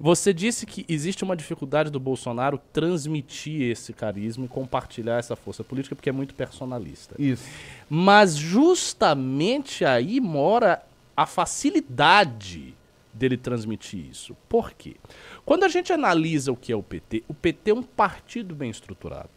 Você 0.00 0.32
disse 0.32 0.64
que 0.64 0.86
existe 0.88 1.22
uma 1.22 1.36
dificuldade 1.36 1.90
do 1.90 2.00
Bolsonaro 2.00 2.58
transmitir 2.72 3.60
esse 3.60 3.92
carisma 3.92 4.46
e 4.46 4.48
compartilhar 4.48 5.18
essa 5.18 5.36
força 5.36 5.62
política 5.62 5.94
porque 5.94 6.08
é 6.08 6.12
muito 6.12 6.34
personalista. 6.34 7.14
Isso. 7.18 7.46
Mas 7.90 8.36
justamente 8.36 9.84
aí 9.84 10.18
mora 10.18 10.82
a 11.14 11.26
facilidade 11.26 12.74
dele 13.12 13.36
transmitir 13.36 14.06
isso. 14.10 14.34
Por 14.48 14.72
quê? 14.72 14.96
Quando 15.44 15.64
a 15.64 15.68
gente 15.68 15.92
analisa 15.92 16.52
o 16.52 16.56
que 16.56 16.72
é 16.72 16.76
o 16.76 16.82
PT, 16.82 17.22
o 17.28 17.34
PT 17.34 17.70
é 17.70 17.74
um 17.74 17.82
partido 17.82 18.54
bem 18.54 18.70
estruturado, 18.70 19.28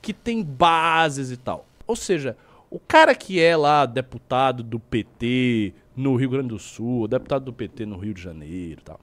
que 0.00 0.14
tem 0.14 0.42
bases 0.42 1.30
e 1.30 1.36
tal. 1.36 1.66
Ou 1.86 1.96
seja, 1.96 2.34
o 2.70 2.78
cara 2.78 3.14
que 3.14 3.38
é 3.38 3.54
lá 3.54 3.84
deputado 3.84 4.62
do 4.62 4.80
PT 4.80 5.74
no 5.96 6.16
Rio 6.16 6.30
Grande 6.30 6.48
do 6.48 6.58
Sul, 6.58 7.08
deputado 7.08 7.44
do 7.44 7.52
PT 7.52 7.86
no 7.86 7.98
Rio 7.98 8.14
de 8.14 8.22
Janeiro 8.22 8.82
tal, 8.82 9.00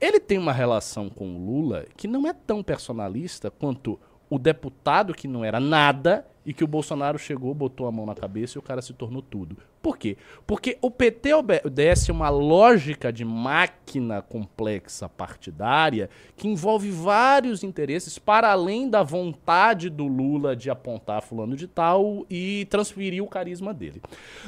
ele 0.00 0.18
tem 0.18 0.38
uma 0.38 0.52
relação 0.52 1.10
com 1.10 1.36
o 1.36 1.44
Lula 1.44 1.84
que 1.96 2.08
não 2.08 2.26
é 2.26 2.32
tão 2.32 2.62
personalista 2.62 3.50
quanto 3.50 3.98
o 4.28 4.38
deputado 4.38 5.12
que 5.12 5.28
não 5.28 5.44
era 5.44 5.60
nada 5.60 6.26
e 6.50 6.52
que 6.52 6.64
o 6.64 6.66
Bolsonaro 6.66 7.16
chegou, 7.16 7.54
botou 7.54 7.86
a 7.86 7.92
mão 7.92 8.04
na 8.04 8.12
cabeça 8.12 8.58
e 8.58 8.58
o 8.58 8.62
cara 8.62 8.82
se 8.82 8.92
tornou 8.92 9.22
tudo. 9.22 9.56
Por 9.80 9.96
quê? 9.96 10.16
Porque 10.48 10.76
o 10.82 10.90
PT 10.90 11.32
obedece 11.32 12.10
uma 12.10 12.28
lógica 12.28 13.12
de 13.12 13.24
máquina 13.24 14.20
complexa 14.20 15.08
partidária 15.08 16.10
que 16.36 16.48
envolve 16.48 16.90
vários 16.90 17.62
interesses 17.62 18.18
para 18.18 18.50
além 18.50 18.90
da 18.90 19.04
vontade 19.04 19.88
do 19.88 20.08
Lula 20.08 20.56
de 20.56 20.68
apontar 20.68 21.22
fulano 21.22 21.54
de 21.54 21.68
tal 21.68 22.26
e 22.28 22.66
transferir 22.68 23.22
o 23.22 23.28
carisma 23.28 23.72
dele. 23.72 24.02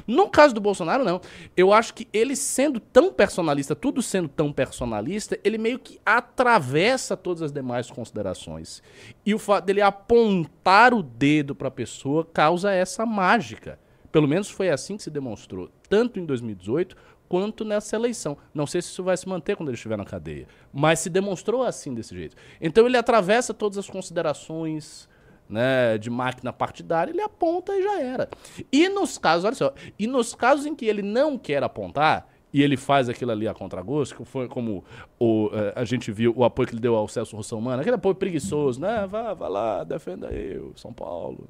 No 0.04 0.28
caso 0.28 0.52
do 0.52 0.60
Bolsonaro, 0.60 1.04
não. 1.04 1.20
Eu 1.56 1.72
acho 1.72 1.94
que 1.94 2.08
ele 2.12 2.34
sendo 2.34 2.80
tão 2.80 3.12
personalista, 3.12 3.76
tudo 3.76 4.02
sendo 4.02 4.28
tão 4.28 4.52
personalista, 4.52 5.38
ele 5.44 5.56
meio 5.56 5.78
que 5.78 6.00
atravessa 6.04 7.16
todas 7.16 7.42
as 7.42 7.52
demais 7.52 7.90
considerações. 7.90 8.82
E 9.24 9.32
o 9.32 9.38
fato 9.38 9.66
dele 9.66 9.80
apontar 9.80 10.92
o 10.92 11.00
dedo 11.00 11.54
para 11.54 11.68
a 11.68 11.70
pessoa 11.70 11.91
causa 12.32 12.72
essa 12.72 13.04
mágica. 13.04 13.78
Pelo 14.10 14.28
menos 14.28 14.50
foi 14.50 14.68
assim 14.68 14.96
que 14.96 15.02
se 15.02 15.10
demonstrou, 15.10 15.70
tanto 15.88 16.20
em 16.20 16.26
2018 16.26 16.94
quanto 17.28 17.64
nessa 17.64 17.96
eleição. 17.96 18.36
Não 18.52 18.66
sei 18.66 18.82
se 18.82 18.88
isso 18.88 19.02
vai 19.02 19.16
se 19.16 19.26
manter 19.26 19.56
quando 19.56 19.70
ele 19.70 19.76
estiver 19.76 19.96
na 19.96 20.04
cadeia, 20.04 20.46
mas 20.70 20.98
se 20.98 21.08
demonstrou 21.08 21.62
assim 21.62 21.94
desse 21.94 22.14
jeito. 22.14 22.36
Então 22.60 22.84
ele 22.84 22.96
atravessa 22.98 23.54
todas 23.54 23.78
as 23.78 23.88
considerações 23.88 25.08
né, 25.48 25.96
de 25.96 26.10
máquina 26.10 26.52
partidária, 26.52 27.10
ele 27.10 27.22
aponta 27.22 27.74
e 27.74 27.82
já 27.82 28.00
era. 28.00 28.28
E 28.70 28.88
nos 28.90 29.16
casos, 29.16 29.46
olha 29.46 29.54
só, 29.54 29.72
e 29.98 30.06
nos 30.06 30.34
casos 30.34 30.66
em 30.66 30.74
que 30.74 30.84
ele 30.84 31.00
não 31.00 31.38
quer 31.38 31.62
apontar, 31.62 32.28
e 32.52 32.62
ele 32.62 32.76
faz 32.76 33.08
aquilo 33.08 33.30
ali 33.30 33.48
a 33.48 33.54
contragosto, 33.54 34.14
que 34.14 34.24
foi 34.26 34.46
como 34.46 34.84
o, 35.18 35.48
eh, 35.54 35.72
a 35.74 35.84
gente 35.84 36.12
viu 36.12 36.34
o 36.36 36.44
apoio 36.44 36.68
que 36.68 36.74
ele 36.74 36.82
deu 36.82 36.94
ao 36.94 37.08
Celso 37.08 37.34
Russomano, 37.34 37.80
aquele 37.80 37.96
apoio 37.96 38.14
preguiçoso, 38.14 38.78
né? 38.78 39.06
Vá, 39.06 39.32
vá 39.32 39.48
lá, 39.48 39.84
defenda 39.84 40.30
eu, 40.30 40.72
São 40.76 40.92
Paulo. 40.92 41.48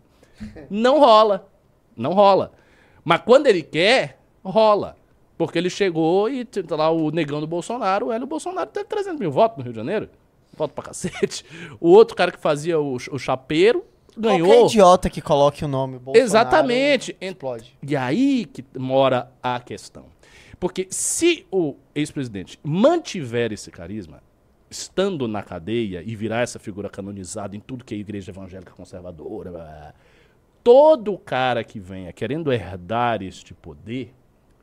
Não 0.71 0.99
rola. 0.99 1.49
Não 1.97 2.13
rola. 2.13 2.53
Mas 3.05 3.21
quando 3.23 3.47
ele 3.47 3.63
quer, 3.63 4.19
rola. 4.45 4.97
Porque 5.37 5.59
ele 5.59 5.71
chegou 5.71 6.29
e 6.29 6.45
t- 6.45 6.63
tá 6.63 6.77
lá 6.77 6.91
o 6.91 7.11
negão 7.11 7.41
do 7.41 7.47
Bolsonaro, 7.47 8.07
o 8.07 8.13
Hélio 8.13 8.27
Bolsonaro 8.27 8.71
teve 8.71 8.87
300 8.87 9.19
mil 9.19 9.31
votos 9.31 9.59
no 9.59 9.65
Rio 9.65 9.73
de 9.73 9.79
Janeiro. 9.79 10.09
Voto 10.57 10.73
pra 10.75 10.85
cacete. 10.85 11.45
O 11.81 11.89
outro 11.91 12.15
cara 12.17 12.31
que 12.31 12.39
fazia 12.39 12.79
o, 12.79 12.95
o 12.97 13.19
chapeiro 13.19 13.85
ganhou. 14.17 14.47
Qualquer 14.49 14.65
idiota 14.67 15.11
que 15.11 15.21
coloque 15.21 15.65
o 15.65 15.69
nome 15.69 15.99
Bolsonaro 15.99 16.25
Exatamente. 16.27 17.17
Ent- 17.21 17.31
explode. 17.33 17.77
E 17.83 17.97
aí 17.97 18.45
que 18.45 18.65
mora 18.79 19.31
a 19.43 19.59
questão. 19.59 20.05
Porque 20.61 20.87
se 20.91 21.45
o 21.51 21.75
ex-presidente 21.95 22.61
mantiver 22.63 23.53
esse 23.53 23.71
carisma, 23.71 24.23
estando 24.71 25.27
na 25.27 25.43
cadeia 25.43 26.03
e 26.07 26.15
virar 26.15 26.43
essa 26.43 26.59
figura 26.59 26.89
canonizada 26.89 27.57
em 27.57 27.61
tudo 27.61 27.85
que 27.85 27.95
é 27.95 27.99
igreja 27.99 28.31
evangélica 28.31 28.73
conservadora, 28.73 29.51
blá, 29.51 29.61
blá, 29.65 29.95
todo 30.63 31.19
cara 31.19 31.65
que 31.65 31.81
venha 31.81 32.13
querendo 32.13 32.53
herdar 32.53 33.23
este 33.23 33.55
poder 33.55 34.15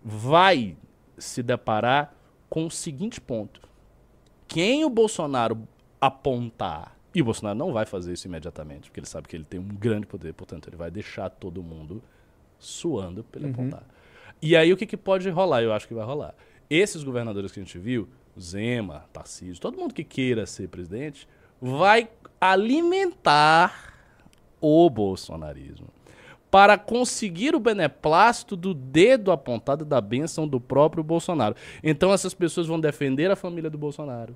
vai 0.04 0.78
se 1.18 1.44
deparar 1.44 2.14
com 2.50 2.66
o 2.66 2.72
seguinte 2.72 3.20
ponto. 3.20 3.62
Quem 4.48 4.84
o 4.86 4.90
Bolsonaro 4.90 5.68
apontar, 6.02 6.96
e 7.14 7.22
o 7.22 7.26
Bolsonaro 7.26 7.58
não 7.58 7.74
vai 7.74 7.86
fazer 7.86 8.14
isso 8.14 8.28
imediatamente, 8.28 8.90
porque 8.90 9.00
ele 9.00 9.08
sabe 9.08 9.28
que 9.28 9.36
ele 9.36 9.44
tem 9.44 9.60
um 9.60 9.68
grande 9.68 10.08
poder, 10.08 10.34
portanto, 10.34 10.70
ele 10.70 10.78
vai 10.78 10.90
deixar 10.90 11.30
todo 11.30 11.62
mundo 11.62 12.02
suando 12.58 13.24
para 13.24 13.42
ele 13.42 13.52
apontar. 13.52 13.84
E 14.42 14.56
aí 14.56 14.72
o 14.72 14.78
que, 14.78 14.86
que 14.86 14.98
pode 14.98 15.30
rolar? 15.30 15.62
Eu 15.62 15.74
acho 15.74 15.88
que 15.88 15.94
vai 15.94 16.06
rolar. 16.06 16.34
Esses 16.70 17.04
governadores 17.04 17.52
que 17.52 17.60
a 17.60 17.64
gente 17.64 17.78
viu, 17.78 18.08
Zema, 18.40 19.06
Tarcísio, 19.12 19.60
todo 19.60 19.78
mundo 19.78 19.94
que 19.94 20.04
queira 20.04 20.46
ser 20.46 20.70
presidente, 20.70 21.28
vai 21.62 22.10
alimentar 22.40 23.89
o 24.62 24.90
bolsonarismo 24.90 25.88
para 26.52 26.78
conseguir 26.80 27.54
o 27.54 27.60
beneplácito 27.60 28.56
do 28.56 28.74
dedo 28.74 29.32
apontado 29.32 29.86
da 29.86 30.02
bênção 30.02 30.48
do 30.48 30.60
próprio 30.60 31.04
Bolsonaro. 31.04 31.56
Então 31.84 32.12
essas 32.12 32.34
pessoas 32.34 32.66
vão 32.66 32.80
defender 32.80 33.30
a 33.30 33.36
família 33.36 33.70
do 33.70 33.78
Bolsonaro. 33.78 34.36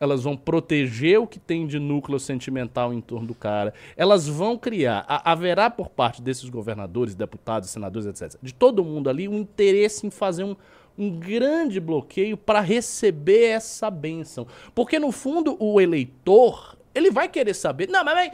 Elas 0.00 0.22
vão 0.22 0.36
proteger 0.36 1.18
o 1.18 1.26
que 1.26 1.38
tem 1.40 1.66
de 1.66 1.78
núcleo 1.78 2.20
sentimental 2.20 2.92
em 2.92 3.00
torno 3.00 3.26
do 3.26 3.34
cara. 3.34 3.72
Elas 3.96 4.28
vão 4.28 4.56
criar, 4.58 5.04
a- 5.08 5.32
haverá 5.32 5.70
por 5.70 5.88
parte 5.88 6.20
desses 6.22 6.48
governadores, 6.50 7.14
deputados, 7.14 7.70
senadores, 7.70 8.06
etc., 8.06 8.38
de 8.42 8.52
todo 8.54 8.84
mundo 8.84 9.08
ali, 9.10 9.26
um 9.26 9.38
interesse 9.38 10.06
em 10.06 10.10
fazer 10.10 10.44
um, 10.44 10.54
um 10.96 11.10
grande 11.10 11.80
bloqueio 11.80 12.36
para 12.36 12.60
receber 12.60 13.46
essa 13.46 13.90
bênção. 13.90 14.46
Porque, 14.72 15.00
no 15.00 15.10
fundo, 15.10 15.56
o 15.58 15.80
eleitor, 15.80 16.76
ele 16.94 17.10
vai 17.10 17.28
querer 17.28 17.54
saber. 17.54 17.88
Não, 17.88 18.04
mas, 18.04 18.14
mas 18.14 18.32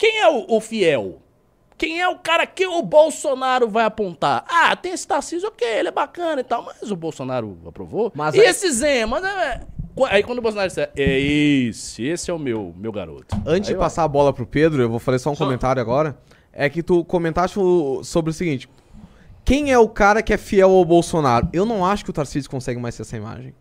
quem 0.00 0.18
é 0.18 0.28
o, 0.30 0.46
o 0.56 0.60
fiel? 0.60 1.18
Quem 1.76 2.00
é 2.00 2.08
o 2.08 2.16
cara 2.18 2.46
que 2.46 2.66
o 2.66 2.82
Bolsonaro 2.82 3.68
vai 3.68 3.84
apontar? 3.84 4.44
Ah, 4.48 4.74
tem 4.76 4.92
esse 4.92 5.06
Tarcísio, 5.06 5.48
ok, 5.48 5.66
ele 5.66 5.88
é 5.88 5.92
bacana 5.92 6.40
e 6.40 6.44
tal, 6.44 6.62
mas 6.64 6.90
o 6.90 6.96
Bolsonaro 6.96 7.56
aprovou. 7.66 8.10
Mas 8.14 8.34
e 8.34 8.40
aí- 8.40 8.46
esse 8.46 8.70
Zema, 8.72 9.20
né? 9.20 9.62
Aí 10.08 10.22
quando 10.22 10.38
o 10.38 10.42
Bolsonaro 10.42 10.68
disser, 10.68 10.90
é 10.96 11.18
esse, 11.20 12.02
esse 12.04 12.30
é 12.30 12.34
o 12.34 12.38
meu, 12.38 12.74
meu 12.78 12.92
garoto. 12.92 13.34
Antes 13.46 13.68
Aí 13.68 13.74
de 13.74 13.78
passar 13.78 14.04
a 14.04 14.08
bola 14.08 14.32
pro 14.32 14.46
Pedro, 14.46 14.80
eu 14.82 14.88
vou 14.88 14.98
fazer 14.98 15.18
só 15.18 15.30
um 15.30 15.34
Só- 15.36 15.44
comentário 15.44 15.80
agora. 15.82 16.16
É 16.52 16.68
que 16.68 16.82
tu 16.82 17.04
comentaste 17.04 17.58
o- 17.58 18.02
sobre 18.04 18.30
o 18.30 18.34
seguinte: 18.34 18.68
quem 19.44 19.72
é 19.72 19.78
o 19.78 19.88
cara 19.88 20.22
que 20.22 20.32
é 20.32 20.36
fiel 20.38 20.70
ao 20.70 20.84
Bolsonaro? 20.84 21.48
Eu 21.52 21.64
não 21.66 21.84
acho 21.84 22.04
que 22.04 22.10
o 22.10 22.12
Tarcísio 22.14 22.50
consegue 22.50 22.80
mais 22.80 22.94
ser 22.94 23.02
essa 23.02 23.16
imagem. 23.16 23.54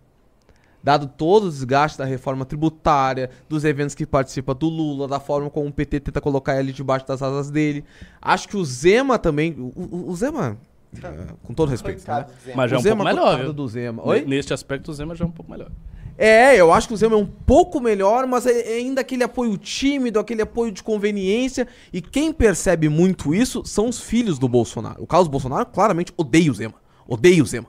Dado 0.84 1.07
todo 1.07 1.45
o 1.47 1.49
desgaste 1.49 1.97
da 1.97 2.05
reforma 2.05 2.45
tributária, 2.45 3.30
dos 3.49 3.65
eventos 3.65 3.93
que 3.95 4.05
participa 4.05 4.53
do 4.53 4.67
Lula, 4.69 5.07
da 5.07 5.19
forma 5.19 5.49
como 5.49 5.67
o 5.67 5.71
PT 5.73 5.99
tenta 5.99 6.21
colocar 6.21 6.59
ele 6.59 6.71
debaixo 6.71 7.05
das 7.05 7.21
asas 7.21 7.49
dele. 7.51 7.84
Acho 8.21 8.47
que 8.47 8.55
o 8.57 8.63
Zema 8.63 9.19
também. 9.19 9.53
O, 9.57 10.09
o- 10.11 10.15
Zema, 10.15 10.57
é, 11.03 11.34
com 11.43 11.53
todo 11.53 11.69
respeito, 11.69 12.01
né? 12.07 12.25
Mas 12.55 12.71
já 12.71 12.77
é 12.77 12.80
um 12.80 12.82
Zema, 12.84 13.03
pouco 13.03 13.15
melhor, 13.15 13.53
do 13.53 13.67
Zema. 13.67 14.07
Oi? 14.07 14.21
Neste 14.25 14.53
aspecto, 14.53 14.89
o 14.89 14.93
Zema 14.93 15.15
já 15.15 15.25
é 15.25 15.27
um 15.27 15.32
pouco 15.32 15.51
melhor. 15.51 15.69
É, 16.17 16.55
eu 16.57 16.73
acho 16.73 16.88
que 16.88 16.93
o 16.93 16.97
Zema 16.97 17.15
é 17.15 17.17
um 17.17 17.25
pouco 17.25 17.80
melhor, 17.80 18.27
mas 18.27 18.45
é 18.45 18.73
é 18.73 18.77
ainda 18.80 18.99
aquele 19.01 19.23
apoio 19.23 19.57
tímido, 19.57 20.19
aquele 20.19 20.41
apoio 20.41 20.69
de 20.71 20.84
conveniência. 20.84 21.65
E 21.93 22.01
quem 22.01 22.34
percebe 22.34 22.89
muito 22.89 23.34
isso 23.34 23.63
são 23.65 23.88
os 23.88 24.01
filhos 24.01 24.38
do 24.38 24.47
Bolsonaro. 24.49 25.01
O 25.01 25.07
Carlos 25.07 25.30
Bolsonaro 25.30 25.65
claramente 25.65 26.11
odeia 26.17 26.51
o 26.51 26.53
Zema. 26.53 26.73
Odeia 27.07 27.41
o 27.41 27.45
Zema. 27.45 27.67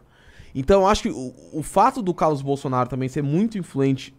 Então 0.54 0.82
eu 0.82 0.86
acho 0.86 1.02
que 1.02 1.10
o, 1.10 1.32
o 1.52 1.62
fato 1.62 2.02
do 2.02 2.12
Carlos 2.12 2.42
Bolsonaro 2.42 2.88
também 2.88 3.08
ser 3.08 3.22
muito 3.22 3.58
influente 3.58 4.14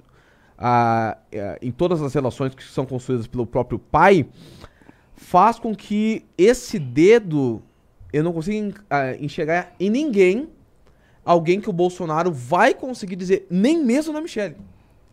ah, 0.58 1.18
eh, 1.32 1.60
em 1.62 1.72
todas 1.72 2.02
as 2.02 2.14
relações 2.14 2.54
que 2.54 2.64
são 2.64 2.86
construídas 2.86 3.28
pelo 3.28 3.46
próprio 3.46 3.80
pai 3.80 4.28
faz 5.16 5.60
com 5.60 5.76
que 5.76 6.26
esse 6.38 6.80
dedo 6.80 7.62
eu 8.14 8.24
não 8.24 8.34
consiga 8.34 8.84
ah, 8.90 9.16
enxergar 9.16 9.74
em 9.80 9.90
ninguém 9.90 10.50
alguém 11.24 11.62
que 11.62 11.70
o 11.70 11.74
Bolsonaro 11.74 12.32
vai 12.32 12.74
conseguir 12.74 13.16
dizer, 13.16 13.48
nem 13.50 13.84
mesmo 13.84 14.14
na 14.14 14.22
Michelle. 14.22 14.56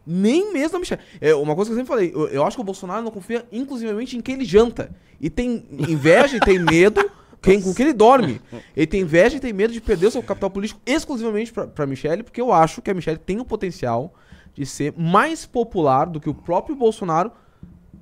Nem 0.06 0.52
mesmo 0.52 0.74
na 0.74 0.78
Michelle. 0.80 1.02
É 1.20 1.34
uma 1.34 1.54
coisa 1.54 1.70
que 1.70 1.74
eu 1.74 1.76
sempre 1.76 1.88
falei, 1.88 2.12
eu, 2.14 2.28
eu 2.28 2.44
acho 2.44 2.56
que 2.56 2.60
o 2.60 2.64
Bolsonaro 2.64 3.02
não 3.02 3.10
confia 3.10 3.46
inclusivamente 3.52 4.16
em 4.16 4.20
quem 4.20 4.34
ele 4.34 4.44
janta. 4.44 4.90
E 5.20 5.28
tem 5.28 5.66
inveja 5.70 6.36
e 6.36 6.40
tem 6.40 6.58
medo 6.58 7.10
quem, 7.40 7.60
com 7.62 7.72
quem 7.74 7.86
ele 7.86 7.92
dorme. 7.94 8.40
Ele 8.76 8.86
tem 8.86 9.00
inveja 9.02 9.36
e 9.36 9.40
tem 9.40 9.52
medo 9.52 9.72
de 9.72 9.80
perder 9.80 10.06
o 10.06 10.10
seu 10.10 10.22
capital 10.22 10.50
político 10.50 10.80
exclusivamente 10.84 11.52
pra, 11.52 11.66
pra 11.66 11.86
Michelle, 11.86 12.22
porque 12.22 12.40
eu 12.40 12.52
acho 12.52 12.82
que 12.82 12.90
a 12.90 12.94
Michelle 12.94 13.18
tem 13.18 13.38
o 13.40 13.44
potencial 13.44 14.12
de 14.54 14.66
ser 14.66 14.92
mais 14.96 15.46
popular 15.46 16.06
do 16.06 16.18
que 16.20 16.28
o 16.28 16.34
próprio 16.34 16.74
Bolsonaro 16.74 17.30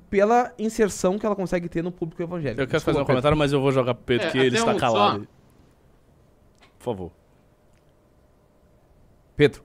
pela 0.08 0.52
inserção 0.58 1.18
que 1.18 1.26
ela 1.26 1.36
consegue 1.36 1.68
ter 1.68 1.82
no 1.82 1.90
público 1.92 2.22
evangélico. 2.22 2.60
Eu 2.62 2.66
quero 2.66 2.78
Desculpa, 2.78 2.84
fazer 2.92 2.98
um 2.98 3.00
Pedro. 3.04 3.06
comentário, 3.14 3.36
mas 3.38 3.52
eu 3.52 3.60
vou 3.60 3.72
jogar 3.72 3.94
pro 3.94 4.04
Pedro, 4.04 4.26
É, 4.28 4.30
que 4.30 4.38
ele 4.38 4.56
está 4.56 4.72
um 4.72 4.76
calado. 4.78 5.20
só. 5.20 5.26
Por 6.78 6.84
favor. 6.84 7.12
Pedro. 9.36 9.62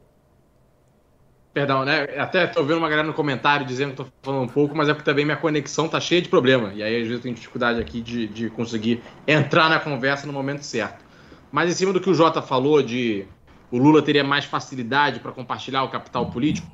Perdão, 1.53 1.83
né? 1.83 2.03
Até 2.17 2.47
tô 2.47 2.63
vendo 2.63 2.77
uma 2.77 2.87
galera 2.87 3.05
no 3.05 3.13
comentário 3.13 3.65
dizendo 3.65 3.91
que 3.91 3.97
tô 3.97 4.05
falando 4.21 4.43
um 4.43 4.47
pouco, 4.47 4.75
mas 4.75 4.87
é 4.87 4.93
porque 4.93 5.03
também 5.03 5.25
minha 5.25 5.35
conexão 5.35 5.87
tá 5.87 5.99
cheia 5.99 6.21
de 6.21 6.29
problema. 6.29 6.71
E 6.73 6.81
aí, 6.81 6.95
às 6.95 7.01
vezes, 7.01 7.13
eu 7.15 7.19
tenho 7.19 7.35
dificuldade 7.35 7.79
aqui 7.79 7.99
de, 7.99 8.25
de 8.27 8.49
conseguir 8.49 9.01
entrar 9.27 9.69
na 9.69 9.77
conversa 9.77 10.25
no 10.25 10.31
momento 10.31 10.63
certo. 10.63 11.03
Mas 11.51 11.69
em 11.69 11.73
cima 11.73 11.91
do 11.91 11.99
que 11.99 12.09
o 12.09 12.13
Jota 12.13 12.41
falou 12.41 12.81
de 12.81 13.25
o 13.69 13.77
Lula 13.77 14.01
teria 14.01 14.23
mais 14.23 14.45
facilidade 14.45 15.19
para 15.19 15.31
compartilhar 15.33 15.83
o 15.83 15.89
capital 15.89 16.27
político, 16.27 16.67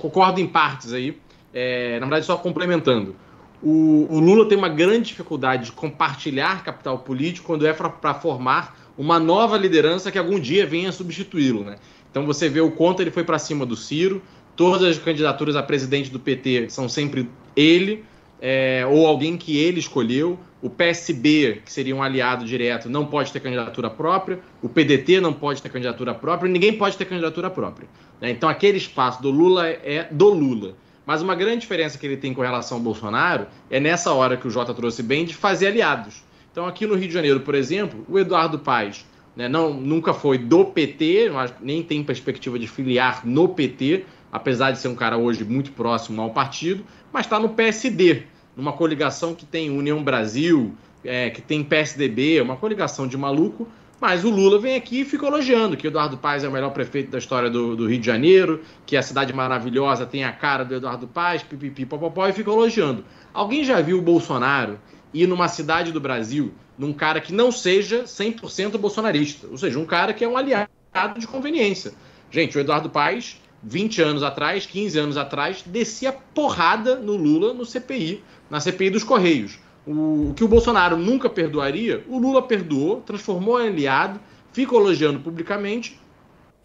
concordo 0.00 0.40
em 0.40 0.46
partes 0.46 0.94
aí. 0.94 1.20
É, 1.52 1.94
na 2.00 2.06
verdade, 2.06 2.24
só 2.24 2.36
complementando. 2.38 3.16
O, 3.62 4.06
o 4.08 4.18
Lula 4.18 4.48
tem 4.48 4.56
uma 4.56 4.68
grande 4.68 5.08
dificuldade 5.08 5.66
de 5.66 5.72
compartilhar 5.72 6.64
capital 6.64 6.98
político 7.00 7.46
quando 7.46 7.66
é 7.66 7.72
para 7.74 8.14
formar 8.14 8.78
uma 8.96 9.18
nova 9.18 9.56
liderança 9.56 10.10
que 10.10 10.18
algum 10.18 10.38
dia 10.38 10.66
venha 10.66 10.92
substituí-lo, 10.92 11.64
né? 11.64 11.76
Então 12.10 12.26
você 12.26 12.48
vê 12.48 12.60
o 12.60 12.70
quanto 12.70 13.00
ele 13.00 13.10
foi 13.10 13.24
para 13.24 13.38
cima 13.38 13.64
do 13.64 13.76
Ciro, 13.76 14.22
todas 14.56 14.82
as 14.82 14.98
candidaturas 14.98 15.56
a 15.56 15.62
presidente 15.62 16.10
do 16.10 16.18
PT 16.18 16.68
são 16.68 16.88
sempre 16.88 17.28
ele, 17.56 18.04
é, 18.40 18.86
ou 18.88 19.06
alguém 19.06 19.36
que 19.36 19.58
ele 19.58 19.80
escolheu. 19.80 20.38
O 20.62 20.68
PSB, 20.68 21.62
que 21.64 21.72
seria 21.72 21.96
um 21.96 22.02
aliado 22.02 22.44
direto, 22.44 22.88
não 22.90 23.06
pode 23.06 23.32
ter 23.32 23.40
candidatura 23.40 23.88
própria. 23.88 24.40
O 24.62 24.68
PDT 24.68 25.20
não 25.20 25.32
pode 25.32 25.62
ter 25.62 25.70
candidatura 25.70 26.14
própria. 26.14 26.50
Ninguém 26.50 26.74
pode 26.74 26.96
ter 26.98 27.06
candidatura 27.06 27.48
própria. 27.48 27.88
né? 28.20 28.30
Então 28.30 28.48
aquele 28.48 28.76
espaço 28.76 29.22
do 29.22 29.30
Lula 29.30 29.66
é 29.68 30.06
do 30.10 30.28
Lula. 30.28 30.74
Mas 31.06 31.22
uma 31.22 31.34
grande 31.34 31.60
diferença 31.62 31.96
que 31.96 32.06
ele 32.06 32.16
tem 32.16 32.34
com 32.34 32.42
relação 32.42 32.76
ao 32.76 32.82
Bolsonaro 32.82 33.46
é 33.70 33.80
nessa 33.80 34.12
hora 34.12 34.36
que 34.36 34.46
o 34.46 34.50
Jota 34.50 34.74
trouxe 34.74 35.02
bem 35.02 35.24
de 35.24 35.34
fazer 35.34 35.68
aliados. 35.68 36.22
Então 36.52 36.66
aqui 36.66 36.86
no 36.86 36.94
Rio 36.94 37.08
de 37.08 37.14
Janeiro, 37.14 37.40
por 37.40 37.54
exemplo, 37.54 38.04
o 38.08 38.18
Eduardo 38.18 38.58
Paes 38.58 39.06
né, 39.40 39.48
não, 39.48 39.72
nunca 39.72 40.12
foi 40.12 40.36
do 40.36 40.66
PT, 40.66 41.30
nem 41.62 41.82
tem 41.82 42.04
perspectiva 42.04 42.58
de 42.58 42.68
filiar 42.68 43.26
no 43.26 43.48
PT, 43.48 44.04
apesar 44.30 44.70
de 44.70 44.78
ser 44.78 44.88
um 44.88 44.94
cara 44.94 45.16
hoje 45.16 45.44
muito 45.44 45.72
próximo 45.72 46.20
ao 46.20 46.28
partido, 46.28 46.84
mas 47.10 47.24
está 47.24 47.40
no 47.40 47.48
PSD, 47.48 48.24
numa 48.54 48.74
coligação 48.74 49.34
que 49.34 49.46
tem 49.46 49.70
União 49.70 50.04
Brasil, 50.04 50.74
é, 51.02 51.30
que 51.30 51.40
tem 51.40 51.64
PSDB, 51.64 52.38
uma 52.42 52.54
coligação 52.54 53.06
de 53.06 53.16
maluco, 53.16 53.66
mas 53.98 54.26
o 54.26 54.30
Lula 54.30 54.58
vem 54.58 54.76
aqui 54.76 55.00
e 55.00 55.04
fica 55.06 55.26
elogiando 55.26 55.74
que 55.74 55.86
Eduardo 55.86 56.18
Paes 56.18 56.44
é 56.44 56.48
o 56.48 56.52
melhor 56.52 56.70
prefeito 56.72 57.10
da 57.10 57.16
história 57.16 57.48
do, 57.48 57.74
do 57.74 57.88
Rio 57.88 57.98
de 57.98 58.04
Janeiro, 58.04 58.60
que 58.84 58.94
a 58.94 59.02
cidade 59.02 59.32
maravilhosa 59.32 60.04
tem 60.04 60.22
a 60.22 60.32
cara 60.32 60.66
do 60.66 60.74
Eduardo 60.74 61.08
Paes, 61.08 61.42
pipipi, 61.42 61.86
popopó, 61.86 62.28
e 62.28 62.32
fica 62.34 62.50
elogiando. 62.50 63.06
Alguém 63.32 63.64
já 63.64 63.80
viu 63.80 63.98
o 63.98 64.02
Bolsonaro 64.02 64.78
ir 65.12 65.26
numa 65.26 65.48
cidade 65.48 65.92
do 65.92 66.00
Brasil 66.00 66.52
num 66.78 66.92
cara 66.94 67.20
que 67.20 67.32
não 67.32 67.52
seja 67.52 68.04
100% 68.04 68.78
bolsonarista, 68.78 69.46
ou 69.50 69.58
seja, 69.58 69.78
um 69.78 69.84
cara 69.84 70.14
que 70.14 70.24
é 70.24 70.28
um 70.28 70.36
aliado 70.36 70.70
de 71.18 71.26
conveniência. 71.26 71.92
Gente, 72.30 72.56
o 72.56 72.60
Eduardo 72.60 72.88
Paes, 72.88 73.38
20 73.62 74.00
anos 74.00 74.22
atrás, 74.22 74.64
15 74.64 74.98
anos 74.98 75.16
atrás, 75.18 75.62
descia 75.66 76.10
porrada 76.10 76.96
no 76.96 77.16
Lula 77.16 77.52
no 77.52 77.66
CPI, 77.66 78.24
na 78.48 78.60
CPI 78.60 78.90
dos 78.90 79.04
Correios. 79.04 79.58
O, 79.86 80.32
que 80.34 80.42
o 80.42 80.48
Bolsonaro 80.48 80.96
nunca 80.96 81.28
perdoaria, 81.28 82.02
o 82.08 82.18
Lula 82.18 82.40
perdoou, 82.40 83.02
transformou 83.02 83.60
em 83.60 83.68
aliado, 83.68 84.18
fica 84.52 84.74
elogiando 84.74 85.20
publicamente 85.20 86.00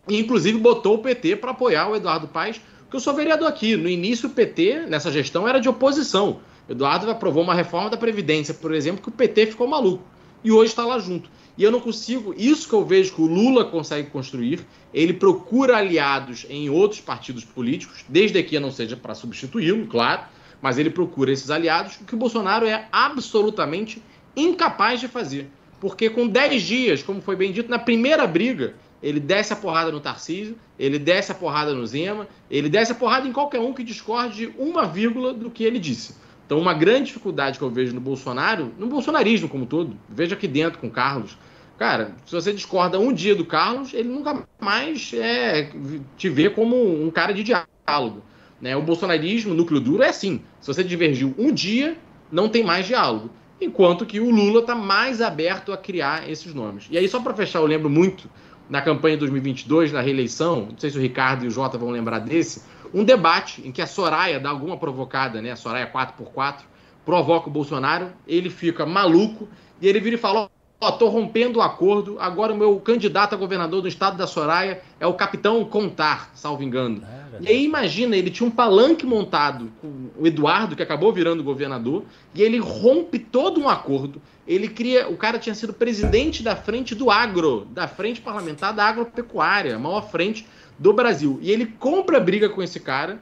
e, 0.08 0.18
inclusive, 0.18 0.58
botou 0.58 0.96
o 0.96 1.00
PT 1.00 1.38
para 1.38 1.52
apoiar 1.52 1.90
o 1.90 1.96
Eduardo 1.96 2.28
Paes, 2.28 2.62
que 2.90 2.96
eu 2.96 3.00
sou 3.00 3.14
vereador 3.14 3.48
aqui. 3.48 3.76
No 3.76 3.90
início, 3.90 4.30
o 4.30 4.32
PT, 4.32 4.86
nessa 4.88 5.12
gestão, 5.12 5.48
era 5.48 5.60
de 5.60 5.68
oposição. 5.68 6.40
Eduardo 6.68 7.10
aprovou 7.10 7.44
uma 7.44 7.54
reforma 7.54 7.90
da 7.90 7.98
Previdência, 7.98 8.54
por 8.54 8.74
exemplo, 8.74 9.02
que 9.02 9.10
o 9.10 9.12
PT 9.12 9.48
ficou 9.48 9.68
maluco. 9.68 10.04
E 10.44 10.52
hoje 10.52 10.72
está 10.72 10.86
lá 10.86 11.00
junto. 11.00 11.30
E 11.58 11.64
eu 11.64 11.72
não 11.72 11.80
consigo. 11.80 12.34
Isso 12.38 12.68
que 12.68 12.74
eu 12.74 12.84
vejo 12.84 13.14
que 13.14 13.22
o 13.22 13.26
Lula 13.26 13.66
consegue 13.66 14.10
construir, 14.10 14.66
ele 14.94 15.14
procura 15.14 15.78
aliados 15.78 16.46
em 16.50 16.70
outros 16.70 17.02
partidos 17.02 17.46
políticos, 17.46 18.04
desde 18.10 18.42
que 18.44 18.60
não 18.60 18.72
seja 18.72 18.98
para 18.98 19.16
substituí-lo, 19.16 19.88
claro, 19.88 20.24
mas 20.62 20.78
ele 20.78 20.90
procura 20.90 21.32
esses 21.32 21.50
aliados, 21.50 21.96
o 21.96 22.04
que 22.04 22.16
o 22.16 22.18
Bolsonaro 22.18 22.66
é 22.66 22.88
absolutamente 22.92 24.02
incapaz 24.36 25.00
de 25.00 25.08
fazer. 25.08 25.48
Porque 25.80 26.10
com 26.10 26.28
10 26.28 26.64
dias, 26.64 27.04
como 27.04 27.22
foi 27.22 27.36
bem 27.36 27.52
dito, 27.52 27.70
na 27.70 27.80
primeira 27.80 28.26
briga, 28.26 28.74
ele 29.02 29.20
desce 29.20 29.54
a 29.54 29.56
porrada 29.56 29.92
no 29.92 30.00
Tarcísio, 30.00 30.58
ele 30.80 30.98
desce 30.98 31.32
a 31.32 31.36
porrada 31.36 31.74
no 31.74 31.86
Zema, 31.86 32.28
ele 32.50 32.70
desce 32.70 32.92
a 32.92 32.96
porrada 32.96 33.28
em 33.28 33.32
qualquer 33.32 33.60
um 33.60 33.74
que 33.74 33.84
discorde 33.84 34.48
de 34.48 34.54
uma 34.58 34.86
vírgula 34.86 35.34
do 35.34 35.50
que 35.50 35.64
ele 35.64 35.80
disse. 35.80 36.16
Então, 36.46 36.60
uma 36.60 36.74
grande 36.74 37.08
dificuldade 37.08 37.58
que 37.58 37.64
eu 37.64 37.70
vejo 37.70 37.94
no 37.94 38.00
Bolsonaro, 38.00 38.72
no 38.78 38.88
bolsonarismo 38.88 39.50
como 39.50 39.66
todo, 39.66 39.98
vejo 40.08 40.34
aqui 40.34 40.48
dentro 40.48 40.80
com 40.80 40.88
o 40.88 40.92
Carlos. 40.92 41.38
Cara, 41.78 42.16
se 42.26 42.32
você 42.32 42.54
discorda 42.54 43.00
um 43.00 43.12
dia 43.12 43.36
do 43.36 43.46
Carlos, 43.46 43.94
ele 43.94 44.08
nunca 44.08 44.48
mais 44.62 45.12
é, 45.14 45.72
te 46.16 46.30
vê 46.30 46.50
como 46.50 47.04
um 47.04 47.10
cara 47.10 47.34
de 47.34 47.44
diálogo. 47.44 48.22
Né? 48.62 48.76
O 48.76 48.82
bolsonarismo, 48.82 49.54
o 49.54 49.56
núcleo 49.56 49.82
duro, 49.82 50.04
é 50.04 50.10
assim. 50.10 50.42
Se 50.62 50.68
você 50.68 50.84
divergiu 50.84 51.34
um 51.38 51.52
dia, 51.52 51.98
não 52.32 52.48
tem 52.48 52.64
mais 52.64 52.86
diálogo. 52.86 53.30
Enquanto 53.60 54.06
que 54.06 54.20
o 54.20 54.30
Lula 54.30 54.60
está 54.60 54.76
mais 54.76 55.22
aberto 55.22 55.74
a 55.74 55.78
criar 55.78 56.30
esses 56.30 56.54
nomes. 56.54 56.88
E 56.92 56.98
aí, 56.98 57.08
só 57.08 57.20
para 57.20 57.34
fechar, 57.34 57.60
eu 57.60 57.66
lembro 57.66 57.90
muito 57.90 58.30
na 58.70 58.82
campanha 58.82 59.16
de 59.16 59.22
2022, 59.22 59.92
na 59.92 60.02
reeleição, 60.02 60.68
não 60.72 60.78
sei 60.78 60.90
se 60.90 60.98
o 60.98 61.02
Ricardo 61.02 61.46
e 61.46 61.48
o 61.48 61.52
Jota 61.52 61.78
vão 61.78 61.90
lembrar 61.90 62.20
desse, 62.20 62.64
um 62.96 63.04
debate 63.04 63.62
em 63.68 63.74
que 63.74 63.82
a 63.82 63.88
Soraya 63.88 64.40
dá 64.40 64.50
alguma 64.50 64.78
provocada, 64.78 65.42
né? 65.42 65.52
A 65.52 65.58
Soraya 65.58 65.92
4x4, 65.92 66.62
provoca 67.06 67.50
o 67.50 67.52
Bolsonaro, 67.52 68.14
ele 68.26 68.50
fica 68.50 68.86
maluco 68.86 69.50
e 69.82 69.88
ele 69.88 70.00
vira 70.00 70.16
e 70.16 70.18
fala: 70.18 70.50
Ó, 70.80 70.88
oh, 70.88 70.92
tô 70.94 71.10
rompendo 71.10 71.60
o 71.60 71.62
acordo, 71.62 72.18
agora 72.22 72.54
o 72.54 72.58
meu 72.58 72.80
candidato 72.80 73.34
a 73.34 73.38
governador 73.38 73.82
do 73.82 73.88
estado 73.90 74.18
da 74.18 74.26
Soraya 74.26 74.82
é 74.98 75.06
o 75.06 75.14
capitão 75.14 75.66
Contar, 75.66 76.32
salvo 76.36 76.64
engano. 76.64 77.04
É 77.04 77.26
e 77.42 77.50
aí 77.50 77.66
imagina, 77.66 78.16
ele 78.16 78.32
tinha 78.32 78.48
um 78.48 78.52
palanque 78.52 79.06
montado 79.06 79.74
com 79.82 80.10
o 80.18 80.26
Eduardo, 80.26 80.74
que 80.74 80.82
acabou 80.82 81.12
virando 81.12 81.44
governador, 81.44 82.06
e 82.34 82.42
ele 82.42 82.60
rompe 82.60 83.20
todo 83.20 83.60
um 83.60 83.68
acordo. 83.68 84.22
Ele 84.48 84.70
cria. 84.70 85.10
O 85.10 85.18
cara 85.18 85.38
tinha 85.38 85.54
sido 85.54 85.74
presidente 85.74 86.42
da 86.42 86.56
frente 86.56 86.96
do 86.96 87.12
agro, 87.12 87.68
da 87.72 87.90
frente 87.90 88.22
parlamentar 88.22 88.74
da 88.74 88.86
agropecuária, 88.86 89.76
a 89.76 89.80
maior 89.80 90.10
frente 90.10 90.48
do 90.78 90.94
Brasil. 90.94 91.40
E 91.42 91.52
ele 91.52 91.66
compra 91.66 92.20
briga 92.20 92.50
com 92.50 92.62
esse 92.62 92.80
cara 92.80 93.20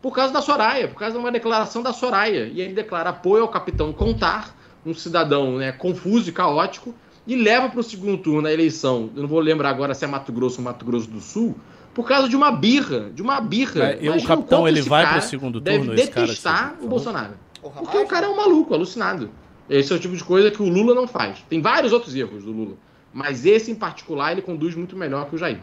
por 0.00 0.14
causa 0.14 0.32
da 0.32 0.42
Soraya, 0.42 0.88
por 0.88 0.98
causa 0.98 1.14
de 1.14 1.18
uma 1.18 1.32
declaração 1.32 1.82
da 1.82 1.92
Soraya. 1.92 2.46
E 2.46 2.60
ele 2.60 2.74
declara 2.74 3.10
apoio 3.10 3.42
ao 3.42 3.48
capitão 3.48 3.92
Contar, 3.92 4.54
um 4.84 4.94
cidadão 4.94 5.56
né, 5.56 5.72
confuso 5.72 6.28
e 6.28 6.32
caótico, 6.32 6.94
e 7.26 7.34
leva 7.34 7.68
para 7.68 7.80
o 7.80 7.82
segundo 7.82 8.18
turno 8.18 8.46
a 8.46 8.52
eleição. 8.52 9.10
Eu 9.16 9.22
não 9.22 9.28
vou 9.28 9.40
lembrar 9.40 9.70
agora 9.70 9.94
se 9.94 10.04
é 10.04 10.08
Mato 10.08 10.32
Grosso 10.32 10.58
ou 10.58 10.64
Mato 10.64 10.84
Grosso 10.84 11.08
do 11.08 11.20
Sul, 11.20 11.56
por 11.92 12.06
causa 12.06 12.28
de 12.28 12.36
uma 12.36 12.52
birra, 12.52 13.10
de 13.12 13.22
uma 13.22 13.40
birra. 13.40 13.96
É, 14.00 14.10
o 14.10 14.22
capitão 14.22 14.68
ele 14.68 14.82
vai 14.82 15.06
para 15.06 15.18
o 15.18 15.22
segundo 15.22 15.60
turno. 15.60 15.94
Deve 15.94 15.94
detestar 15.94 16.76
o 16.80 16.86
Bolsonaro. 16.86 17.34
Porque 17.60 17.96
o 17.96 18.06
cara 18.06 18.26
é 18.26 18.28
um 18.28 18.36
maluco, 18.36 18.74
alucinado. 18.74 19.30
Esse 19.68 19.92
é 19.92 19.96
o 19.96 19.98
tipo 19.98 20.14
de 20.14 20.22
coisa 20.22 20.50
que 20.50 20.62
o 20.62 20.68
Lula 20.68 20.94
não 20.94 21.08
faz. 21.08 21.44
Tem 21.48 21.60
vários 21.60 21.92
outros 21.92 22.14
erros 22.14 22.44
do 22.44 22.52
Lula. 22.52 22.74
Mas 23.12 23.44
esse 23.44 23.70
em 23.70 23.74
particular 23.74 24.32
ele 24.32 24.42
conduz 24.42 24.74
muito 24.74 24.94
melhor 24.94 25.28
que 25.28 25.34
o 25.34 25.38
Jair. 25.38 25.58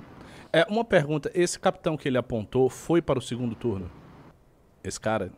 É, 0.56 0.68
uma 0.70 0.86
pergunta, 0.86 1.32
esse 1.34 1.60
capitão 1.60 1.98
que 1.98 2.08
ele 2.08 2.18
apontou 2.18 2.70
foi 2.70 3.02
para 3.02 3.18
o 3.18 3.22
segundo 3.22 3.56
turno? 3.56 3.90
Esse 4.84 5.00
cara? 5.00 5.32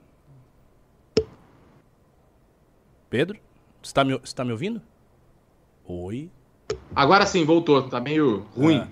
Pedro? 3.09 3.39
Você 3.81 3.91
está 3.91 4.03
me, 4.03 4.19
tá 4.19 4.43
me 4.43 4.51
ouvindo? 4.51 4.81
Oi? 5.87 6.29
Agora 6.93 7.25
sim, 7.25 7.45
voltou. 7.45 7.83
Tá 7.83 8.01
meio 8.01 8.45
ruim. 8.53 8.79
É. 8.79 8.87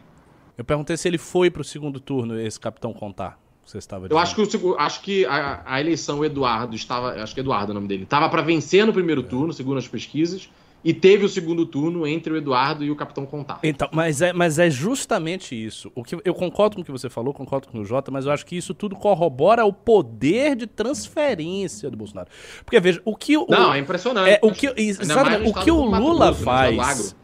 Eu 0.60 0.64
perguntei 0.64 0.96
se 0.96 1.10
ele 1.10 1.18
foi 1.18 1.52
para 1.52 1.62
o 1.62 1.66
segundo 1.66 2.00
turno, 2.00 2.40
esse 2.40 2.58
capitão 2.58 2.94
Contar. 2.94 3.38
Você 3.66 3.78
estava 3.78 4.08
Eu 4.10 4.18
acho 4.18 4.36
que, 4.36 4.58
o, 4.58 4.78
acho 4.78 5.02
que 5.02 5.26
a, 5.26 5.62
a 5.66 5.82
eleição, 5.82 6.24
Eduardo 6.24 6.76
estava. 6.76 7.22
Acho 7.22 7.34
que 7.34 7.42
Eduardo 7.42 7.72
é 7.72 7.74
o 7.74 7.76
nome 7.76 7.88
dele. 7.88 8.04
Estava 8.04 8.30
para 8.30 8.42
vencer 8.42 8.86
no 8.86 8.94
primeiro 8.94 9.22
é. 9.22 9.26
turno, 9.26 9.52
segundo 9.52 9.78
as 9.78 9.88
pesquisas. 9.88 10.50
E 10.84 10.94
teve 10.94 11.24
o 11.24 11.30
segundo 11.30 11.66
turno 11.66 12.06
entre 12.06 12.34
o 12.34 12.38
Eduardo 12.38 12.84
e 12.84 12.92
o 12.92 12.96
Capitão 12.96 13.26
Contar. 13.26 13.60
Então, 13.64 13.88
mas 13.92 14.22
é, 14.22 14.34
mas 14.34 14.60
é 14.60 14.70
justamente 14.70 15.56
isso. 15.56 15.92
O 15.96 16.04
que, 16.04 16.18
eu 16.24 16.34
concordo 16.34 16.76
com 16.76 16.82
o 16.82 16.86
que 16.86 16.92
você 16.92 17.10
falou, 17.10 17.34
concordo 17.34 17.68
com 17.68 17.80
o 17.80 17.86
Jota, 17.86 18.12
mas 18.12 18.26
eu 18.26 18.32
acho 18.32 18.46
que 18.46 18.58
isso 18.58 18.74
tudo 18.74 18.96
corrobora 18.96 19.66
o 19.66 19.72
poder 19.72 20.56
de 20.56 20.68
transferência 20.68 21.90
do 21.90 21.96
Bolsonaro. 21.96 22.28
Porque, 22.66 22.80
veja, 22.80 23.02
o 23.06 23.16
que 23.16 23.38
o. 23.38 23.46
Não, 23.50 23.74
é 23.74 23.80
impressionante. 23.80 24.30
É, 24.30 24.40
o 24.42 24.52
que, 24.52 24.74
exatamente, 24.76 25.50
o 25.50 25.54
que 25.54 25.72
o 25.72 25.86
Lula 25.86 26.28
Grosso, 26.28 26.44
faz. 26.44 27.16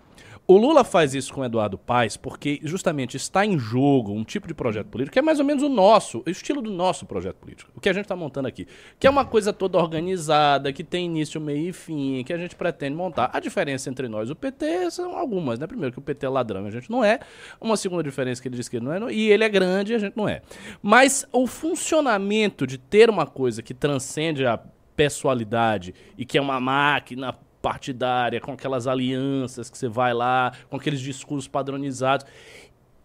O 0.50 0.58
Lula 0.58 0.84
faz 0.84 1.14
isso 1.14 1.32
com 1.32 1.42
o 1.42 1.46
Eduardo 1.46 1.78
Paes 1.78 2.18
porque 2.18 2.60
justamente 2.64 3.16
está 3.16 3.46
em 3.46 3.60
jogo 3.60 4.12
um 4.12 4.24
tipo 4.24 4.48
de 4.48 4.56
projeto 4.56 4.88
político 4.88 5.14
que 5.14 5.20
é 5.20 5.22
mais 5.22 5.40
ou 5.40 5.46
menos 5.46 5.62
o 5.62 5.70
nosso, 5.70 6.24
o 6.26 6.30
estilo 6.32 6.60
do 6.60 6.72
nosso 6.72 7.06
projeto 7.06 7.36
político, 7.36 7.72
o 7.76 7.80
que 7.80 7.88
a 7.88 7.94
gente 7.94 8.06
está 8.06 8.16
montando 8.16 8.48
aqui. 8.48 8.68
Que 9.00 9.06
é 9.06 9.10
uma 9.12 9.24
coisa 9.24 9.54
toda 9.54 9.78
organizada, 9.78 10.74
que 10.74 10.84
tem 10.84 11.06
início, 11.06 11.40
meio 11.40 11.70
e 11.70 11.72
fim, 11.72 12.24
que 12.24 12.34
a 12.34 12.38
gente 12.40 12.56
pretende 12.56 12.96
montar. 12.96 13.30
A 13.32 13.40
diferença 13.40 13.92
entre 13.92 14.08
nós 14.08 14.28
e 14.28 14.32
o 14.32 14.36
PT 14.36 14.90
são 14.90 15.16
algumas, 15.16 15.60
né? 15.60 15.68
Primeiro, 15.68 15.94
que 15.94 16.00
o 16.00 16.02
PT 16.02 16.26
é 16.26 16.30
ladrão 16.30 16.66
a 16.66 16.72
gente 16.72 16.90
não 16.90 17.06
é. 17.06 17.20
Uma 17.62 17.78
segunda 17.78 18.02
diferença 18.02 18.42
que 18.42 18.48
ele 18.48 18.56
diz 18.56 18.68
que 18.68 18.78
ele 18.78 18.86
não 18.86 19.08
é, 19.08 19.14
e 19.14 19.30
ele 19.30 19.44
é 19.44 19.50
grande 19.50 19.94
e 19.94 19.96
a 19.98 20.00
gente 20.00 20.18
não 20.18 20.28
é. 20.28 20.42
Mas 20.82 21.28
o 21.32 21.46
funcionamento 21.46 22.66
de 22.66 22.80
ter 22.80 23.08
uma 23.08 23.28
coisa 23.28 23.62
que 23.62 23.76
transcende 23.76 24.48
a 24.48 24.60
pessoalidade 24.96 25.94
e 26.18 26.26
que 26.26 26.40
é 26.40 26.42
uma 26.42 26.60
máquina 26.60 27.38
partidária, 27.62 28.40
com 28.40 28.52
aquelas 28.52 28.88
alianças 28.88 29.70
que 29.70 29.78
você 29.78 29.88
vai 29.88 30.14
lá, 30.14 30.54
com 30.70 30.76
aqueles 30.76 31.02
discursos 31.02 31.48
padronizados. 31.48 32.26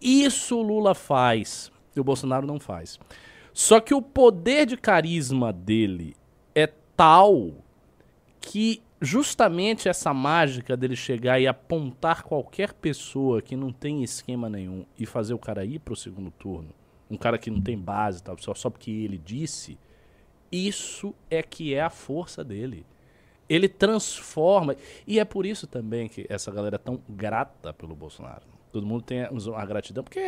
Isso 0.01 0.57
o 0.57 0.61
Lula 0.61 0.93
faz 0.93 1.71
e 1.95 1.99
o 1.99 2.03
Bolsonaro 2.03 2.45
não 2.45 2.59
faz. 2.59 2.99
Só 3.53 3.79
que 3.79 3.93
o 3.93 4.01
poder 4.01 4.65
de 4.65 4.77
carisma 4.77 5.53
dele 5.53 6.15
é 6.53 6.67
tal 6.95 7.53
que 8.39 8.81
justamente 9.01 9.87
essa 9.87 10.13
mágica 10.13 10.75
dele 10.75 10.95
chegar 10.95 11.39
e 11.39 11.47
apontar 11.47 12.23
qualquer 12.23 12.73
pessoa 12.73 13.41
que 13.41 13.55
não 13.55 13.71
tem 13.71 14.03
esquema 14.03 14.49
nenhum 14.49 14.85
e 14.97 15.05
fazer 15.05 15.33
o 15.33 15.39
cara 15.39 15.65
ir 15.65 15.79
para 15.79 15.93
o 15.93 15.97
segundo 15.97 16.31
turno, 16.31 16.69
um 17.09 17.17
cara 17.17 17.37
que 17.37 17.51
não 17.51 17.61
tem 17.61 17.77
base, 17.77 18.23
tal, 18.23 18.35
só 18.37 18.69
porque 18.69 18.91
ele 18.91 19.17
disse, 19.17 19.77
isso 20.51 21.13
é 21.29 21.41
que 21.43 21.73
é 21.73 21.81
a 21.81 21.89
força 21.89 22.43
dele 22.43 22.85
ele 23.49 23.67
transforma. 23.67 24.75
E 25.05 25.19
é 25.19 25.25
por 25.25 25.45
isso 25.45 25.67
também 25.67 26.07
que 26.07 26.25
essa 26.29 26.51
galera 26.51 26.75
é 26.75 26.79
tão 26.79 27.01
grata 27.07 27.73
pelo 27.73 27.95
Bolsonaro. 27.95 28.43
Todo 28.71 28.85
mundo 28.85 29.03
tem 29.03 29.21
a 29.21 29.65
gratidão, 29.65 30.03
porque 30.03 30.19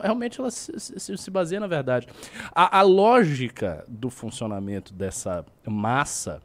realmente 0.00 0.40
ela 0.40 0.48
se, 0.48 0.78
se, 0.78 1.18
se 1.18 1.30
baseia 1.30 1.58
na 1.58 1.66
verdade. 1.66 2.06
A, 2.54 2.78
a, 2.78 2.82
lógica 2.82 3.84
do 3.88 4.10
funcionamento 4.10 4.94
dessa 4.94 5.44
massa 5.66 6.40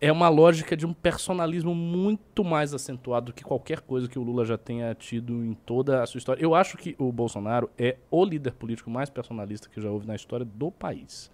é 0.00 0.12
uma 0.12 0.28
lógica 0.28 0.76
de 0.76 0.86
um 0.86 0.92
personalismo 0.92 1.74
muito 1.74 2.44
mais 2.44 2.72
acentuado 2.72 3.26
do 3.26 3.32
que 3.32 3.42
qualquer 3.42 3.80
coisa 3.80 4.08
que 4.08 4.16
o 4.16 4.22
Lula 4.22 4.44
já 4.44 4.56
tenha 4.56 4.94
tido 4.94 5.44
em 5.44 5.54
toda 5.54 6.04
a 6.04 6.06
sua 6.06 6.18
história. 6.18 6.40
Eu 6.40 6.54
acho 6.54 6.76
que 6.76 6.94
o 6.96 7.10
Bolsonaro 7.10 7.68
é 7.76 7.96
o 8.08 8.24
líder 8.24 8.52
político 8.52 8.88
mais 8.88 9.10
personalista 9.10 9.68
que 9.68 9.80
já 9.80 9.90
houve 9.90 10.06
na 10.06 10.14
história 10.14 10.46
do 10.46 10.70
país. 10.70 11.32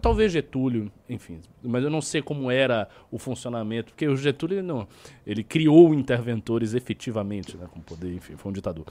Talvez 0.00 0.32
Getúlio, 0.32 0.90
enfim, 1.08 1.40
mas 1.62 1.82
eu 1.84 1.90
não 1.90 2.00
sei 2.00 2.22
como 2.22 2.50
era 2.50 2.88
o 3.10 3.18
funcionamento, 3.18 3.92
porque 3.92 4.06
o 4.06 4.16
Getúlio 4.16 4.56
ele 4.58 4.66
não, 4.66 4.86
ele 5.26 5.42
criou 5.44 5.92
interventores 5.92 6.72
efetivamente, 6.72 7.56
né, 7.56 7.66
com 7.70 7.80
poder, 7.80 8.14
enfim, 8.14 8.36
foi 8.36 8.50
um 8.50 8.54
ditador. 8.54 8.86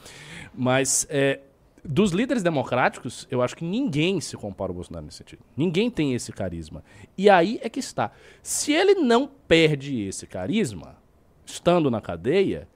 Mas 0.54 1.08
é, 1.10 1.40
dos 1.84 2.12
líderes 2.12 2.44
democráticos, 2.44 3.28
eu 3.32 3.42
acho 3.42 3.56
que 3.56 3.64
ninguém 3.64 4.22
se 4.22 4.38
compara 4.38 4.70
ao 4.72 4.76
Bolsonaro 4.76 5.06
nesse 5.06 5.18
sentido. 5.18 5.44
Ninguém 5.58 5.90
tem 5.90 6.14
esse 6.14 6.32
carisma. 6.32 6.84
E 7.18 7.30
aí 7.30 7.60
é 7.64 7.70
que 7.70 7.80
está. 7.80 8.12
Se 8.44 8.72
ele 8.72 8.96
não 8.96 9.28
perde 9.48 10.02
esse 10.02 10.28
carisma, 10.28 10.98
estando 11.46 11.90
na 11.90 12.00
cadeia, 12.00 12.68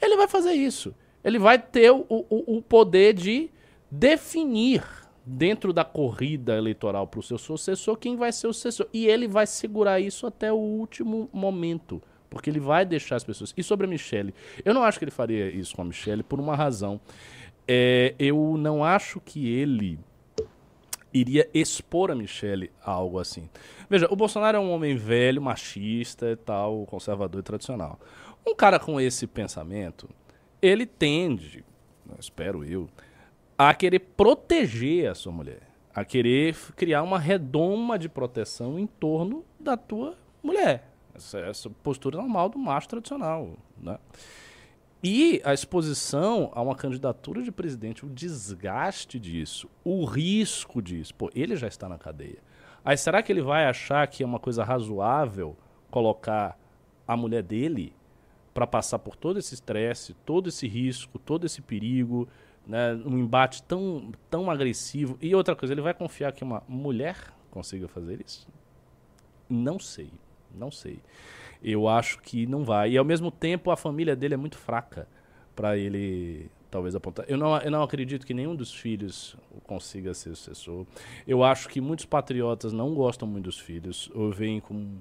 ele 0.00 0.16
vai 0.16 0.26
fazer 0.26 0.52
isso. 0.52 0.94
Ele 1.22 1.38
vai 1.38 1.58
ter 1.58 1.90
o, 1.90 2.06
o, 2.08 2.56
o 2.56 2.62
poder 2.62 3.12
de 3.12 3.50
definir 3.90 4.82
dentro 5.26 5.72
da 5.72 5.84
corrida 5.84 6.56
eleitoral 6.56 7.08
para 7.08 7.18
o 7.18 7.22
seu 7.22 7.36
sucessor, 7.36 7.96
quem 7.96 8.16
vai 8.16 8.30
ser 8.30 8.46
o 8.46 8.52
sucessor. 8.52 8.86
E 8.92 9.06
ele 9.08 9.26
vai 9.26 9.46
segurar 9.46 9.98
isso 9.98 10.26
até 10.26 10.52
o 10.52 10.56
último 10.56 11.28
momento. 11.32 12.00
Porque 12.30 12.48
ele 12.48 12.60
vai 12.60 12.84
deixar 12.84 13.16
as 13.16 13.24
pessoas. 13.24 13.52
E 13.56 13.62
sobre 13.62 13.86
a 13.86 13.88
Michelle, 13.88 14.32
eu 14.64 14.72
não 14.72 14.84
acho 14.84 14.98
que 14.98 15.04
ele 15.04 15.10
faria 15.10 15.50
isso 15.50 15.74
com 15.74 15.82
a 15.82 15.84
Michelle 15.84 16.22
por 16.22 16.38
uma 16.38 16.54
razão. 16.54 17.00
É, 17.66 18.14
eu 18.18 18.56
não 18.56 18.84
acho 18.84 19.20
que 19.20 19.48
ele 19.48 19.98
iria 21.12 21.48
expor 21.52 22.10
a 22.10 22.14
Michelle 22.14 22.70
a 22.82 22.90
algo 22.92 23.18
assim. 23.18 23.48
Veja, 23.88 24.06
o 24.10 24.14
Bolsonaro 24.14 24.58
é 24.58 24.60
um 24.60 24.70
homem 24.70 24.96
velho, 24.96 25.42
machista 25.42 26.30
e 26.30 26.36
tal, 26.36 26.86
conservador 26.86 27.40
e 27.40 27.42
tradicional. 27.42 27.98
Um 28.46 28.54
cara 28.54 28.78
com 28.78 29.00
esse 29.00 29.26
pensamento, 29.26 30.08
ele 30.60 30.86
tende, 30.86 31.64
espero 32.18 32.64
eu, 32.64 32.88
a 33.58 33.72
querer 33.74 34.00
proteger 34.00 35.10
a 35.10 35.14
sua 35.14 35.32
mulher, 35.32 35.62
a 35.94 36.04
querer 36.04 36.54
criar 36.74 37.02
uma 37.02 37.18
redoma 37.18 37.98
de 37.98 38.08
proteção 38.08 38.78
em 38.78 38.86
torno 38.86 39.44
da 39.58 39.76
tua 39.76 40.16
mulher. 40.42 40.90
Essa, 41.14 41.38
essa 41.40 41.70
postura 41.70 42.18
normal 42.18 42.48
do 42.48 42.58
macho 42.58 42.88
tradicional, 42.88 43.56
né? 43.78 43.98
E 45.02 45.40
a 45.44 45.54
exposição 45.54 46.50
a 46.54 46.60
uma 46.60 46.74
candidatura 46.74 47.42
de 47.42 47.52
presidente, 47.52 48.04
o 48.04 48.08
desgaste 48.08 49.20
disso, 49.20 49.68
o 49.84 50.04
risco 50.04 50.82
disso. 50.82 51.14
Pô, 51.14 51.30
ele 51.34 51.54
já 51.54 51.68
está 51.68 51.88
na 51.88 51.98
cadeia. 51.98 52.38
Aí 52.84 52.96
será 52.96 53.22
que 53.22 53.30
ele 53.30 53.42
vai 53.42 53.66
achar 53.66 54.06
que 54.08 54.22
é 54.22 54.26
uma 54.26 54.38
coisa 54.38 54.64
razoável 54.64 55.56
colocar 55.90 56.58
a 57.06 57.16
mulher 57.16 57.42
dele 57.42 57.94
para 58.52 58.66
passar 58.66 58.98
por 58.98 59.16
todo 59.16 59.38
esse 59.38 59.54
estresse, 59.54 60.14
todo 60.24 60.48
esse 60.48 60.66
risco, 60.66 61.18
todo 61.18 61.44
esse 61.44 61.60
perigo, 61.60 62.26
né, 62.66 62.94
um 63.04 63.16
embate 63.18 63.62
tão, 63.62 64.12
tão 64.28 64.50
agressivo. 64.50 65.16
E 65.20 65.34
outra 65.34 65.54
coisa, 65.54 65.72
ele 65.72 65.80
vai 65.80 65.94
confiar 65.94 66.32
que 66.32 66.42
uma 66.42 66.62
mulher 66.68 67.16
consiga 67.50 67.86
fazer 67.88 68.22
isso? 68.24 68.48
Não 69.48 69.78
sei, 69.78 70.10
não 70.54 70.70
sei. 70.70 71.00
Eu 71.62 71.88
acho 71.88 72.20
que 72.20 72.46
não 72.46 72.64
vai. 72.64 72.92
E 72.92 72.98
ao 72.98 73.04
mesmo 73.04 73.30
tempo 73.30 73.70
a 73.70 73.76
família 73.76 74.16
dele 74.16 74.34
é 74.34 74.36
muito 74.36 74.58
fraca 74.58 75.08
para 75.54 75.76
ele 75.76 76.50
talvez 76.70 76.94
apontar. 76.94 77.24
Eu 77.28 77.38
não, 77.38 77.56
eu 77.58 77.70
não 77.70 77.82
acredito 77.82 78.26
que 78.26 78.34
nenhum 78.34 78.54
dos 78.54 78.74
filhos 78.74 79.36
consiga 79.64 80.12
ser 80.12 80.34
sucessor. 80.34 80.86
Eu 81.26 81.42
acho 81.42 81.68
que 81.68 81.80
muitos 81.80 82.04
patriotas 82.04 82.72
não 82.72 82.94
gostam 82.94 83.26
muito 83.26 83.44
dos 83.44 83.58
filhos, 83.58 84.10
ou 84.14 84.30
veem 84.30 84.60
com, 84.60 84.98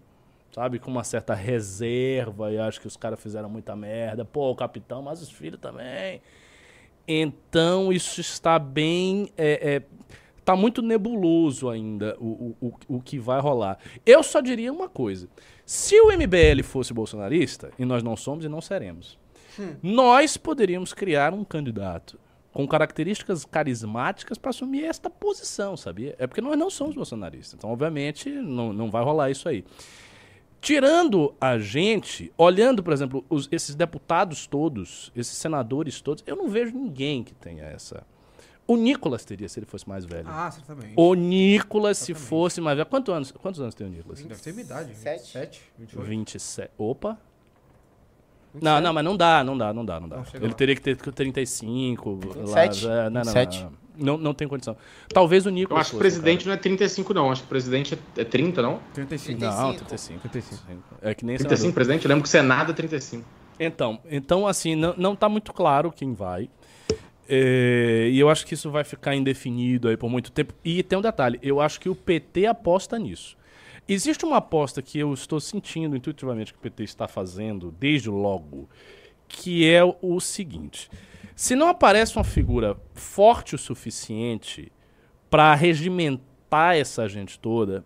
sabe, 0.51 0.79
com 0.79 0.89
uma 0.89 1.03
certa 1.03 1.33
reserva 1.33 2.51
e 2.51 2.57
acho 2.57 2.79
que 2.79 2.87
os 2.87 2.95
caras 2.95 3.21
fizeram 3.21 3.49
muita 3.49 3.75
merda. 3.75 4.23
Pô, 4.23 4.51
o 4.51 4.55
capitão, 4.55 5.01
mas 5.01 5.21
os 5.21 5.29
filhos 5.29 5.59
também. 5.59 6.21
Então 7.07 7.91
isso 7.91 8.19
está 8.21 8.57
bem. 8.57 9.29
É, 9.37 9.75
é, 9.75 9.81
tá 10.43 10.55
muito 10.55 10.81
nebuloso 10.81 11.69
ainda 11.69 12.15
o, 12.19 12.55
o, 12.61 12.67
o, 12.67 12.95
o 12.97 13.01
que 13.01 13.19
vai 13.19 13.39
rolar. 13.39 13.77
Eu 14.05 14.21
só 14.23 14.41
diria 14.41 14.71
uma 14.71 14.87
coisa. 14.89 15.27
Se 15.65 15.99
o 15.99 16.11
MBL 16.11 16.63
fosse 16.63 16.93
bolsonarista, 16.93 17.71
e 17.79 17.85
nós 17.85 18.03
não 18.03 18.15
somos 18.15 18.45
e 18.45 18.49
não 18.49 18.61
seremos, 18.61 19.17
nós 19.81 20.37
poderíamos 20.37 20.93
criar 20.93 21.33
um 21.33 21.43
candidato 21.43 22.19
com 22.51 22.65
características 22.67 23.43
carismáticas 23.43 24.37
para 24.37 24.49
assumir 24.49 24.85
esta 24.85 25.09
posição, 25.09 25.75
sabia? 25.75 26.15
É 26.17 26.25
porque 26.25 26.39
nós 26.39 26.57
não 26.57 26.69
somos 26.69 26.95
bolsonaristas. 26.95 27.53
Então, 27.57 27.69
obviamente, 27.69 28.29
não, 28.29 28.71
não 28.71 28.89
vai 28.89 29.03
rolar 29.03 29.29
isso 29.29 29.49
aí. 29.49 29.65
Tirando 30.65 31.31
a 31.39 31.59
gente, 31.59 32.33
olhando, 32.35 32.81
por 32.81 32.91
exemplo, 32.91 33.23
os- 33.29 33.47
esses 33.51 33.75
deputados 33.75 34.47
todos, 34.47 35.11
esses 35.15 35.37
senadores 35.37 36.01
todos, 36.01 36.23
eu 36.25 36.35
não 36.35 36.49
vejo 36.49 36.75
ninguém 36.75 37.23
que 37.23 37.35
tenha 37.35 37.63
essa. 37.65 38.01
O 38.67 38.75
Nicolas 38.75 39.23
teria 39.23 39.47
se 39.47 39.59
ele 39.59 39.67
fosse 39.67 39.87
mais 39.87 40.05
velho. 40.05 40.27
Ah, 40.27 40.49
certamente. 40.49 40.93
o 40.95 41.13
Nicolas, 41.13 41.99
se 41.99 42.15
fosse 42.15 42.59
mais 42.59 42.75
velho. 42.77 42.89
Quantos 42.89 43.13
anos, 43.13 43.31
quantos 43.31 43.61
anos 43.61 43.75
tem 43.75 43.85
o 43.85 43.89
Nicolas? 43.91 44.23
Deve 44.23 44.41
ter 44.41 44.53
minha 44.53 44.65
idade. 44.65 44.95
Sete. 44.95 45.19
27, 45.21 45.61
28. 45.77 46.09
27. 46.09 46.71
Opa. 46.79 47.15
Não, 48.59 48.81
não, 48.81 48.91
mas 48.91 49.03
não 49.05 49.15
dá, 49.15 49.43
não 49.43 49.55
dá, 49.55 49.71
não 49.71 49.85
dá, 49.85 49.99
não 49.99 50.09
dá. 50.09 50.15
Não, 50.17 50.25
Ele 50.33 50.47
lá. 50.47 50.53
teria 50.53 50.75
que 50.75 50.81
ter 50.81 50.95
35. 50.97 52.15
27? 52.15 52.85
Lá, 52.87 53.03
não, 53.03 53.11
não, 53.11 53.21
27? 53.33 53.63
não, 53.65 53.69
não. 53.69 53.84
Não, 53.97 54.17
não 54.17 54.33
tem 54.33 54.47
condição. 54.47 54.75
Talvez 55.13 55.45
o 55.45 55.49
Eu 55.49 55.53
Nicolas. 55.53 55.81
acho 55.81 55.89
que 55.91 55.95
o 55.95 55.99
presidente 55.99 56.45
não 56.45 56.53
é 56.53 56.57
35, 56.57 57.13
não. 57.13 57.31
Acho 57.31 57.41
que 57.41 57.47
o 57.47 57.49
presidente 57.49 57.93
é 57.93 58.21
é 58.21 58.23
30, 58.23 58.61
não? 58.61 58.79
35. 58.93 59.39
cara. 59.39 59.61
Não, 59.61 59.73
35. 59.73 60.29
35. 60.29 60.83
É 61.01 61.13
que 61.13 61.25
nem 61.25 61.37
35, 61.37 61.57
senador. 61.57 61.73
presidente? 61.73 62.05
Eu 62.05 62.09
lembro 62.09 62.23
que 62.23 62.27
o 62.27 62.31
Senado 62.31 62.71
é 62.71 62.75
35. 62.75 63.25
Então, 63.59 63.99
então 64.09 64.47
assim, 64.47 64.75
não, 64.75 64.93
não 64.97 65.15
tá 65.15 65.29
muito 65.29 65.53
claro 65.53 65.91
quem 65.91 66.13
vai. 66.13 66.49
É, 67.27 68.09
e 68.11 68.19
eu 68.19 68.29
acho 68.29 68.45
que 68.45 68.53
isso 68.53 68.69
vai 68.69 68.83
ficar 68.83 69.15
indefinido 69.15 69.87
aí 69.87 69.97
por 69.97 70.09
muito 70.09 70.31
tempo. 70.31 70.53
E 70.63 70.83
tem 70.83 70.97
um 70.97 71.01
detalhe, 71.01 71.39
eu 71.41 71.59
acho 71.59 71.79
que 71.79 71.89
o 71.89 71.95
PT 71.95 72.45
aposta 72.45 72.99
nisso. 72.99 73.35
Existe 73.87 74.25
uma 74.25 74.37
aposta 74.37 74.81
que 74.81 74.97
eu 74.97 75.13
estou 75.13 75.39
sentindo 75.39 75.95
intuitivamente 75.95 76.51
que 76.51 76.57
o 76.57 76.61
PT 76.61 76.83
está 76.83 77.07
fazendo 77.07 77.73
desde 77.79 78.09
logo, 78.09 78.67
que 79.27 79.69
é 79.69 79.81
o 80.01 80.19
seguinte: 80.19 80.89
se 81.35 81.55
não 81.55 81.67
aparece 81.67 82.15
uma 82.15 82.23
figura 82.23 82.77
forte 82.93 83.55
o 83.55 83.57
suficiente 83.57 84.71
para 85.29 85.53
regimentar 85.53 86.77
essa 86.77 87.07
gente 87.09 87.37
toda, 87.37 87.83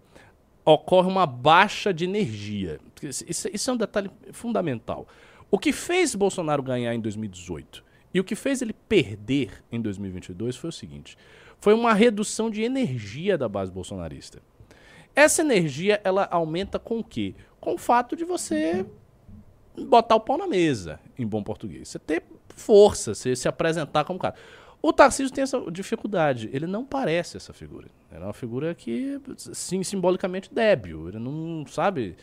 ocorre 0.63 1.07
uma 1.07 1.25
baixa 1.25 1.91
de 1.91 2.05
energia. 2.05 2.79
Isso, 3.01 3.49
isso 3.51 3.71
é 3.71 3.73
um 3.73 3.77
detalhe 3.77 4.11
fundamental. 4.31 5.07
O 5.49 5.57
que 5.57 5.73
fez 5.73 6.13
Bolsonaro 6.13 6.61
ganhar 6.61 6.93
em 6.93 6.99
2018 6.99 7.83
e 8.13 8.19
o 8.19 8.23
que 8.23 8.35
fez 8.35 8.61
ele 8.61 8.73
perder 8.73 9.63
em 9.71 9.81
2022 9.81 10.55
foi 10.55 10.69
o 10.69 10.73
seguinte: 10.73 11.17
foi 11.59 11.73
uma 11.73 11.93
redução 11.93 12.51
de 12.51 12.61
energia 12.61 13.35
da 13.35 13.49
base 13.49 13.71
bolsonarista. 13.71 14.41
Essa 15.15 15.41
energia 15.41 15.99
ela 16.03 16.27
aumenta 16.29 16.77
com 16.77 16.99
o 16.99 17.03
quê? 17.03 17.33
Com 17.59 17.73
o 17.73 17.77
fato 17.77 18.15
de 18.15 18.23
você 18.23 18.85
botar 19.75 20.15
o 20.15 20.19
pau 20.19 20.37
na 20.37 20.47
mesa, 20.47 20.99
em 21.17 21.25
bom 21.25 21.41
português. 21.41 21.89
Você 21.89 21.97
ter 21.97 22.23
força, 22.59 23.15
você 23.15 23.35
se 23.35 23.47
apresentar 23.47 24.03
como 24.03 24.19
cara. 24.19 24.35
O 24.81 24.93
Tarcísio 24.93 25.33
tem 25.33 25.43
essa 25.43 25.59
dificuldade. 25.71 26.49
Ele 26.53 26.65
não 26.65 26.85
parece 26.85 27.35
essa 27.35 27.51
figura. 27.51 27.87
Ele 28.11 28.21
é 28.21 28.23
uma 28.23 28.33
figura 28.33 28.73
que, 28.73 29.19
sim, 29.35 29.83
simbolicamente 29.83 30.53
débil. 30.53 31.09
Ele 31.09 31.19
não 31.19 31.65
sabe. 31.67 32.15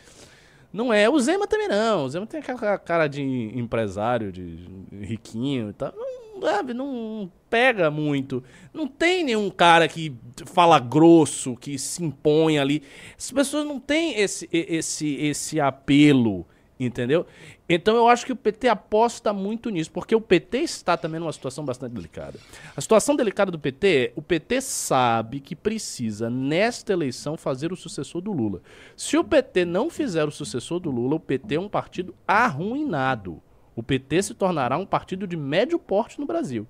Não 0.72 0.92
é. 0.92 1.08
O 1.08 1.18
Zema 1.18 1.46
também 1.46 1.68
não. 1.68 2.04
O 2.04 2.08
Zema 2.08 2.26
tem 2.26 2.40
aquela 2.40 2.78
cara 2.78 3.08
de 3.08 3.22
empresário, 3.22 4.32
de 4.32 4.66
riquinho 5.02 5.70
e 5.70 5.72
tal. 5.74 5.92
Não, 5.94 6.40
sabe, 6.40 6.72
não 6.72 7.30
pega 7.50 7.90
muito. 7.90 8.42
Não 8.72 8.86
tem 8.86 9.22
nenhum 9.22 9.50
cara 9.50 9.86
que 9.86 10.14
fala 10.46 10.78
grosso, 10.78 11.56
que 11.56 11.78
se 11.78 12.02
impõe 12.02 12.58
ali. 12.58 12.82
As 13.18 13.30
pessoas 13.30 13.66
não 13.66 13.78
têm 13.78 14.18
esse, 14.18 14.48
esse, 14.50 15.14
esse 15.16 15.60
apelo, 15.60 16.46
entendeu? 16.80 17.26
Então 17.68 17.96
eu 17.96 18.06
acho 18.06 18.24
que 18.24 18.32
o 18.32 18.36
PT 18.36 18.68
aposta 18.68 19.32
muito 19.32 19.70
nisso, 19.70 19.90
porque 19.90 20.14
o 20.14 20.20
PT 20.20 20.58
está 20.58 20.96
também 20.96 21.18
numa 21.18 21.32
situação 21.32 21.64
bastante 21.64 21.92
delicada. 21.92 22.38
A 22.76 22.80
situação 22.80 23.16
delicada 23.16 23.50
do 23.50 23.58
PT 23.58 23.86
é, 23.88 24.12
o 24.14 24.22
PT 24.22 24.60
sabe 24.60 25.40
que 25.40 25.56
precisa, 25.56 26.30
nesta 26.30 26.92
eleição, 26.92 27.36
fazer 27.36 27.72
o 27.72 27.76
sucessor 27.76 28.20
do 28.20 28.32
Lula. 28.32 28.62
Se 28.96 29.16
o 29.16 29.24
PT 29.24 29.64
não 29.64 29.90
fizer 29.90 30.24
o 30.24 30.30
sucessor 30.30 30.78
do 30.78 30.90
Lula, 30.90 31.16
o 31.16 31.20
PT 31.20 31.56
é 31.56 31.60
um 31.60 31.68
partido 31.68 32.14
arruinado. 32.26 33.42
O 33.74 33.82
PT 33.82 34.22
se 34.22 34.34
tornará 34.34 34.78
um 34.78 34.86
partido 34.86 35.26
de 35.26 35.36
médio 35.36 35.78
porte 35.78 36.20
no 36.20 36.26
Brasil. 36.26 36.66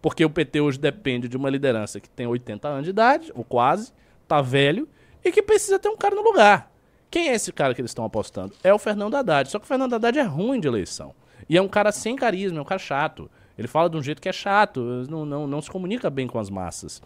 Porque 0.00 0.24
o 0.24 0.30
PT 0.30 0.60
hoje 0.60 0.78
depende 0.78 1.28
de 1.28 1.36
uma 1.36 1.50
liderança 1.50 2.00
que 2.00 2.08
tem 2.08 2.26
80 2.26 2.68
anos 2.68 2.84
de 2.84 2.90
idade, 2.90 3.32
ou 3.34 3.44
quase, 3.44 3.92
tá 4.26 4.40
velho, 4.40 4.88
e 5.24 5.30
que 5.30 5.42
precisa 5.42 5.78
ter 5.78 5.88
um 5.88 5.96
cara 5.96 6.14
no 6.14 6.22
lugar. 6.22 6.72
Quem 7.10 7.28
é 7.28 7.34
esse 7.34 7.52
cara 7.52 7.74
que 7.74 7.80
eles 7.80 7.90
estão 7.90 8.04
apostando? 8.04 8.54
É 8.62 8.72
o 8.72 8.78
Fernando 8.78 9.14
Haddad. 9.14 9.50
Só 9.50 9.58
que 9.58 9.64
o 9.64 9.68
Fernando 9.68 9.94
Haddad 9.94 10.18
é 10.18 10.22
ruim 10.22 10.60
de 10.60 10.68
eleição. 10.68 11.14
E 11.48 11.56
é 11.56 11.62
um 11.62 11.68
cara 11.68 11.90
sem 11.92 12.14
carisma, 12.16 12.58
é 12.58 12.60
um 12.60 12.64
cara 12.64 12.78
chato. 12.78 13.30
Ele 13.58 13.66
fala 13.66 13.90
de 13.90 13.96
um 13.96 14.02
jeito 14.02 14.22
que 14.22 14.28
é 14.28 14.32
chato, 14.32 14.80
não, 15.10 15.26
não, 15.26 15.46
não 15.46 15.60
se 15.60 15.68
comunica 15.68 16.08
bem 16.08 16.28
com 16.28 16.38
as 16.38 16.48
massas. 16.48 17.02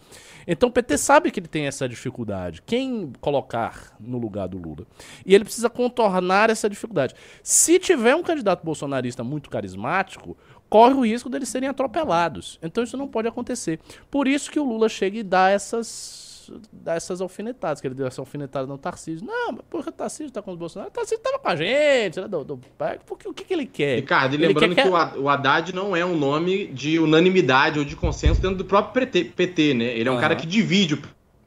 Então 0.46 0.68
o 0.68 0.72
PT 0.72 0.98
sabe 0.98 1.30
que 1.30 1.40
ele 1.40 1.48
tem 1.48 1.66
essa 1.66 1.88
dificuldade. 1.88 2.60
Quem 2.60 3.10
colocar 3.22 3.96
no 3.98 4.18
lugar 4.18 4.48
do 4.48 4.58
Lula? 4.58 4.86
E 5.24 5.34
ele 5.34 5.44
precisa 5.44 5.70
contornar 5.70 6.50
essa 6.50 6.68
dificuldade. 6.68 7.14
Se 7.42 7.78
tiver 7.78 8.14
um 8.14 8.22
candidato 8.22 8.62
bolsonarista 8.62 9.24
muito 9.24 9.48
carismático, 9.48 10.36
corre 10.68 10.92
o 10.92 11.06
risco 11.06 11.30
deles 11.30 11.48
serem 11.48 11.70
atropelados. 11.70 12.58
Então 12.62 12.84
isso 12.84 12.98
não 12.98 13.08
pode 13.08 13.28
acontecer. 13.28 13.80
Por 14.10 14.28
isso 14.28 14.50
que 14.50 14.60
o 14.60 14.64
Lula 14.64 14.90
chega 14.90 15.18
e 15.18 15.22
dá 15.22 15.48
essas 15.48 16.31
dá 16.72 16.94
essas 16.94 17.20
alfinetadas, 17.20 17.80
que 17.80 17.86
ele 17.86 17.94
deu 17.94 18.06
essa 18.06 18.20
alfinetada 18.22 18.66
no 18.66 18.78
Tarcísio. 18.78 19.26
Não, 19.26 19.52
mas 19.52 19.62
por 19.68 19.82
que 19.82 19.88
o 19.90 19.92
Tarcísio 19.92 20.30
tá 20.30 20.40
com 20.42 20.50
os 20.52 20.56
Bolsonaro? 20.56 20.90
O 20.90 20.92
Tarcísio 20.92 21.18
tava 21.22 21.38
com 21.38 21.48
a 21.48 21.56
gente, 21.56 22.20
né, 22.20 22.28
do, 22.28 22.44
do, 22.44 22.60
porque, 23.06 23.28
o 23.28 23.34
que, 23.34 23.44
que 23.44 23.52
ele 23.54 23.66
quer? 23.66 23.96
Ricardo, 23.96 24.32
e 24.32 24.36
Ele 24.36 24.46
lembrando 24.48 24.74
quer 24.74 24.82
que 24.84 24.88
o 24.88 24.96
Ha- 24.96 25.14
o 25.16 25.28
Haddad 25.28 25.74
não 25.74 25.94
é 25.94 26.04
um 26.04 26.16
nome 26.16 26.66
de 26.68 26.98
unanimidade 26.98 27.78
ou 27.78 27.84
de 27.84 27.94
consenso 27.96 28.40
dentro 28.40 28.56
do 28.56 28.64
próprio 28.64 28.92
PT, 29.06 29.24
PT, 29.36 29.74
né? 29.74 29.84
Ele 29.96 30.08
é 30.08 30.10
um 30.10 30.14
Aham. 30.14 30.22
cara 30.22 30.36
que 30.36 30.46
divide 30.46 30.94
o 30.94 31.02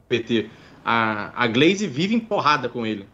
PT. 0.08 0.48
A, 0.84 1.32
a 1.44 1.46
Glaze 1.48 1.86
vive 1.86 2.14
em 2.14 2.20
porrada 2.20 2.68
com 2.68 2.86
ele. 2.86 3.06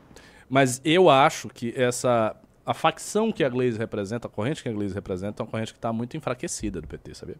Mas 0.49 0.81
eu 0.85 1.09
acho 1.09 1.49
que 1.49 1.73
essa. 1.77 2.37
A 2.65 2.75
facção 2.75 3.33
que 3.33 3.43
a 3.43 3.49
Glaze 3.49 3.77
representa, 3.77 4.29
a 4.29 4.31
corrente 4.31 4.63
que 4.63 4.69
a 4.69 4.73
Glaze 4.73 4.95
representa, 4.95 5.43
é 5.43 5.45
uma 5.45 5.51
corrente 5.51 5.73
que 5.73 5.79
está 5.79 5.93
muito 5.93 6.17
enfraquecida 6.17 6.81
do 6.81 6.87
PT, 6.87 7.15
sabia? 7.15 7.37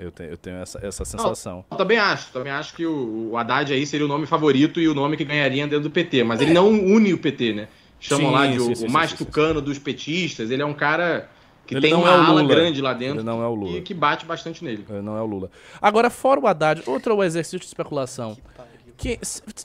Eu 0.00 0.10
tenho, 0.10 0.30
eu 0.30 0.36
tenho 0.36 0.56
essa, 0.56 0.78
essa 0.84 1.04
sensação. 1.04 1.64
Eu 1.70 1.76
também 1.76 1.98
acho, 1.98 2.32
também 2.32 2.52
acho 2.52 2.74
que 2.74 2.86
o, 2.86 3.30
o 3.32 3.36
Haddad 3.36 3.72
aí 3.72 3.86
seria 3.86 4.06
o 4.06 4.08
nome 4.08 4.26
favorito 4.26 4.80
e 4.80 4.88
o 4.88 4.94
nome 4.94 5.16
que 5.16 5.24
ganharia 5.24 5.66
dentro 5.66 5.82
do 5.84 5.90
PT, 5.90 6.24
mas 6.24 6.40
ele 6.40 6.52
não 6.54 6.68
une 6.70 7.12
o 7.12 7.18
PT, 7.18 7.52
né? 7.52 7.68
Chamam 8.00 8.28
Sim, 8.28 8.32
lá 8.32 8.46
de 8.46 8.52
sim, 8.54 8.58
o, 8.58 8.64
sim, 8.64 8.72
o 8.72 8.76
sim, 8.76 8.88
mais 8.88 9.10
sim, 9.10 9.16
sim. 9.18 9.24
tucano 9.24 9.60
dos 9.60 9.78
petistas, 9.78 10.50
ele 10.50 10.62
é 10.62 10.64
um 10.64 10.72
cara 10.72 11.28
que 11.66 11.74
Ele 11.74 11.82
tem 11.82 11.90
não 11.90 12.00
uma 12.00 12.08
é 12.08 12.12
o 12.12 12.14
ala 12.22 12.40
Lula. 12.40 12.44
grande 12.54 12.80
lá 12.80 12.94
dentro 12.94 13.18
Ele 13.18 13.24
não 13.26 13.42
é 13.42 13.46
o 13.46 13.54
Lula. 13.54 13.76
e 13.76 13.82
que 13.82 13.92
bate 13.92 14.24
bastante 14.24 14.64
nele. 14.64 14.84
Eh, 14.88 15.02
Não 15.02 15.16
é 15.18 15.20
o 15.20 15.26
Lula. 15.26 15.50
Agora, 15.82 16.08
fora 16.08 16.40
o 16.40 16.46
Haddad, 16.46 16.82
outro 16.86 17.22
é 17.22 17.26
exercício 17.26 17.58
de 17.60 17.66
especulação. 17.66 18.36
Que, 18.96 19.18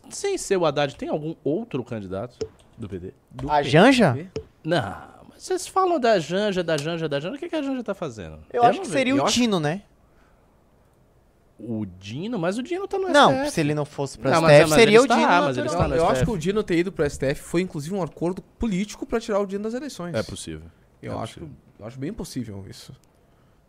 sem 0.09 0.38
ser 0.38 0.57
o 0.57 0.65
Haddad, 0.65 0.95
tem 0.95 1.07
algum 1.09 1.33
outro 1.43 1.81
candidato 1.83 2.38
do 2.77 2.88
PT? 2.89 3.13
Do 3.31 3.49
A 3.49 3.63
Janja? 3.63 4.29
Não, 4.63 4.95
mas 5.29 5.41
vocês 5.43 5.65
falam 5.67 5.99
da 5.99 6.19
Janja, 6.19 6.61
da 6.63 6.77
Janja, 6.77 7.07
da 7.09 7.19
Janja. 7.19 7.36
O 7.38 7.39
que, 7.39 7.47
que 7.49 7.55
a 7.55 7.61
Janja 7.61 7.83
tá 7.83 7.93
fazendo? 7.93 8.39
Eu, 8.53 8.63
acho 8.63 8.79
não 8.79 8.86
que 8.86 8.91
seria 8.91 9.13
Eu 9.13 9.17
o 9.23 9.25
acho- 9.25 9.33
Dino, 9.33 9.59
né? 9.59 9.81
O 11.58 11.86
Dino, 11.86 12.38
mas 12.38 12.58
o 12.58 12.64
Dino 12.64 12.86
tá 12.88 12.97
no 12.97 13.08
Não, 13.10 13.32
STF. 13.32 13.51
se 13.51 13.62
ele 13.62 13.74
não 13.74 13.86
fosse 13.86 14.20
pra 14.20 14.32
Não, 14.32 14.41
mas- 14.41 14.51
STF, 14.58 14.70
mas 14.72 14.80
seria 14.80 14.91
ele 14.91 14.99
o 14.99 15.03
está, 15.03 15.16
Dino. 15.16 15.28
mas 15.30 15.58
ele 15.58 15.68
está 15.68 15.88
no 15.88 15.95
eu 15.95 16.03
acho 16.06 16.16
STF. 16.16 16.26
que 16.26 16.32
o 16.32 16.38
Dino 16.38 16.64
ter 16.64 16.78
ido 16.80 16.91
pro 16.91 17.06
STF 17.10 17.36
foi 17.41 17.62
inclusive 17.62 17.95
um 17.95 18.03
acordo 18.03 18.41
político 18.60 19.06
pra 19.06 19.20
tirar 19.22 19.39
o 19.39 19.45
Dino 19.45 19.64
das 19.64 19.74
eleições. 19.74 20.14
É 20.16 20.22
possível. 20.24 20.68
Eu 21.01 21.14
É 21.14 21.16
acho, 21.16 21.36
possível. 21.36 21.49
eu 21.80 21.86
acho 21.88 21.97
bem 21.99 22.12
possível 22.14 22.66
isso. 22.70 22.91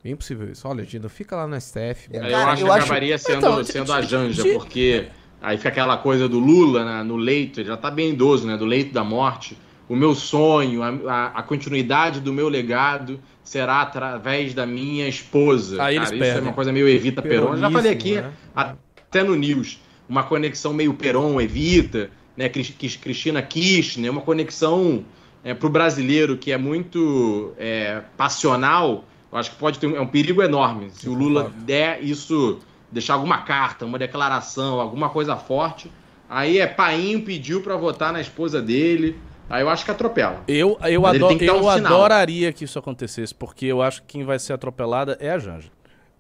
Bem 0.03 0.17
possível 0.17 0.51
isso. 0.51 0.67
Olha, 0.67 0.85
Dino, 0.85 1.09
fica 1.09 1.37
lá 1.37 1.47
no 1.47 1.55
STF. 1.61 2.09
É, 2.13 2.17
eu 2.19 2.31
Cara, 2.31 2.53
acho 2.53 2.63
eu 2.63 2.67
que 2.67 2.73
acho- 2.73 2.83
acabaria 2.85 3.19
sendo, 3.19 3.39
Então, 3.39 3.65
sendo 3.65 3.93
a 3.93 4.03
Janja, 4.03 4.43
ti- 4.43 4.53
porque 4.55 5.09
aí 5.41 5.57
fica 5.57 5.69
aquela 5.69 5.97
coisa 5.99 6.29
do 6.29 6.39
Lula 6.41 6.85
né, 6.85 7.03
no 7.05 7.17
leito, 7.17 7.61
ele 7.61 7.69
já 7.69 7.77
tá 7.77 7.91
bem 7.91 8.11
idoso, 8.11 8.47
né? 8.47 8.57
Do 8.57 8.65
leito 8.65 8.93
da 8.93 9.05
morte. 9.05 9.57
o 9.89 9.95
meu 9.95 10.17
sonho, 10.17 10.83
a, 10.83 10.89
a, 10.89 11.27
a 11.39 11.43
continuidade 11.45 12.19
do 12.21 12.33
meu 12.33 12.49
legado 12.49 13.21
será 13.47 13.81
através 13.81 14.53
da 14.53 14.67
minha 14.67 15.09
esposa. 15.09 15.81
Aí 15.83 15.97
eles 15.97 16.11
Cara, 16.11 16.21
isso 16.21 16.39
é 16.39 16.41
uma 16.43 16.53
coisa 16.53 16.73
meio 16.73 16.89
Evita 16.89 17.23
Peron. 17.23 17.53
Eu 17.55 17.59
já 17.59 17.71
falei 17.71 17.93
aqui, 17.93 18.17
né? 18.17 18.33
até 18.55 19.23
no 19.23 19.35
News, 19.37 19.79
uma 20.09 20.25
conexão 20.25 20.75
meio 20.75 20.93
Peron, 20.95 21.41
Evita, 21.41 22.11
né? 22.37 22.49
Cris- 22.49 22.71
Cris- 22.77 22.97
Cristina 22.97 23.41
Kirchner, 23.41 24.11
uma 24.11 24.21
conexão 24.21 25.05
é, 25.45 25.55
para 25.55 25.67
o 25.67 25.71
brasileiro 25.71 26.37
que 26.37 26.51
é 26.51 26.59
muito 26.59 27.53
é, 27.57 28.03
passional. 28.17 29.05
Eu 29.31 29.39
acho 29.39 29.53
que 29.53 29.57
pode 29.57 29.79
ter 29.79 29.87
um, 29.87 29.97
é 29.97 30.01
um 30.01 30.07
perigo 30.09 30.43
enorme. 30.43 30.91
Se 30.91 31.09
o 31.09 31.15
Lula 31.15 31.53
der 31.59 32.03
isso, 32.03 32.59
deixar 32.91 33.15
alguma 33.15 33.39
carta, 33.39 33.87
uma 33.87 33.99
declaração, 33.99 34.81
alguma 34.81 35.09
coisa 35.09 35.37
forte, 35.37 35.91
aí 36.29 36.59
é 36.59 36.67
painho 36.67 37.23
pediu 37.23 37.61
para 37.63 37.77
votar 37.77 38.13
na 38.13 38.21
esposa 38.21 38.61
dele. 38.61 39.17
Aí 39.49 39.63
eu 39.63 39.69
acho 39.69 39.85
que 39.85 39.91
atropela. 39.91 40.43
Eu, 40.49 40.77
eu, 40.83 41.03
que 41.39 41.45
eu 41.45 41.63
um 41.63 41.69
adoraria 41.69 42.53
que 42.53 42.65
isso 42.65 42.79
acontecesse, 42.79 43.35
porque 43.35 43.67
eu 43.67 43.81
acho 43.81 44.03
que 44.03 44.09
quem 44.09 44.25
vai 44.25 44.39
ser 44.39 44.53
atropelada 44.53 45.17
é 45.21 45.31
a 45.31 45.39
Janja. 45.39 45.71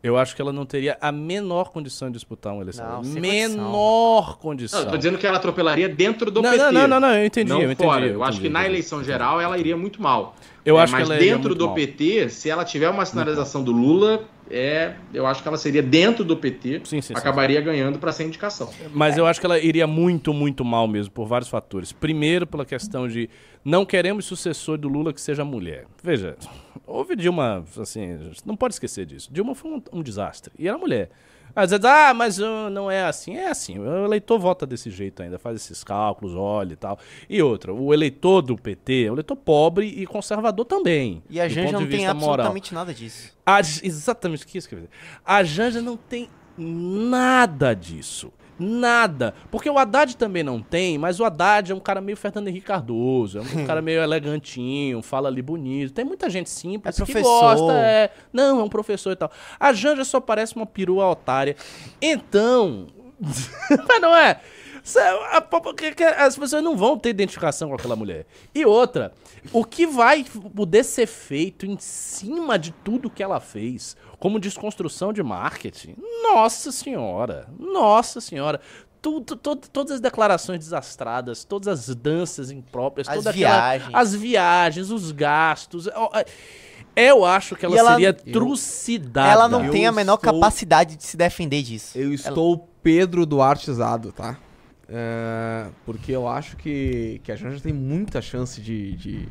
Eu 0.02 0.16
acho 0.16 0.36
que 0.36 0.42
ela 0.42 0.52
não 0.52 0.64
teria 0.64 0.96
a 1.00 1.10
menor 1.10 1.70
condição 1.70 2.08
de 2.08 2.14
disputar 2.14 2.52
uma 2.52 2.62
eleição. 2.62 3.02
Não, 3.02 3.02
menor 3.02 4.38
condição. 4.38 4.78
Não, 4.78 4.86
eu 4.86 4.90
tô 4.92 4.96
dizendo 4.96 5.18
que 5.18 5.26
ela 5.26 5.36
atropelaria 5.38 5.88
dentro 5.88 6.30
do 6.30 6.40
Não, 6.42 6.50
PT. 6.50 6.62
não, 6.64 6.72
não, 6.72 6.86
não, 6.88 7.00
não, 7.00 7.14
eu 7.14 7.26
entendi, 7.26 7.50
não 7.50 7.60
eu 7.60 7.72
entendi, 7.72 7.88
fora. 7.90 8.06
eu 8.06 8.12
Eu, 8.14 8.22
acho 8.22 8.32
entendi, 8.34 8.46
que 8.48 8.52
na 8.52 8.60
entendi. 8.60 8.74
eleição 8.74 9.02
geral 9.02 9.40
ela 9.40 9.58
iria 9.58 9.76
muito 9.76 10.00
mal. 10.00 10.36
Eu 10.64 10.78
É, 10.78 10.82
acho 10.82 10.92
que 10.92 11.00
mas 11.00 11.08
ela 11.10 11.18
iria 11.18 11.32
dentro 11.34 11.48
muito 11.48 11.58
do 11.58 11.66
mal. 11.66 11.74
PT, 11.74 12.28
se 12.28 12.48
ela 12.48 12.64
tiver 12.64 12.88
uma 12.88 13.04
sinalização 13.04 13.64
do 13.64 13.72
Lula, 13.72 14.22
é, 14.50 14.94
eu 15.12 15.26
acho 15.26 15.42
que 15.42 15.48
ela 15.48 15.56
seria 15.56 15.82
dentro 15.82 16.24
do 16.24 16.36
PT, 16.36 16.82
Sim, 16.84 17.00
sim, 17.00 17.02
sim, 17.02 17.14
acabaria 17.14 17.60
ganhando 17.60 17.98
para 17.98 18.12
ser 18.12 18.24
indicação. 18.24 18.70
Mas 18.92 19.18
eu 19.18 19.26
acho 19.26 19.40
que 19.40 19.46
ela 19.46 19.58
iria 19.58 19.86
muito, 19.86 20.32
muito 20.32 20.64
mal 20.64 20.86
mesmo, 20.86 21.12
por 21.12 21.26
vários 21.26 21.48
fatores. 21.48 21.92
Primeiro, 21.92 22.46
pela 22.46 22.64
questão 22.64 23.08
de 23.08 23.28
não 23.64 23.84
queremos 23.84 24.24
sucessor 24.24 24.78
do 24.78 24.88
Lula 24.88 25.12
que 25.12 25.20
seja 25.20 25.44
mulher. 25.44 25.86
Veja, 26.02 26.36
houve 26.86 27.16
Dilma, 27.16 27.64
assim, 27.80 28.18
não 28.44 28.56
pode 28.56 28.74
esquecer 28.74 29.04
disso. 29.06 29.28
Dilma 29.32 29.54
foi 29.54 29.70
um, 29.70 29.82
um 29.92 30.02
desastre. 30.02 30.52
E 30.58 30.68
era 30.68 30.78
mulher. 30.78 31.10
Às 31.56 31.70
vezes, 31.70 31.86
ah, 31.86 32.12
mas 32.12 32.38
uh, 32.38 32.68
não 32.70 32.90
é 32.90 33.04
assim. 33.04 33.34
É 33.36 33.48
assim. 33.48 33.78
O 33.78 34.04
eleitor 34.04 34.38
vota 34.38 34.66
desse 34.66 34.90
jeito 34.90 35.22
ainda, 35.22 35.38
faz 35.38 35.56
esses 35.56 35.82
cálculos, 35.82 36.34
olha 36.34 36.74
e 36.74 36.76
tal. 36.76 36.98
E 37.30 37.42
outra, 37.42 37.72
o 37.72 37.94
eleitor 37.94 38.42
do 38.42 38.56
PT 38.56 39.04
é 39.04 39.10
um 39.10 39.14
eleitor 39.14 39.36
pobre 39.36 39.86
e 39.86 40.06
conservador 40.06 40.66
também. 40.66 41.22
E 41.30 41.40
a 41.40 41.48
Janja 41.48 41.72
não 41.72 41.78
tem 41.80 41.88
vista 41.88 42.12
moral. 42.12 42.32
absolutamente 42.32 42.74
nada 42.74 42.92
disso. 42.92 43.32
A, 43.46 43.60
exatamente 43.60 44.44
o 44.44 44.46
que 44.46 44.58
isso 44.58 44.68
quer 44.68 44.76
dizer. 44.76 44.90
A 45.24 45.42
Janja 45.42 45.80
não 45.80 45.96
tem 45.96 46.28
nada 46.58 47.74
disso. 47.74 48.30
Nada. 48.58 49.34
Porque 49.50 49.68
o 49.68 49.78
Haddad 49.78 50.16
também 50.16 50.42
não 50.42 50.60
tem, 50.62 50.96
mas 50.98 51.20
o 51.20 51.24
Haddad 51.24 51.72
é 51.72 51.74
um 51.74 51.80
cara 51.80 52.00
meio 52.00 52.16
Fernando 52.16 52.48
Henrique 52.48 52.66
Cardoso, 52.66 53.38
é 53.38 53.42
um 53.42 53.64
cara 53.66 53.82
meio 53.82 54.00
elegantinho, 54.00 55.02
fala 55.02 55.28
ali 55.28 55.42
bonito. 55.42 55.92
Tem 55.92 56.04
muita 56.04 56.30
gente 56.30 56.48
simples 56.48 56.98
É 56.98 57.04
que 57.04 57.20
gosta. 57.20 57.72
É... 57.72 58.10
Não, 58.32 58.60
é 58.60 58.62
um 58.62 58.68
professor 58.68 59.12
e 59.12 59.16
tal. 59.16 59.30
A 59.58 59.72
Janja 59.72 60.04
só 60.04 60.20
parece 60.20 60.56
uma 60.56 60.66
perua 60.66 61.10
otária. 61.10 61.56
Então. 62.00 62.86
mas 63.88 64.00
não 64.00 64.14
é? 64.14 64.40
As 66.16 66.38
pessoas 66.38 66.62
não 66.62 66.76
vão 66.76 66.96
ter 66.96 67.08
identificação 67.08 67.70
com 67.70 67.74
aquela 67.74 67.96
mulher. 67.96 68.24
E 68.54 68.64
outra, 68.64 69.12
o 69.52 69.64
que 69.64 69.84
vai 69.84 70.24
poder 70.54 70.84
ser 70.84 71.06
feito 71.06 71.66
em 71.66 71.76
cima 71.76 72.56
de 72.56 72.70
tudo 72.70 73.10
que 73.10 73.22
ela 73.22 73.40
fez, 73.40 73.96
como 74.18 74.38
desconstrução 74.40 75.12
de 75.12 75.22
marketing, 75.22 75.94
nossa 76.22 76.72
senhora, 76.72 77.46
nossa 77.58 78.20
senhora. 78.20 78.60
Tudo, 79.02 79.36
todas 79.36 79.92
as 79.92 80.00
declarações 80.00 80.58
desastradas, 80.58 81.44
todas 81.44 81.68
as 81.68 81.94
danças 81.94 82.50
impróprias, 82.50 83.08
As 83.08 83.14
toda 83.16 83.30
aquela- 83.30 83.50
viagens. 83.78 83.94
as 83.94 84.14
viagens, 84.14 84.90
os 84.90 85.12
gastos. 85.12 85.86
ó, 85.88 86.10
ó, 86.12 86.24
Eu 86.96 87.26
acho 87.26 87.54
que 87.54 87.64
ela, 87.66 87.76
ela- 87.78 87.90
seria 87.92 88.08
eu- 88.24 88.32
trucidada. 88.32 89.30
Ela 89.30 89.48
não 89.48 89.64
Eu 89.66 89.70
tem 89.70 89.86
a 89.86 89.92
menor 89.92 90.14
estou- 90.14 90.32
capacidade 90.32 90.96
de 90.96 91.04
se 91.04 91.14
defender 91.16 91.62
disso. 91.62 91.96
Eu 91.96 92.12
estou 92.12 92.66
Pedro 92.82 93.26
Duartezado, 93.26 94.12
tá? 94.12 94.38
É, 94.88 95.66
porque 95.84 96.10
eu 96.12 96.26
acho 96.26 96.56
que, 96.56 97.20
que 97.22 97.30
a 97.30 97.36
Janja 97.36 97.60
tem 97.60 97.72
muita 97.72 98.22
chance 98.22 98.60
de, 98.62 98.92
de, 98.96 99.28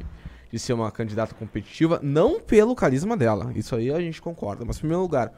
de 0.55 0.59
ser 0.59 0.71
uma 0.71 0.89
candidata 0.89 1.35
competitiva, 1.35 1.99
não 2.01 2.39
pelo 2.39 2.73
carisma 2.73 3.17
dela, 3.17 3.51
isso 3.53 3.75
aí 3.75 3.91
a 3.91 3.99
gente 3.99 4.21
concorda, 4.21 4.63
mas 4.65 4.77
em 4.77 4.79
primeiro 4.79 5.01
lugar, 5.01 5.33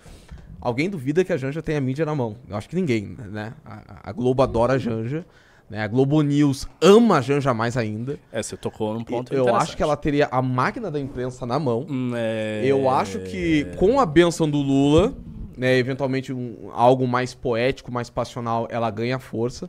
alguém 0.62 0.88
duvida 0.88 1.26
que 1.26 1.34
a 1.34 1.38
Janja 1.38 1.60
tem 1.60 1.76
a 1.76 1.82
mídia 1.82 2.06
na 2.06 2.14
mão? 2.14 2.36
Eu 2.48 2.56
acho 2.56 2.70
que 2.70 2.76
ninguém, 2.76 3.18
né? 3.32 3.56
A, 3.66 4.10
a 4.10 4.12
Globo 4.12 4.44
adora 4.44 4.74
a 4.74 4.78
Janja, 4.78 5.26
né? 5.68 5.82
a 5.82 5.88
Globo 5.88 6.22
News 6.22 6.68
ama 6.80 7.18
a 7.18 7.22
Janja 7.22 7.52
mais 7.52 7.76
ainda. 7.76 8.20
É, 8.32 8.44
você 8.44 8.56
tocou 8.56 8.94
num 8.94 9.04
ponto 9.04 9.34
eu 9.34 9.42
interessante. 9.42 9.64
acho 9.64 9.76
que 9.78 9.82
ela 9.82 9.98
teria 9.98 10.28
a 10.30 10.40
máquina 10.40 10.92
da 10.92 11.00
imprensa 11.00 11.48
na 11.48 11.58
mão. 11.58 11.88
Hum, 11.90 12.12
é- 12.16 12.62
Eu 12.64 12.88
acho 12.88 13.18
que 13.22 13.66
com 13.76 14.00
a 14.00 14.06
benção 14.06 14.48
do 14.48 14.60
Lula, 14.60 15.16
né, 15.58 15.76
eventualmente 15.80 16.32
um- 16.32 16.70
algo 16.74 17.08
mais 17.08 17.34
poético, 17.34 17.92
mais 17.92 18.08
passional, 18.12 18.68
ela 18.70 18.92
ganha 18.92 19.18
força. 19.18 19.68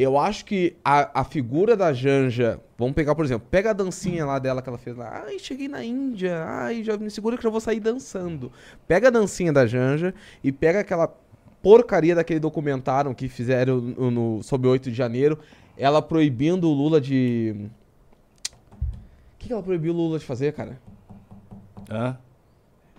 Eu 0.00 0.16
acho 0.16 0.44
que 0.44 0.76
a, 0.84 1.22
a 1.22 1.24
figura 1.24 1.76
da 1.76 1.92
Janja, 1.92 2.60
vamos 2.78 2.94
pegar, 2.94 3.16
por 3.16 3.24
exemplo, 3.24 3.48
pega 3.50 3.70
a 3.70 3.72
dancinha 3.72 4.24
lá 4.24 4.38
dela 4.38 4.62
que 4.62 4.68
ela 4.68 4.78
fez 4.78 4.96
lá. 4.96 5.24
Ai, 5.26 5.40
cheguei 5.40 5.66
na 5.66 5.84
Índia. 5.84 6.44
Ai, 6.46 6.84
já 6.84 6.96
me 6.96 7.10
segura 7.10 7.36
que 7.36 7.42
já 7.42 7.50
vou 7.50 7.60
sair 7.60 7.80
dançando. 7.80 8.52
Pega 8.86 9.08
a 9.08 9.10
dancinha 9.10 9.52
da 9.52 9.66
Janja 9.66 10.14
e 10.44 10.52
pega 10.52 10.78
aquela 10.78 11.12
porcaria 11.60 12.14
daquele 12.14 12.38
documentário 12.38 13.12
que 13.12 13.28
fizeram 13.28 13.80
no, 13.80 14.08
no, 14.08 14.42
sobre 14.44 14.68
8 14.68 14.88
de 14.88 14.96
janeiro, 14.96 15.36
ela 15.76 16.00
proibindo 16.00 16.70
o 16.70 16.72
Lula 16.72 17.00
de. 17.00 17.56
O 19.34 19.38
que, 19.40 19.48
que 19.48 19.52
ela 19.52 19.64
proibiu 19.64 19.92
o 19.92 19.96
Lula 19.96 20.20
de 20.20 20.24
fazer, 20.24 20.52
cara? 20.52 20.80
Hã? 21.90 22.16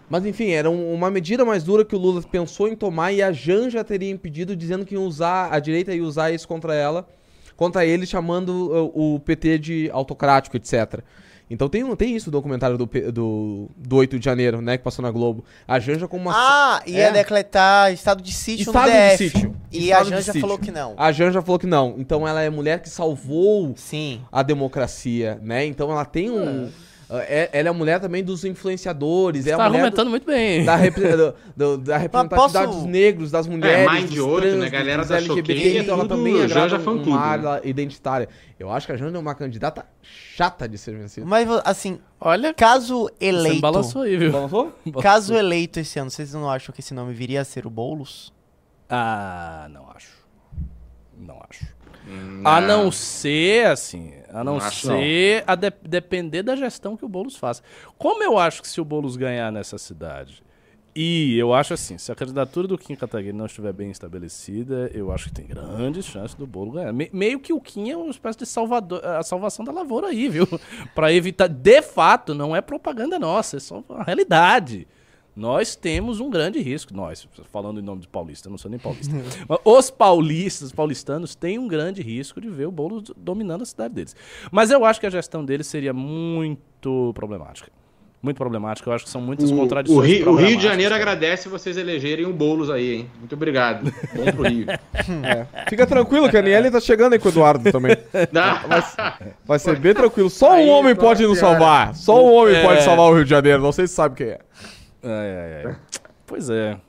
Mas 0.10 0.26
enfim, 0.26 0.49
era 0.49 0.70
um- 0.70 0.93
uma 0.93 1.12
medida 1.12 1.45
mais 1.45 1.64
dura 1.64 1.86
que 1.86 1.95
o 1.95 1.99
Lula 1.99 2.22
pensou 2.24 2.68
em 2.68 2.76
tomar 2.76 3.12
e 3.12 3.22
a 3.22 3.32
Janja 3.32 3.84
teria 3.84 4.10
impedido, 4.10 4.55
dizendo 4.55 4.86
que 4.86 4.95
ia 4.95 5.01
usar, 5.01 5.53
a 5.53 5.60
direita 5.60 5.93
ia 5.93 6.03
usar 6.03 6.32
isso 6.32 6.47
contra 6.47 6.74
ela, 6.74 7.07
contra 7.55 7.86
ele, 7.86 8.05
chamando 8.05 8.49
uh, 8.95 9.16
o 9.16 9.20
PT 9.20 9.57
de 9.60 9.89
autocrático, 9.91 10.57
etc. 10.57 11.01
Então 11.51 11.68
tem, 11.68 11.84
um- 11.84 11.95
tem 11.95 12.16
isso 12.16 12.28
no 12.30 12.32
documentário 12.32 12.78
do, 12.78 12.86
do, 13.12 13.70
do 13.76 13.95
8 13.97 14.18
de 14.20 14.26
janeiro, 14.26 14.62
né, 14.62 14.78
que 14.78 14.84
passou 14.84 15.01
na 15.03 15.10
Globo. 15.12 15.43
A 15.68 15.80
Janja 15.80 16.07
como 16.07 16.24
uma... 16.30 16.34
Ah, 16.36 16.82
ia 16.86 17.05
É. 17.07 17.12
decretar 17.12 17.91
estado 17.91 18.22
de 18.22 18.32
sítio 18.32 18.64
Estado 18.68 18.86
no 18.91 18.95
de 19.12 19.18
sítio. 19.18 19.55
E 19.72 19.86
Estado 19.89 20.01
a 20.01 20.10
Janja 20.12 20.22
sítio. 20.24 20.41
falou 20.41 20.57
que 20.60 20.72
não. 20.72 20.93
A 20.95 21.12
Janja 21.12 21.41
falou 21.41 21.57
que 21.60 21.66
não. 21.68 21.95
Então 21.97 22.28
ela 22.28 22.41
é 22.41 22.49
mulher 22.51 22.82
que 22.82 22.89
salvou 22.89 23.74
Sim. 23.76 24.22
a 24.32 24.41
democracia, 24.43 25.39
né? 25.41 25.66
Então 25.66 25.91
ela 25.91 26.05
tem 26.05 26.30
um... 26.30 26.70
é- 27.18 27.49
ela 27.53 27.70
é 27.70 27.72
a 27.72 27.74
mulher 27.74 27.99
também 27.99 28.24
dos 28.24 28.43
influenciadores. 28.45 29.47
é 29.47 29.55
tá 29.55 29.66
a 29.66 29.70
mulher 29.70 29.80
do- 29.80 29.86
argumentando 29.86 30.10
muito 30.12 30.26
bem. 30.26 30.64
da, 30.64 30.76
repre- 30.76 31.16
do- 31.18 31.34
do- 31.55 31.78
da 31.80 31.97
representatividade 31.97 32.68
posso- 32.68 32.80
dos 32.82 32.86
negros, 32.89 33.32
das 33.32 33.47
mulheres, 33.47 33.91
Mind 33.91 34.10
dos 34.10 34.20
8, 34.20 34.41
trans, 34.41 34.60
né? 34.60 34.70
Galera 34.70 35.05
tá 35.05 35.16
LGBT, 35.18 35.53
choqueia, 35.55 35.82
então 35.82 35.95
ela 35.95 36.07
também 36.07 36.47
Janja 36.47 36.78
um- 36.78 36.80
fã-clube, 36.80 37.10
uma 37.10 37.20
né? 37.38 37.47
área 37.47 37.68
identitária. 37.68 38.30
Eu 38.60 38.70
acho 38.72 38.86
que 38.86 38.91
a 38.93 38.97
Janja 38.97 39.16
é 39.18 39.20
uma 39.20 39.34
candidata 39.36 39.86
chata 40.36 40.68
de 40.68 40.78
ser 40.78 40.95
vencida. 40.97 41.26
Mas, 41.26 41.47
assim, 41.66 41.99
Olha, 42.22 42.53
caso 42.53 43.03
você 43.03 43.26
eleito... 43.26 43.62
balançou 43.62 44.01
aí, 44.03 44.18
viu? 44.18 44.32
Balançou? 44.32 44.74
Caso 45.01 45.34
eleito 45.34 45.80
esse 45.80 45.97
ano, 45.99 46.12
vocês 46.12 46.34
não 46.34 46.49
acham 46.49 46.74
que 46.74 46.82
esse 46.82 46.93
nome 46.93 47.14
viria 47.14 47.41
a 47.41 47.45
ser 47.45 47.66
o 47.66 47.70
Boulos? 47.70 48.32
Ah, 48.89 49.68
não 49.72 49.89
acho. 49.95 50.10
Não 51.18 51.39
acho. 51.49 51.66
A 52.43 52.60
não 52.62 52.91
ser, 52.91 53.68
assim, 53.68 54.14
a 54.34 54.44
não, 54.44 54.60
ser 54.60 55.44
a 55.48 55.56
de- 55.56 55.72
depender 55.84 56.44
da 56.44 56.56
gestão 56.56 56.96
que 56.98 57.06
o 57.06 57.10
Boulos 57.10 57.36
faça. 57.36 57.62
Como 57.98 58.24
eu 58.24 58.38
acho 58.38 58.62
que 58.62 58.68
se 58.68 58.80
o 58.82 58.86
Boulos 58.86 59.16
ganhar 59.16 59.52
nessa 59.52 59.78
cidade, 59.78 60.44
e 60.96 61.38
eu 61.38 61.54
acho 61.54 61.74
assim, 61.74 61.98
se 61.98 62.12
a 62.12 62.16
candidatura 62.16 62.68
do 62.68 62.78
Kim 62.78 62.96
Kataguiri 62.96 63.32
não 63.32 63.46
estiver 63.46 63.72
bem 63.72 63.90
estabelecida, 63.92 64.90
eu 64.94 65.12
acho 65.12 65.26
que 65.30 65.34
tem 65.36 65.46
grandes 65.48 66.06
chances 66.06 66.36
do 66.36 66.46
Boulos 66.48 66.74
ganhar. 66.74 66.92
Me- 66.92 67.10
meio 67.14 67.40
que 67.40 67.54
o 67.54 67.62
Kim 67.62 67.90
é 67.92 67.96
uma 67.98 68.10
espécie 68.10 68.40
de 68.40 68.46
salvador, 68.46 69.06
a 69.06 69.24
salvação 69.24 69.64
da 69.64 69.72
lavoura 69.72 70.08
aí, 70.08 70.28
viu? 70.28 70.48
Pra 70.96 71.14
evitar, 71.14 71.48
de 71.48 71.82
fato, 71.82 72.34
não 72.34 72.56
é 72.56 72.60
propaganda 72.62 73.18
nossa, 73.20 73.58
é 73.58 73.60
só 73.60 73.84
a 73.90 74.04
realidade. 74.04 74.88
Nós 75.40 75.74
temos 75.74 76.20
um 76.20 76.30
grande 76.30 76.60
risco, 76.60 76.94
nós, 76.94 77.26
falando 77.50 77.80
em 77.80 77.84
nome 77.84 78.02
de 78.02 78.08
paulista, 78.10 78.48
eu 78.48 78.52
não 78.52 78.58
sou 78.58 78.70
nem 78.70 78.78
paulista. 78.80 79.16
Mas 79.48 79.58
os 79.64 79.90
paulistas, 79.90 80.68
os 80.68 80.74
paulistanos, 80.74 81.34
têm 81.34 81.58
um 81.58 81.66
grande 81.68 82.02
risco 82.02 82.42
de 82.42 82.50
ver 82.50 82.68
o 82.68 82.72
Boulos 82.72 83.06
dominando 83.16 83.62
a 83.62 83.66
cidade 83.66 83.94
deles. 83.94 84.16
Mas 84.52 84.70
eu 84.70 84.84
acho 84.84 85.00
que 85.00 85.06
a 85.08 85.10
gestão 85.10 85.46
deles 85.46 85.66
seria 85.68 85.94
muito 85.94 87.14
problemática. 87.16 87.72
Muito 88.22 88.36
problemática, 88.36 88.90
eu 88.90 88.94
acho 88.94 89.06
que 89.06 89.10
são 89.10 89.22
muitas 89.22 89.50
O, 89.50 89.56
contradições. 89.56 89.98
o 89.98 90.02
Rio, 90.02 90.30
o 90.32 90.36
Rio 90.36 90.58
de 90.58 90.64
Janeiro 90.64 90.92
cara. 90.92 91.04
agradece 91.04 91.48
vocês 91.48 91.78
elegerem 91.78 92.26
o 92.26 92.34
Boulos 92.34 92.70
aí, 92.70 92.96
hein? 92.96 93.10
Muito 93.18 93.34
obrigado. 93.34 93.90
Bom 94.14 94.26
pro 94.34 94.44
Rio. 94.44 94.66
É. 95.24 95.70
Fica 95.70 95.88
tranquilo 95.88 96.30
que 96.30 96.36
a 96.36 96.42
Aniele 96.42 96.70
tá 96.70 96.82
chegando 96.82 97.14
aí 97.14 97.20
com 97.20 97.30
o 97.30 97.32
Eduardo 97.32 97.72
também. 97.72 97.96
Vai 99.46 99.58
ser 99.58 99.80
bem 99.80 99.94
tranquilo. 99.94 100.30
Só 100.30 100.52
Aí, 100.54 100.66
um 100.66 100.70
homem 100.70 100.96
pode 100.96 101.26
nos 101.26 101.40
salvar. 101.40 101.96
Só 101.96 102.22
um 102.26 102.34
homem 102.34 102.56
É. 102.56 102.64
pode 102.64 102.84
salvar 102.84 103.06
o 103.10 103.16
Rio 103.16 103.24
de 103.24 103.30
Janeiro. 103.30 103.62
Não 103.64 103.72
sei 103.72 103.88
se 103.88 103.94
sabe 103.94 104.16
quem 104.16 104.28
é. 104.28 104.40
Ai, 105.04 105.38
ai, 105.38 105.66
ai. 105.66 105.80
Pois 106.26 106.50
é. 106.50 106.80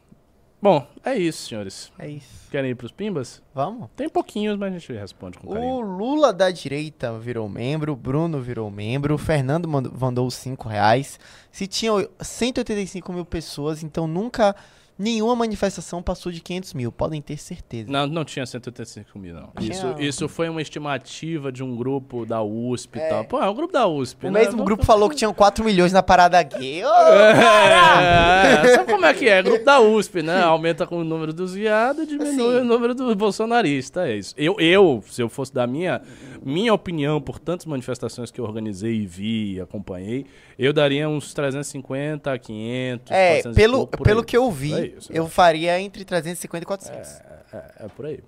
Bom, 0.62 0.86
é 1.02 1.16
isso, 1.16 1.48
senhores. 1.48 1.90
É 1.98 2.06
isso. 2.06 2.50
Querem 2.50 2.72
ir 2.72 2.74
pros 2.74 2.92
pimbas? 2.92 3.42
Vamos? 3.54 3.88
Tem 3.96 4.10
pouquinhos, 4.10 4.58
mas 4.58 4.74
a 4.74 4.78
gente 4.78 4.92
responde 4.92 5.38
com 5.38 5.48
carinho. 5.48 5.72
O 5.72 5.80
Lula 5.80 6.34
da 6.34 6.50
direita 6.50 7.18
virou 7.18 7.48
membro, 7.48 7.94
o 7.94 7.96
Bruno 7.96 8.40
virou 8.40 8.70
membro, 8.70 9.14
o 9.14 9.18
Fernando 9.18 9.66
mandou, 9.66 9.92
mandou 9.98 10.26
os 10.26 10.34
5 10.34 10.68
reais. 10.68 11.18
Se 11.50 11.66
tinha 11.66 11.92
185 12.20 13.10
mil 13.10 13.24
pessoas, 13.24 13.82
então 13.82 14.06
nunca 14.06 14.54
nenhuma 15.00 15.34
manifestação 15.34 16.02
passou 16.02 16.30
de 16.30 16.40
500 16.40 16.74
mil, 16.74 16.92
podem 16.92 17.20
ter 17.22 17.38
certeza. 17.38 17.90
Não, 17.90 18.06
não 18.06 18.24
tinha 18.24 18.44
185 18.44 19.18
mil, 19.18 19.34
não. 19.34 19.48
Isso, 19.60 19.86
isso 19.98 20.28
foi 20.28 20.48
uma 20.48 20.60
estimativa 20.62 21.50
de 21.50 21.62
um 21.64 21.74
grupo 21.74 22.26
da 22.26 22.42
USP 22.42 22.98
e 22.98 23.08
tal. 23.08 23.24
Pô, 23.24 23.40
é 23.42 23.48
um 23.48 23.54
grupo 23.54 23.72
da 23.72 23.86
USP, 23.86 24.26
O 24.26 24.30
né? 24.30 24.40
mesmo 24.40 24.58
Não- 24.58 24.64
grupo 24.64 24.84
falou 24.84 25.08
que 25.08 25.16
tinham 25.16 25.32
4 25.32 25.64
milhões 25.64 25.92
na 25.92 26.02
parada 26.02 26.42
gay. 26.42 26.84
Ô, 26.84 26.88
É, 26.88 28.74
sabe 28.76 28.92
como 28.92 29.06
é 29.06 29.14
que 29.14 29.28
é? 29.28 29.42
Grupo 29.42 29.64
da 29.64 29.80
USP, 29.80 30.22
né? 30.22 30.42
Aumenta 30.42 30.86
com 30.86 30.98
o 30.98 31.04
número 31.04 31.32
dos 31.32 31.54
viados 31.54 32.02
e 32.04 32.06
diminui 32.06 32.30
Assim. 32.56 32.60
o 32.60 32.64
número 32.64 32.94
dos 32.94 33.14
bolsonaristas. 33.14 34.06
É 34.08 34.16
isso. 34.16 34.34
Eu, 34.36 34.56
eu, 34.60 35.02
se 35.08 35.22
eu 35.22 35.28
fosse 35.28 35.52
dar 35.52 35.66
minha, 35.66 36.02
minha 36.42 36.72
opinião 36.74 37.20
por 37.20 37.38
tantas 37.38 37.66
manifestações 37.66 38.30
que 38.30 38.40
eu 38.40 38.44
organizei 38.44 38.94
e 38.94 39.06
vi 39.06 39.54
e 39.54 39.60
acompanhei, 39.60 40.26
eu 40.58 40.72
daria 40.72 41.08
uns 41.08 41.32
350, 41.32 42.38
500, 42.38 43.10
É, 43.10 43.28
400 43.42 43.56
pelo, 43.56 43.86
pelo 43.86 44.20
aí. 44.20 44.26
que 44.26 44.36
eu 44.36 44.50
vi, 44.50 44.72
É 44.74 44.89
isso, 44.98 45.12
eu 45.12 45.28
faria 45.28 45.80
entre 45.80 46.04
350 46.04 46.62
e 46.62 46.66
400. 46.66 47.10
É, 47.52 47.84
é 47.84 47.88
por 47.88 48.06
aí. 48.06 48.20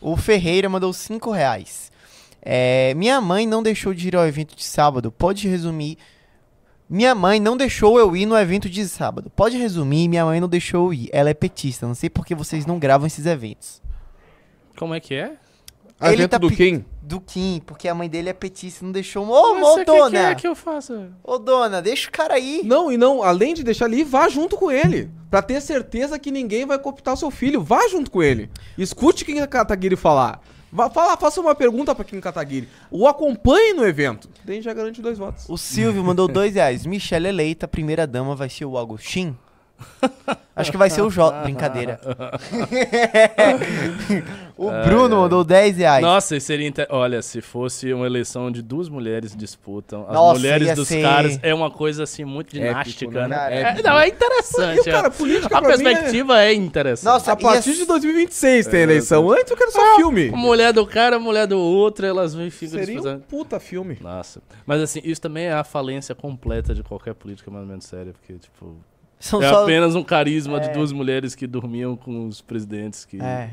O 0.00 0.16
Ferreira 0.16 0.68
mandou 0.68 0.92
5 0.92 1.30
reais. 1.30 1.90
É, 2.42 2.94
minha 2.94 3.20
mãe 3.20 3.46
não 3.46 3.62
deixou 3.62 3.92
de 3.92 4.08
ir 4.08 4.16
ao 4.16 4.26
evento 4.26 4.56
de 4.56 4.64
sábado. 4.64 5.12
Pode 5.12 5.46
resumir. 5.48 5.98
Minha 6.88 7.14
mãe 7.14 7.38
não 7.38 7.56
deixou 7.56 7.98
eu 7.98 8.16
ir 8.16 8.26
no 8.26 8.36
evento 8.36 8.68
de 8.68 8.88
sábado. 8.88 9.30
Pode 9.30 9.56
resumir, 9.56 10.08
minha 10.08 10.24
mãe 10.24 10.40
não 10.40 10.48
deixou 10.48 10.86
eu 10.86 10.94
ir. 10.94 11.10
Ela 11.12 11.30
é 11.30 11.34
petista. 11.34 11.86
Não 11.86 11.94
sei 11.94 12.10
porque 12.10 12.34
vocês 12.34 12.66
não 12.66 12.78
gravam 12.78 13.06
esses 13.06 13.26
eventos. 13.26 13.80
Como 14.76 14.94
é 14.94 15.00
que 15.00 15.14
é? 15.14 15.36
Ah, 16.00 16.08
Ele 16.08 16.22
evento 16.22 16.30
tá 16.30 16.38
do 16.38 16.50
Kim? 16.50 16.84
Do 17.02 17.20
Kim, 17.20 17.60
porque 17.66 17.86
a 17.86 17.94
mãe 17.94 18.08
dele 18.08 18.30
é 18.30 18.32
petista. 18.32 18.82
Não 18.84 18.90
deixou. 18.90 19.28
Ô, 19.28 19.60
ô, 19.60 19.74
o 19.74 19.76
que 19.76 19.84
dona! 19.84 20.10
que 20.10 20.16
é 20.16 20.34
que 20.34 20.48
eu 20.48 20.54
faço? 20.54 21.08
Ô, 21.22 21.38
dona, 21.38 21.82
deixa 21.82 22.08
o 22.08 22.12
cara 22.12 22.34
aí. 22.34 22.62
Não, 22.64 22.90
e 22.90 22.96
não, 22.96 23.22
além 23.22 23.52
de 23.52 23.62
deixar 23.62 23.84
ali, 23.84 24.02
vá 24.02 24.28
junto 24.28 24.56
com 24.56 24.70
ele. 24.70 25.10
Pra 25.30 25.42
ter 25.42 25.60
certeza 25.60 26.18
que 26.18 26.30
ninguém 26.30 26.64
vai 26.64 26.78
cooptar 26.78 27.14
o 27.14 27.16
seu 27.16 27.30
filho. 27.30 27.60
Vá 27.60 27.86
junto 27.88 28.10
com 28.10 28.22
ele. 28.22 28.50
Escute 28.78 29.24
quem 29.24 29.46
Kataguiri 29.46 29.94
falar. 29.94 30.40
Vá, 30.72 30.88
fala, 30.88 31.16
faça 31.16 31.40
uma 31.40 31.54
pergunta 31.54 31.94
pra 31.94 32.04
Kim 32.04 32.20
Kataguiri. 32.20 32.68
O 32.90 33.06
acompanhe 33.06 33.74
no 33.74 33.84
evento. 33.84 34.28
Daí 34.44 34.62
já 34.62 34.72
garante 34.72 35.02
dois 35.02 35.18
votos. 35.18 35.48
O 35.48 35.58
Silvio 35.58 36.02
mandou 36.02 36.28
2 36.28 36.54
reais. 36.54 36.86
Michelle 36.86 37.28
eleita, 37.28 37.66
primeira 37.68 38.06
dama 38.06 38.34
vai 38.36 38.48
ser 38.48 38.64
o 38.64 38.78
Agostinho? 38.78 39.36
Acho 40.56 40.70
que 40.70 40.76
vai 40.76 40.90
ser 40.90 41.00
o 41.00 41.10
J. 41.10 41.40
Brincadeira. 41.44 41.98
o 44.56 44.70
Bruno 44.84 45.16
mandou 45.16 45.42
10 45.44 45.76
reais. 45.78 46.02
Nossa, 46.02 46.38
seria. 46.40 46.66
inter- 46.68 46.86
Olha, 46.90 47.22
se 47.22 47.40
fosse 47.40 47.92
uma 47.92 48.06
eleição 48.06 48.46
onde 48.46 48.60
duas 48.60 48.88
mulheres 48.88 49.34
disputam, 49.34 50.04
as 50.06 50.14
Nossa, 50.14 50.38
mulheres 50.38 50.74
dos 50.74 50.88
ser- 50.88 51.02
caras, 51.02 51.38
é 51.42 51.54
uma 51.54 51.70
coisa 51.70 52.02
assim 52.02 52.24
muito 52.24 52.54
ginástica, 52.54 53.26
né? 53.26 53.28
né? 53.28 53.36
Cara, 53.36 53.54
É, 53.54 53.82
não, 53.82 53.98
é 53.98 54.08
interessante. 54.08 54.80
E, 54.80 54.84
cara, 54.92 55.06
é. 55.06 55.10
política 55.10 55.58
a 55.58 55.62
perspectiva 55.62 56.40
é... 56.42 56.52
interessante. 56.52 57.04
Nossa, 57.12 57.32
A 57.32 57.36
partir 57.36 57.70
ia- 57.70 57.76
de 57.76 57.86
2026 57.86 58.66
tem 58.66 58.80
eleição. 58.82 59.30
Antes 59.30 59.50
eu 59.50 59.56
quero 59.56 59.70
só 59.72 59.96
filme. 59.96 60.28
A 60.28 60.36
mulher 60.36 60.72
do 60.72 60.86
cara, 60.86 61.18
mulher 61.18 61.46
do 61.46 61.58
outro, 61.58 62.04
elas 62.04 62.34
vêm 62.34 62.48
e 62.48 62.50
ficam 62.50 62.78
Seria 62.78 62.94
um 62.94 63.02
disputando. 63.02 63.22
puta 63.22 63.60
filme. 63.60 63.96
Nossa. 64.00 64.42
Mas 64.66 64.82
assim, 64.82 65.00
isso 65.04 65.20
também 65.20 65.46
é 65.46 65.52
a 65.52 65.64
falência 65.64 66.14
completa 66.14 66.74
de 66.74 66.82
qualquer 66.82 67.14
política 67.14 67.50
mais 67.50 67.62
ou 67.62 67.68
menos 67.68 67.84
séria, 67.84 68.12
porque, 68.12 68.34
tipo, 68.38 68.76
São 69.20 69.40
é 69.42 69.48
só- 69.48 69.62
apenas 69.62 69.94
um 69.94 70.02
carisma 70.02 70.56
É. 70.56 70.60
de 70.60 70.70
duas 70.70 70.90
mulheres 70.92 71.34
que 71.36 71.46
dormiam 71.46 71.94
com 71.94 72.26
os 72.26 72.40
presidentes 72.40 73.04
que. 73.04 73.20
É. 73.22 73.50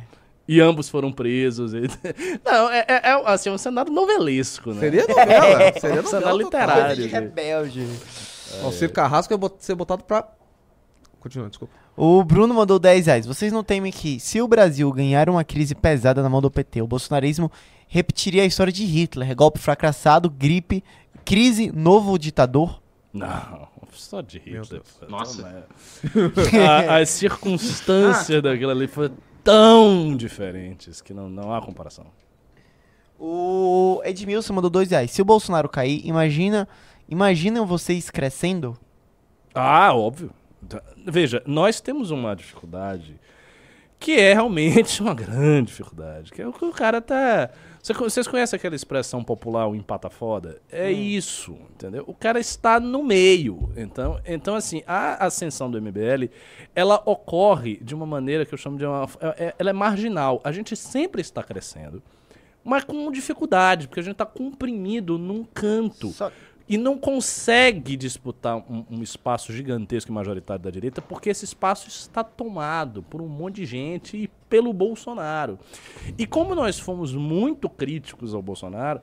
E 0.48 0.62
ambos 0.62 0.88
foram 0.88 1.12
presos. 1.12 1.74
Não, 2.46 2.70
é, 2.72 2.86
é, 2.88 2.94
é, 3.10 3.22
assim, 3.26 3.50
um 3.50 3.58
cenário 3.58 3.92
novelesco, 3.92 4.72
né? 4.74 4.80
Seria 4.80 5.06
novela. 5.06 5.74
Seria 5.80 6.02
Um 6.02 6.06
cenário 6.08 6.38
literário. 6.38 6.96
De 6.96 7.02
gente. 7.04 7.12
rebelde. 7.12 7.86
Alcir 8.64 8.90
Carrasco 8.94 9.34
ia 9.34 9.38
bot- 9.38 9.58
ser 9.60 9.76
botado 9.76 10.06
pra... 10.06 10.26
Continua, 11.20 11.50
desculpa. 11.50 11.74
O 11.98 12.24
Bruno 12.24 12.54
mandou 12.54 12.80
10 12.80 13.08
reais. 13.08 13.26
Vocês 13.26 13.52
não 13.52 13.62
temem 13.62 13.92
que, 13.92 14.22
se 14.22 14.40
o 14.42 14.48
Brasil 14.48 14.90
ganhar 14.94 15.30
uma 15.30 15.44
crise 15.44 15.76
pesada 15.76 16.24
na 16.24 16.30
mão 16.30 16.40
do 16.42 16.50
PT, 16.50 16.82
o 16.82 16.88
bolsonarismo 16.88 17.52
repetiria 17.90 18.44
a 18.44 18.46
história 18.46 18.72
de 18.72 18.86
Hitler: 18.86 19.36
golpe 19.36 19.60
fracassado, 19.60 20.30
gripe, 20.30 20.82
crise, 21.26 21.72
novo 21.76 22.18
ditador? 22.18 22.82
Não, 23.14 23.68
só 23.94 24.22
de 24.22 24.38
Hitler. 24.40 24.82
Nossa. 25.08 25.66
é. 26.54 26.60
A- 26.66 26.98
As 26.98 27.10
circunstâncias 27.10 28.42
daquilo 28.44 28.72
ali 28.72 28.88
foram 28.88 29.16
tão 29.44 30.16
diferentes 30.16 31.02
que 31.02 31.14
não, 31.14 31.30
não 31.30 31.54
há 31.54 31.62
comparação. 31.62 32.06
O 33.20 34.02
Edmilson 34.06 34.54
mandou 34.54 34.70
2 34.70 34.92
reais. 34.92 35.12
Se 35.12 35.22
o 35.22 35.26
Bolsonaro 35.26 35.68
cair, 35.68 36.06
imagina, 36.06 36.68
imaginam 37.10 37.66
vocês 37.66 38.10
crescendo? 38.10 38.78
Ah, 39.56 39.94
óbvio. 39.94 40.32
Veja, 41.06 41.42
nós 41.48 41.80
temos 41.82 42.12
uma 42.12 42.36
dificuldade 42.36 43.20
que 44.00 44.12
é 44.20 44.34
realmente 44.34 45.02
uma 45.02 45.16
grande 45.16 45.68
dificuldade. 45.68 46.32
Que 46.32 46.42
é 46.44 46.48
o 46.48 46.54
que 46.54 46.64
o 46.66 46.72
cara 46.72 47.02
tá. 47.02 47.50
Vocês 47.94 48.28
conhecem 48.28 48.58
aquela 48.58 48.76
expressão 48.76 49.24
popular, 49.24 49.68
o 49.68 49.76
empata 49.76 50.10
foda? 50.10 50.62
É 50.72 50.92
isso, 50.92 51.58
entendeu? 51.72 52.04
O 52.08 52.14
cara 52.14 52.40
está 52.40 52.80
no 52.80 53.04
meio. 53.04 53.72
Então, 53.78 54.20
então, 54.26 54.56
assim, 54.56 54.84
a 54.88 55.26
ascensão 55.26 55.70
do 55.70 55.78
MBL, 55.82 56.30
ela 56.76 57.02
ocorre 57.06 57.78
de 57.82 57.94
uma 57.96 58.06
maneira 58.06 58.46
que 58.46 58.54
eu 58.54 58.58
chamo 58.58 58.78
de 58.78 58.86
uma. 58.86 59.08
é- 59.22 59.46
é- 59.48 59.56
Ela 59.60 59.70
é 59.70 59.74
marginal. 59.74 60.42
A 60.44 60.52
gente 60.52 60.76
sempre 60.76 61.22
está 61.22 61.42
crescendo, 61.44 62.02
mas 62.64 62.84
com 62.84 63.12
dificuldade, 63.12 63.88
porque 63.88 64.00
a 64.00 64.04
gente 64.04 64.14
está 64.14 64.26
comprimido 64.26 65.18
num 65.18 65.44
canto 65.44 66.10
Só- 66.10 66.32
e 66.68 66.78
não 66.78 66.98
consegue 66.98 67.96
disputar 67.96 68.58
um, 68.58 68.86
um 68.90 69.02
espaço 69.02 69.54
gigantesco 69.54 70.12
e 70.12 70.14
majoritário 70.14 70.64
da 70.64 70.70
direita, 70.70 71.02
porque 71.02 71.30
esse 71.30 71.46
espaço 71.46 71.88
está 71.88 72.24
tomado 72.24 73.04
por 73.04 73.22
um 73.22 73.28
monte 73.28 73.58
de 73.58 73.66
gente 73.66 74.18
e 74.18 74.28
pelo 74.50 74.74
Bolsonaro. 74.74 75.58
E 76.18 76.26
como 76.26 76.54
nós 76.54 76.78
fomos 76.78 77.14
muito 77.14 77.70
críticos 77.70 78.34
ao 78.34 78.42
Bolsonaro, 78.42 79.02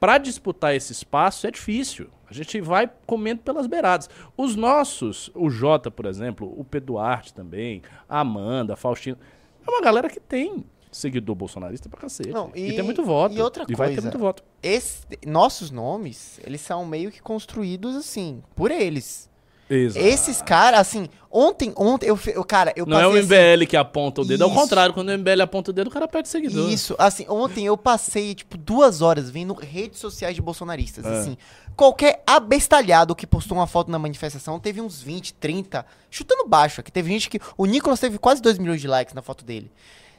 para 0.00 0.18
disputar 0.18 0.74
esse 0.74 0.92
espaço 0.92 1.46
é 1.46 1.50
difícil. 1.50 2.08
A 2.28 2.34
gente 2.34 2.60
vai 2.60 2.90
comendo 3.06 3.42
pelas 3.42 3.66
beiradas. 3.66 4.10
Os 4.36 4.56
nossos, 4.56 5.30
o 5.34 5.48
Jota, 5.48 5.90
por 5.90 6.06
exemplo, 6.06 6.52
o 6.58 6.64
Pedro 6.64 6.94
Duarte 6.94 7.32
também, 7.32 7.82
a 8.08 8.20
Amanda, 8.20 8.72
a 8.72 8.76
Faustino, 8.76 9.16
é 9.64 9.70
uma 9.70 9.80
galera 9.80 10.08
que 10.08 10.18
tem 10.18 10.64
seguidor 10.92 11.34
bolsonarista 11.34 11.88
pra 11.88 11.98
cacete. 12.00 12.30
Não, 12.30 12.52
e, 12.54 12.68
e- 12.68 12.74
tem 12.74 12.82
muito 12.84 13.02
voto. 13.04 13.34
e 13.34 13.40
outra 13.40 13.64
vai 13.76 13.88
ter 13.88 13.94
coisa, 13.94 14.02
muito 14.02 14.18
voto. 14.18 14.44
Esse- 14.62 15.02
nossos 15.26 15.70
nomes, 15.70 16.38
eles 16.46 16.60
são 16.60 16.84
meio 16.86 17.10
que 17.10 17.20
construídos 17.20 17.96
assim, 17.96 18.42
por 18.54 18.70
eles. 18.70 19.30
Exato. 19.70 20.04
Esses 20.04 20.42
caras, 20.42 20.80
assim, 20.80 21.08
ontem, 21.30 21.72
ontem, 21.76 22.06
eu, 22.06 22.18
eu 22.34 22.44
cara, 22.44 22.74
eu 22.76 22.84
Não 22.84 22.98
é 23.00 23.06
o 23.06 23.10
passei 23.10 23.20
assim, 23.20 23.28
MBL 23.56 23.66
que 23.66 23.76
aponta 23.76 24.20
o 24.20 24.24
dedo, 24.24 24.42
é 24.42 24.46
o 24.46 24.50
Isso. 24.50 24.58
contrário. 24.58 24.92
Quando 24.92 25.08
o 25.08 25.12
MBL 25.12 25.40
aponta 25.40 25.70
o 25.70 25.72
dedo, 25.72 25.86
o 25.86 25.90
cara 25.90 26.06
perde 26.06 26.28
seguidor. 26.28 26.68
Isso, 26.70 26.94
assim, 26.98 27.24
ontem 27.26 27.64
eu 27.64 27.74
passei, 27.78 28.34
tipo, 28.34 28.58
duas 28.58 29.00
horas 29.00 29.30
vendo 29.30 29.54
redes 29.54 29.98
sociais 29.98 30.34
de 30.34 30.42
bolsonaristas, 30.42 31.06
É. 31.06 31.08
assim. 31.20 31.38
Qualquer 31.74 32.22
abestalhado 32.26 33.14
que 33.16 33.26
postou 33.26 33.56
uma 33.56 33.66
foto 33.66 33.90
na 33.90 33.98
manifestação 33.98 34.60
teve 34.60 34.78
uns 34.82 35.00
20, 35.00 35.32
30, 35.34 35.86
chutando 36.10 36.46
baixo 36.46 36.82
aqui. 36.82 36.92
Teve 36.92 37.08
gente 37.10 37.30
que. 37.30 37.40
O 37.56 37.64
Nicolas 37.64 37.98
teve 37.98 38.18
quase 38.18 38.42
2 38.42 38.58
milhões 38.58 38.80
de 38.80 38.88
likes 38.88 39.14
na 39.14 39.22
foto 39.22 39.42
dele. 39.42 39.72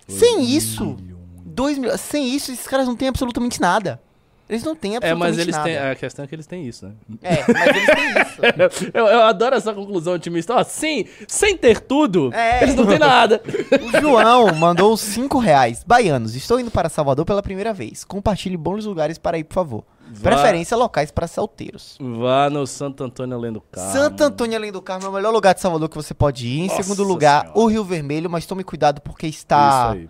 Sem 0.07 0.43
isso, 0.43 0.97
2 1.45 1.77
milhões. 1.77 2.01
Sem 2.01 2.33
isso, 2.35 2.51
esses 2.51 2.67
caras 2.67 2.87
não 2.87 2.95
têm 2.95 3.07
absolutamente 3.07 3.59
nada. 3.61 4.01
Eles 4.49 4.61
não 4.63 4.75
têm 4.75 4.93
É, 4.95 4.97
absolutamente 4.97 5.29
mas 5.31 5.37
eles 5.39 5.55
nada. 5.55 5.63
têm. 5.69 5.77
A 5.77 5.95
questão 5.95 6.25
é 6.25 6.27
que 6.27 6.35
eles 6.35 6.45
têm 6.45 6.67
isso, 6.67 6.85
né? 6.85 6.93
É, 7.23 7.43
mas 7.51 7.67
eles 7.67 7.85
têm 7.85 8.21
isso. 8.21 8.91
eu, 8.93 9.05
eu 9.07 9.21
adoro 9.23 9.55
essa 9.55 9.73
conclusão 9.73 10.13
otimista. 10.13 10.53
Ó, 10.53 10.63
sim, 10.63 11.05
sem 11.27 11.57
ter 11.57 11.79
tudo, 11.79 12.29
É. 12.33 12.61
eles 12.61 12.75
não 12.75 12.85
têm 12.85 12.99
nada. 12.99 13.41
O 13.81 14.01
João 14.01 14.53
mandou 14.53 14.95
5 14.97 15.39
reais. 15.39 15.83
Baianos, 15.87 16.35
estou 16.35 16.59
indo 16.59 16.69
para 16.69 16.89
Salvador 16.89 17.25
pela 17.25 17.41
primeira 17.41 17.73
vez. 17.73 18.03
Compartilhe 18.03 18.57
bons 18.57 18.85
lugares 18.85 19.17
para 19.17 19.37
ir, 19.39 19.45
por 19.45 19.53
favor. 19.55 19.83
Vá- 20.13 20.31
Preferência 20.31 20.77
locais 20.77 21.11
para 21.11 21.27
solteiros. 21.27 21.97
Vá 21.99 22.49
no 22.49 22.65
Santo 22.67 23.03
Antônio 23.03 23.35
além 23.35 23.51
do 23.51 23.61
carro. 23.61 23.91
Santo 23.91 24.23
Antônio 24.23 24.55
Além 24.57 24.71
do 24.71 24.81
Carmo 24.81 25.05
é 25.07 25.09
o 25.09 25.13
melhor 25.13 25.31
lugar 25.31 25.53
de 25.53 25.61
Salvador 25.61 25.89
que 25.89 25.95
você 25.95 26.13
pode 26.13 26.47
ir. 26.47 26.59
Em 26.61 26.67
Nossa 26.67 26.83
segundo 26.83 27.03
lugar, 27.03 27.41
Senhora. 27.41 27.59
o 27.59 27.65
Rio 27.67 27.83
Vermelho, 27.83 28.29
mas 28.29 28.45
tome 28.45 28.63
cuidado 28.63 29.01
porque 29.01 29.27
está. 29.27 29.95
Isso 29.95 29.99
aí. 29.99 30.09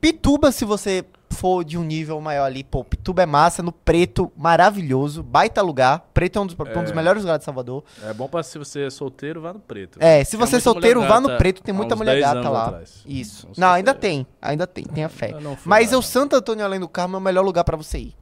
Pituba, 0.00 0.50
se 0.50 0.64
você 0.64 1.04
for 1.32 1.62
de 1.64 1.78
um 1.78 1.84
nível 1.84 2.20
maior 2.20 2.44
ali, 2.44 2.64
pô, 2.64 2.82
Pituba 2.82 3.22
é 3.22 3.26
massa, 3.26 3.62
no 3.62 3.70
preto, 3.70 4.32
maravilhoso, 4.36 5.22
baita 5.22 5.62
lugar. 5.62 6.08
Preto 6.12 6.38
é 6.38 6.42
um 6.42 6.46
dos, 6.46 6.56
um 6.58 6.82
dos 6.82 6.90
É. 6.90 6.94
melhores 6.94 7.22
lugares 7.22 7.40
de 7.40 7.44
Salvador. 7.44 7.84
É 8.02 8.12
bom 8.12 8.26
pra 8.26 8.42
se 8.42 8.58
você 8.58 8.86
é 8.86 8.90
solteiro, 8.90 9.40
vá 9.42 9.52
no 9.52 9.60
preto. 9.60 9.98
É, 10.02 10.24
se 10.24 10.30
Tinha 10.30 10.44
você 10.46 10.56
é 10.56 10.60
solteiro, 10.60 11.00
vá 11.06 11.20
no 11.20 11.36
preto, 11.36 11.62
tem 11.62 11.72
muita 11.74 11.94
mulher 11.94 12.12
10 12.20 12.24
gata 12.34 12.48
lá. 12.48 12.66
atrás. 12.66 13.02
Isso. 13.06 13.46
Não 13.56 13.68
ainda 13.68 13.90
é. 13.92 13.94
tem, 13.94 14.26
ainda 14.40 14.66
tem, 14.66 14.84
tenha 14.84 15.08
fé. 15.08 15.34
Mas 15.64 15.92
o. 15.92 16.00
Santo 16.02 16.34
Antônio 16.34 16.64
Além 16.64 16.80
do 16.80 16.88
Carmo 16.88 17.16
é 17.16 17.18
o 17.18 17.22
melhor 17.22 17.44
lugar 17.44 17.62
pra 17.62 17.76
você 17.76 17.98
ir. 17.98 18.16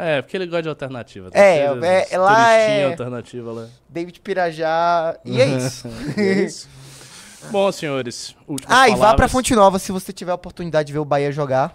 É, 0.00 0.22
porque 0.22 0.36
ele 0.36 0.46
gosta 0.46 0.62
de 0.62 0.68
alternativa. 0.68 1.28
É, 1.32 1.68
Tem 1.74 1.88
é, 1.88 1.98
aqueles 2.02 2.18
lá 2.18 2.52
é- 2.52 2.84
alternativa 2.84 3.52
lá. 3.52 3.66
David 3.88 4.20
Pirajá. 4.20 5.18
E 5.24 5.40
é 5.40 5.46
isso. 5.46 5.88
E 6.16 6.20
é 6.20 6.32
isso. 6.44 6.68
Bom, 7.50 7.70
senhores, 7.72 8.34
últimas 8.46 8.76
Ah, 8.76 8.88
e 8.88 8.92
vá 8.92 8.96
pra 8.96 9.04
palavras. 9.06 9.32
Fonte 9.32 9.54
Nova 9.54 9.78
se 9.78 9.90
você 9.92 10.12
tiver 10.12 10.32
a 10.32 10.34
oportunidade 10.34 10.86
de 10.88 10.92
ver 10.92 10.98
o 10.98 11.04
Bahia 11.04 11.32
jogar. 11.32 11.74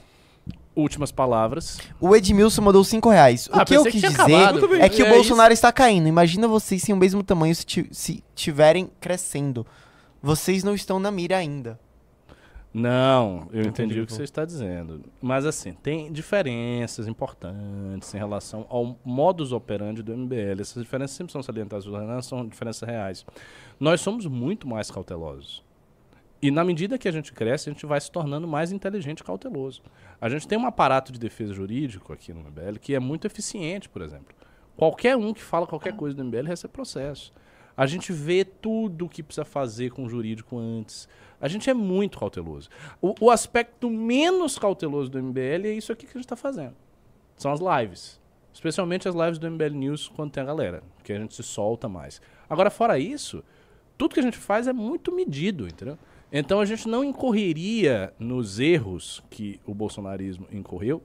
Últimas 0.75 1.11
palavras. 1.11 1.77
O 2.01 2.15
Edmilson 2.15 2.61
mandou 2.61 2.83
5 2.83 3.09
reais. 3.09 3.47
O 3.47 3.51
Ah, 3.59 3.65
que 3.65 3.75
eu 3.75 3.83
que 3.83 3.91
quis 3.91 3.99
tinha 4.01 4.09
dizer 4.11 4.35
acabado. 4.35 4.75
é 4.75 4.89
que 4.89 5.01
É 5.03 5.05
o 5.05 5.09
Bolsonaro 5.13 5.53
está 5.53 5.71
caindo. 5.71 6.07
Imagina 6.07 6.47
vocês 6.47 6.81
sem 6.81 6.93
o 6.95 6.97
mesmo 6.97 7.21
tamanho 7.23 7.53
se, 7.55 7.65
se 7.91 8.23
tiverem 8.33 8.89
crescendo. 8.99 9.65
Vocês 10.21 10.63
não 10.63 10.73
estão 10.73 10.99
na 10.99 11.11
mira 11.11 11.37
ainda. 11.37 11.79
Não, 12.73 13.47
eu 13.51 13.61
entendi 13.61 13.69
Entendi, 13.69 14.01
o 14.01 14.05
que 14.07 14.13
você 14.13 14.23
está 14.23 14.43
dizendo. 14.43 15.03
Mas 15.21 15.45
assim, 15.45 15.73
tem 15.73 16.11
diferenças 16.11 17.07
importantes 17.07 18.11
em 18.15 18.17
relação 18.17 18.65
ao 18.67 18.97
modus 19.05 19.51
operandi 19.51 20.01
do 20.01 20.17
MBL. 20.17 20.59
Essas 20.59 20.81
diferenças 20.81 21.15
sempre 21.15 21.31
são 21.31 21.43
salientadas, 21.43 21.85
não 21.85 22.21
são 22.21 22.47
diferenças 22.47 22.87
reais. 22.87 23.25
Nós 23.79 24.01
somos 24.01 24.25
muito 24.25 24.67
mais 24.67 24.89
cautelosos. 24.89 25.63
E 26.41 26.49
na 26.49 26.63
medida 26.63 26.97
que 26.97 27.07
a 27.07 27.11
gente 27.11 27.31
cresce, 27.31 27.69
a 27.69 27.73
gente 27.73 27.85
vai 27.85 28.01
se 28.01 28.11
tornando 28.11 28.47
mais 28.47 28.71
inteligente 28.71 29.19
e 29.19 29.23
cauteloso. 29.23 29.81
A 30.19 30.27
gente 30.27 30.47
tem 30.47 30.57
um 30.57 30.65
aparato 30.65 31.13
de 31.13 31.19
defesa 31.19 31.53
jurídico 31.53 32.11
aqui 32.11 32.33
no 32.33 32.41
MBL 32.41 32.79
que 32.81 32.95
é 32.95 32.99
muito 32.99 33.27
eficiente, 33.27 33.87
por 33.87 34.01
exemplo. 34.01 34.35
Qualquer 34.75 35.15
um 35.15 35.31
que 35.31 35.41
fala 35.41 35.67
qualquer 35.67 35.95
coisa 35.95 36.17
do 36.17 36.23
MBL 36.23 36.47
recebe 36.47 36.73
processo. 36.73 37.31
A 37.75 37.85
gente 37.85 38.13
vê 38.13 38.45
tudo 38.45 39.05
o 39.05 39.09
que 39.09 39.23
precisa 39.23 39.45
fazer 39.45 39.91
com 39.91 40.05
o 40.05 40.09
jurídico 40.09 40.57
antes. 40.57 41.07
A 41.41 41.47
gente 41.47 41.69
é 41.69 41.73
muito 41.73 42.19
cauteloso. 42.19 42.69
O, 43.01 43.15
o 43.19 43.31
aspecto 43.31 43.89
menos 43.89 44.57
cauteloso 44.57 45.09
do 45.09 45.21
MBL 45.21 45.65
é 45.65 45.73
isso 45.73 45.91
aqui 45.91 46.05
que 46.05 46.11
a 46.11 46.19
gente 46.19 46.25
está 46.25 46.35
fazendo. 46.35 46.75
São 47.35 47.51
as 47.51 47.59
lives. 47.59 48.21
Especialmente 48.53 49.09
as 49.09 49.15
lives 49.15 49.39
do 49.39 49.49
MBL 49.49 49.73
News 49.73 50.07
quando 50.07 50.31
tem 50.31 50.43
a 50.43 50.45
galera, 50.45 50.83
que 51.03 51.11
a 51.11 51.17
gente 51.17 51.33
se 51.33 51.41
solta 51.41 51.89
mais. 51.89 52.21
Agora, 52.47 52.69
fora 52.69 52.99
isso, 52.99 53.43
tudo 53.97 54.13
que 54.13 54.19
a 54.19 54.23
gente 54.23 54.37
faz 54.37 54.67
é 54.67 54.73
muito 54.73 55.11
medido, 55.11 55.67
entendeu? 55.67 55.97
Então 56.35 56.59
a 56.59 56.65
gente 56.65 56.87
não 56.87 57.03
incorreria 57.03 58.11
nos 58.17 58.59
erros 58.59 59.23
que 59.29 59.59
o 59.67 59.73
bolsonarismo 59.73 60.47
incorreu 60.51 61.03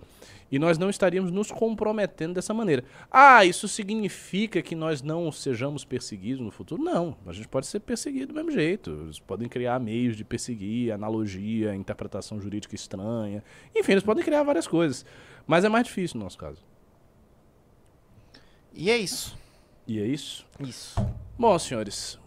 e 0.50 0.58
nós 0.58 0.78
não 0.78 0.88
estaríamos 0.88 1.30
nos 1.30 1.50
comprometendo 1.50 2.32
dessa 2.32 2.54
maneira. 2.54 2.82
Ah, 3.10 3.44
isso 3.44 3.68
significa 3.68 4.62
que 4.62 4.74
nós 4.74 5.02
não 5.02 5.30
sejamos 5.30 5.84
perseguidos 5.84 6.40
no 6.40 6.50
futuro? 6.50 6.82
Não, 6.82 7.14
a 7.26 7.32
gente 7.34 7.46
pode 7.46 7.66
ser 7.66 7.80
perseguido 7.80 8.28
do 8.28 8.34
mesmo 8.34 8.50
jeito. 8.50 8.90
Eles 9.04 9.18
podem 9.18 9.50
criar 9.50 9.78
meios 9.78 10.16
de 10.16 10.24
perseguir, 10.24 10.92
analogia, 10.92 11.74
interpretação 11.74 12.40
jurídica 12.40 12.74
estranha. 12.74 13.44
Enfim, 13.76 13.92
eles 13.92 14.04
podem 14.04 14.24
criar 14.24 14.42
várias 14.44 14.66
coisas. 14.66 15.04
Mas 15.46 15.62
é 15.62 15.68
mais 15.68 15.84
difícil 15.84 16.16
no 16.18 16.24
nosso 16.24 16.38
caso. 16.38 16.64
E 18.72 18.90
é 18.90 18.96
isso. 18.96 19.36
E 19.86 20.00
é 20.00 20.06
isso. 20.06 20.46
Isso. 20.60 20.98
Bom, 21.38 21.58
senhores, 21.58 22.18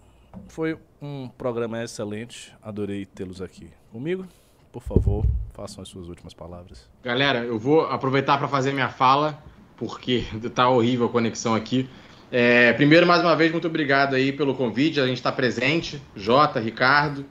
foi 0.47 0.77
um 1.01 1.27
programa 1.27 1.83
excelente. 1.83 2.53
Adorei 2.61 3.05
tê-los 3.05 3.41
aqui 3.41 3.69
comigo. 3.91 4.25
Por 4.71 4.81
favor, 4.81 5.25
façam 5.53 5.81
as 5.81 5.89
suas 5.89 6.07
últimas 6.07 6.33
palavras. 6.33 6.89
Galera, 7.03 7.39
eu 7.39 7.59
vou 7.59 7.81
aproveitar 7.81 8.37
para 8.37 8.47
fazer 8.47 8.71
minha 8.71 8.89
fala, 8.89 9.43
porque 9.75 10.23
tá 10.55 10.69
horrível 10.69 11.07
a 11.07 11.09
conexão 11.09 11.53
aqui. 11.53 11.89
É, 12.31 12.71
primeiro, 12.73 13.05
mais 13.05 13.21
uma 13.21 13.35
vez, 13.35 13.51
muito 13.51 13.67
obrigado 13.67 14.15
aí 14.15 14.31
pelo 14.31 14.55
convite. 14.55 15.01
A 15.01 15.05
gente 15.05 15.17
está 15.17 15.31
presente, 15.31 16.01
Jota, 16.15 16.59
Ricardo, 16.59 17.25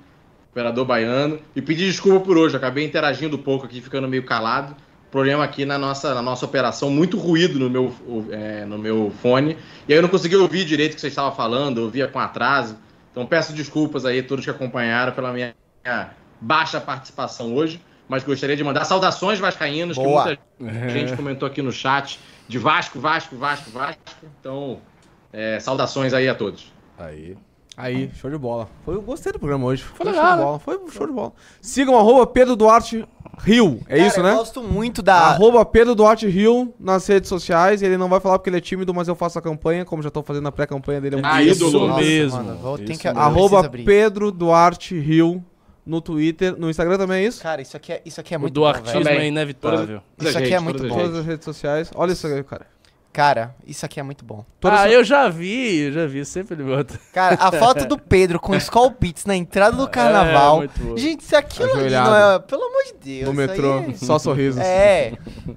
operador 0.50 0.84
baiano. 0.84 1.38
E 1.56 1.62
pedir 1.62 1.86
desculpa 1.86 2.20
por 2.20 2.36
hoje, 2.36 2.54
acabei 2.54 2.84
interagindo 2.84 3.38
pouco 3.38 3.64
aqui, 3.64 3.80
ficando 3.80 4.06
meio 4.06 4.24
calado. 4.24 4.76
Problema 5.10 5.42
aqui 5.42 5.64
na 5.64 5.78
nossa, 5.78 6.14
na 6.14 6.22
nossa 6.22 6.44
operação, 6.44 6.90
muito 6.90 7.18
ruído 7.18 7.58
no 7.58 7.70
meu, 7.70 7.92
é, 8.30 8.64
no 8.66 8.78
meu 8.78 9.10
fone. 9.22 9.56
E 9.88 9.92
aí 9.92 9.98
eu 9.98 10.02
não 10.02 10.08
consegui 10.08 10.36
ouvir 10.36 10.64
direito 10.64 10.92
o 10.92 10.94
que 10.96 11.00
você 11.00 11.08
estava 11.08 11.34
falando, 11.34 11.78
ouvia 11.78 12.06
com 12.06 12.18
atraso. 12.18 12.76
Então 13.10 13.26
peço 13.26 13.52
desculpas 13.52 14.04
aí 14.04 14.20
a 14.20 14.22
todos 14.22 14.44
que 14.44 14.50
acompanharam 14.50 15.12
pela 15.12 15.32
minha 15.32 15.54
baixa 16.40 16.80
participação 16.80 17.54
hoje, 17.54 17.80
mas 18.08 18.24
gostaria 18.24 18.56
de 18.56 18.64
mandar 18.64 18.84
saudações 18.84 19.38
vascaínos, 19.38 19.96
Boa. 19.96 20.36
que 20.36 20.40
muita 20.58 20.88
gente 20.88 21.16
comentou 21.16 21.46
aqui 21.46 21.62
no 21.62 21.72
chat 21.72 22.18
de 22.48 22.58
Vasco, 22.58 22.98
Vasco, 22.98 23.36
Vasco, 23.36 23.70
Vasco. 23.70 24.02
Então, 24.40 24.80
é, 25.32 25.60
saudações 25.60 26.12
aí 26.12 26.28
a 26.28 26.34
todos. 26.34 26.72
Aí. 26.98 27.36
Aí, 27.76 28.10
show 28.14 28.30
de 28.30 28.36
bola. 28.36 28.68
Foi, 28.84 28.94
eu 28.94 29.02
gostei 29.02 29.32
do 29.32 29.38
programa 29.38 29.64
hoje. 29.66 29.82
Foi, 29.82 30.04
legal, 30.04 30.22
show 30.22 30.32
de 30.32 30.38
né? 30.38 30.44
bola. 30.44 30.58
Foi 30.58 30.90
show 30.90 31.06
de 31.06 31.12
bola. 31.12 31.32
Sigam 31.62 31.98
arroba 31.98 32.26
Pedro 32.26 32.56
Duarte 32.56 33.06
Rio. 33.42 33.80
É 33.88 33.96
Cara, 33.96 34.08
isso, 34.08 34.18
Eu 34.20 34.24
né? 34.24 34.34
gosto 34.34 34.62
muito 34.62 35.02
da. 35.02 35.14
Arroba 35.14 35.64
Pedro 35.64 35.94
Duarte 35.94 36.26
Rio 36.28 36.72
nas 36.78 37.06
redes 37.06 37.28
sociais. 37.28 37.82
Ele 37.82 37.96
não 37.96 38.08
vai 38.08 38.20
falar 38.20 38.38
porque 38.38 38.50
ele 38.50 38.58
é 38.58 38.60
tímido, 38.60 38.92
mas 38.94 39.08
eu 39.08 39.14
faço 39.14 39.38
a 39.38 39.42
campanha, 39.42 39.84
como 39.84 40.02
já 40.02 40.10
tô 40.10 40.22
fazendo 40.22 40.46
a 40.48 40.52
pré-campanha 40.52 41.00
dele. 41.00 41.16
há 41.16 41.18
um 41.18 41.22
Ah, 41.24 41.38
tempo. 41.38 41.50
ídolo. 41.52 41.86
Isso 41.86 41.96
mesmo. 42.00 42.36
mano, 42.42 42.58
vou- 42.58 42.76
tem 42.78 42.90
isso 42.90 43.00
que- 43.00 43.08
mesmo. 43.08 43.20
Arroba. 43.20 43.68
Pedro 43.70 44.30
Duarte 44.30 44.98
Rio 44.98 45.44
no 45.86 46.00
Twitter. 46.00 46.54
No 46.58 46.68
Instagram 46.70 46.98
também 46.98 47.24
é 47.24 47.26
isso? 47.26 47.42
Cara, 47.42 47.62
isso 47.62 47.76
aqui 47.76 47.92
é, 47.92 48.02
isso 48.04 48.20
aqui 48.20 48.34
é 48.34 48.36
O 48.36 48.40
muito 48.40 48.54
do 48.54 48.60
bom, 48.60 48.66
artismo 48.66 49.08
é 49.08 49.26
inevitável. 49.26 50.00
Isso 50.20 50.38
aqui 50.38 50.54
é 50.54 50.60
muito 50.60 50.86
bom. 50.86 50.96
Todas 50.96 51.16
as 51.16 51.26
redes 51.26 51.44
sociais. 51.44 51.90
Olha 51.94 52.12
isso 52.12 52.26
aí, 52.26 52.42
cara. 52.44 52.66
Cara, 53.12 53.56
isso 53.66 53.84
aqui 53.84 53.98
é 53.98 54.02
muito 54.04 54.24
bom. 54.24 54.44
Ah, 54.62 54.88
eu 54.88 55.02
já 55.02 55.28
vi, 55.28 55.80
eu 55.80 55.92
já 55.92 56.06
vi, 56.06 56.24
sempre 56.24 56.54
ele 56.54 56.62
bota. 56.62 56.98
Cara, 57.12 57.36
a 57.40 57.50
foto 57.50 57.84
do 57.84 57.98
Pedro 57.98 58.38
com 58.38 58.54
Skull 58.54 58.94
Beats 59.00 59.24
na 59.24 59.34
entrada 59.34 59.76
do 59.76 59.86
carnaval. 59.90 60.56
É, 60.56 60.58
muito 60.58 60.80
bom. 60.80 60.96
Gente, 60.96 61.24
se 61.24 61.34
aquilo 61.34 61.72
ali 61.72 61.90
não 61.90 62.14
é. 62.14 62.38
Pelo 62.38 62.62
amor 62.62 62.84
de 62.84 62.94
Deus. 63.02 63.26
No 63.26 63.32
isso 63.32 63.40
aí 63.40 63.48
metrô. 63.48 63.94
Só 63.96 64.18
sorrisos. 64.18 64.60
É. 64.60 65.14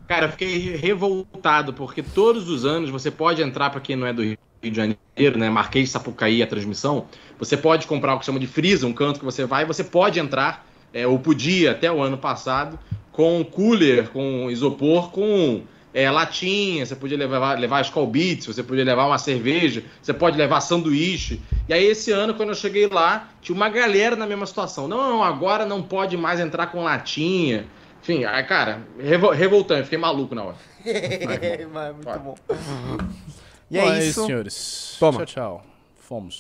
Cara, 0.08 0.26
eu 0.26 0.32
fiquei 0.32 0.76
revoltado, 0.78 1.74
porque 1.74 2.02
todos 2.02 2.50
os 2.50 2.66
anos 2.66 2.90
você 2.90 3.12
pode 3.12 3.44
entrar, 3.44 3.70
para 3.70 3.82
quem 3.82 3.96
não 3.96 4.08
é 4.08 4.14
do 4.14 4.24
Rio 4.24 4.38
de 4.64 4.76
Janeiro, 4.76 5.38
né? 5.38 5.50
Marquês 5.52 5.90
de 5.90 5.92
Sapucaí, 5.92 6.42
a 6.42 6.48
transmissão. 6.48 7.06
Você 7.38 7.56
pode 7.56 7.86
comprar 7.86 8.16
o 8.16 8.20
que 8.20 8.26
chama 8.26 8.40
de 8.40 8.48
freezer, 8.48 8.90
um 8.90 8.94
canto 8.94 9.20
que 9.20 9.26
você 9.26 9.46
vai, 9.46 9.64
e 9.64 9.68
você 9.68 9.84
pode 9.84 10.20
entrar, 10.20 10.66
é, 10.92 11.06
ou 11.06 11.20
podia 11.20 11.72
até 11.72 11.92
o 11.92 12.02
ano 12.02 12.18
passado, 12.18 12.80
com 13.12 13.46
cooler, 13.46 14.10
com 14.10 14.50
isopor, 14.50 15.12
com 15.12 15.62
é, 15.94 16.10
latinha, 16.10 16.86
você 16.86 16.96
podia 16.96 17.18
levar, 17.18 17.60
levar 17.60 17.82
Skull 17.82 18.08
Beats, 18.08 18.48
você 18.48 18.64
podia 18.64 18.84
levar 18.84 19.06
uma 19.06 19.18
cerveja, 19.18 19.84
você 20.02 20.14
pode 20.14 20.38
levar 20.38 20.60
sanduíche. 20.62 21.42
E 21.70 21.74
aí, 21.74 21.86
esse 21.86 22.12
ano, 22.12 22.34
quando 22.34 22.50
eu 22.50 22.56
cheguei 22.56 22.88
lá, 22.88 23.30
tinha 23.42 23.56
uma 23.56 23.70
galera 23.70 24.16
na 24.16 24.26
mesma 24.26 24.46
situação. 24.46 24.88
Não, 24.88 24.98
não, 25.10 25.24
agora 25.24 25.66
não 25.66 25.84
pode 25.84 26.18
mais 26.18 26.40
entrar 26.40 26.68
com 26.68 26.84
latinha. 26.84 27.66
Enfim, 28.02 28.26
aí, 28.26 28.44
cara, 28.44 28.82
revol 29.00 29.32
revoltante, 29.32 29.84
fiquei 29.84 30.00
maluco 30.00 30.34
na 30.36 30.44
hora. 30.44 30.58
Mas 31.72 31.88
é 31.88 31.92
muito 31.94 32.04
Vai. 32.04 32.20
bom. 32.20 32.36
E 33.72 33.78
Bom, 33.80 33.92
é 33.92 34.06
isso. 34.06 34.26
senhores. 34.26 34.98
Toma. 35.00 35.26
Tchau, 35.26 35.26
tchau. 35.26 35.66
Fomos. 35.96 36.32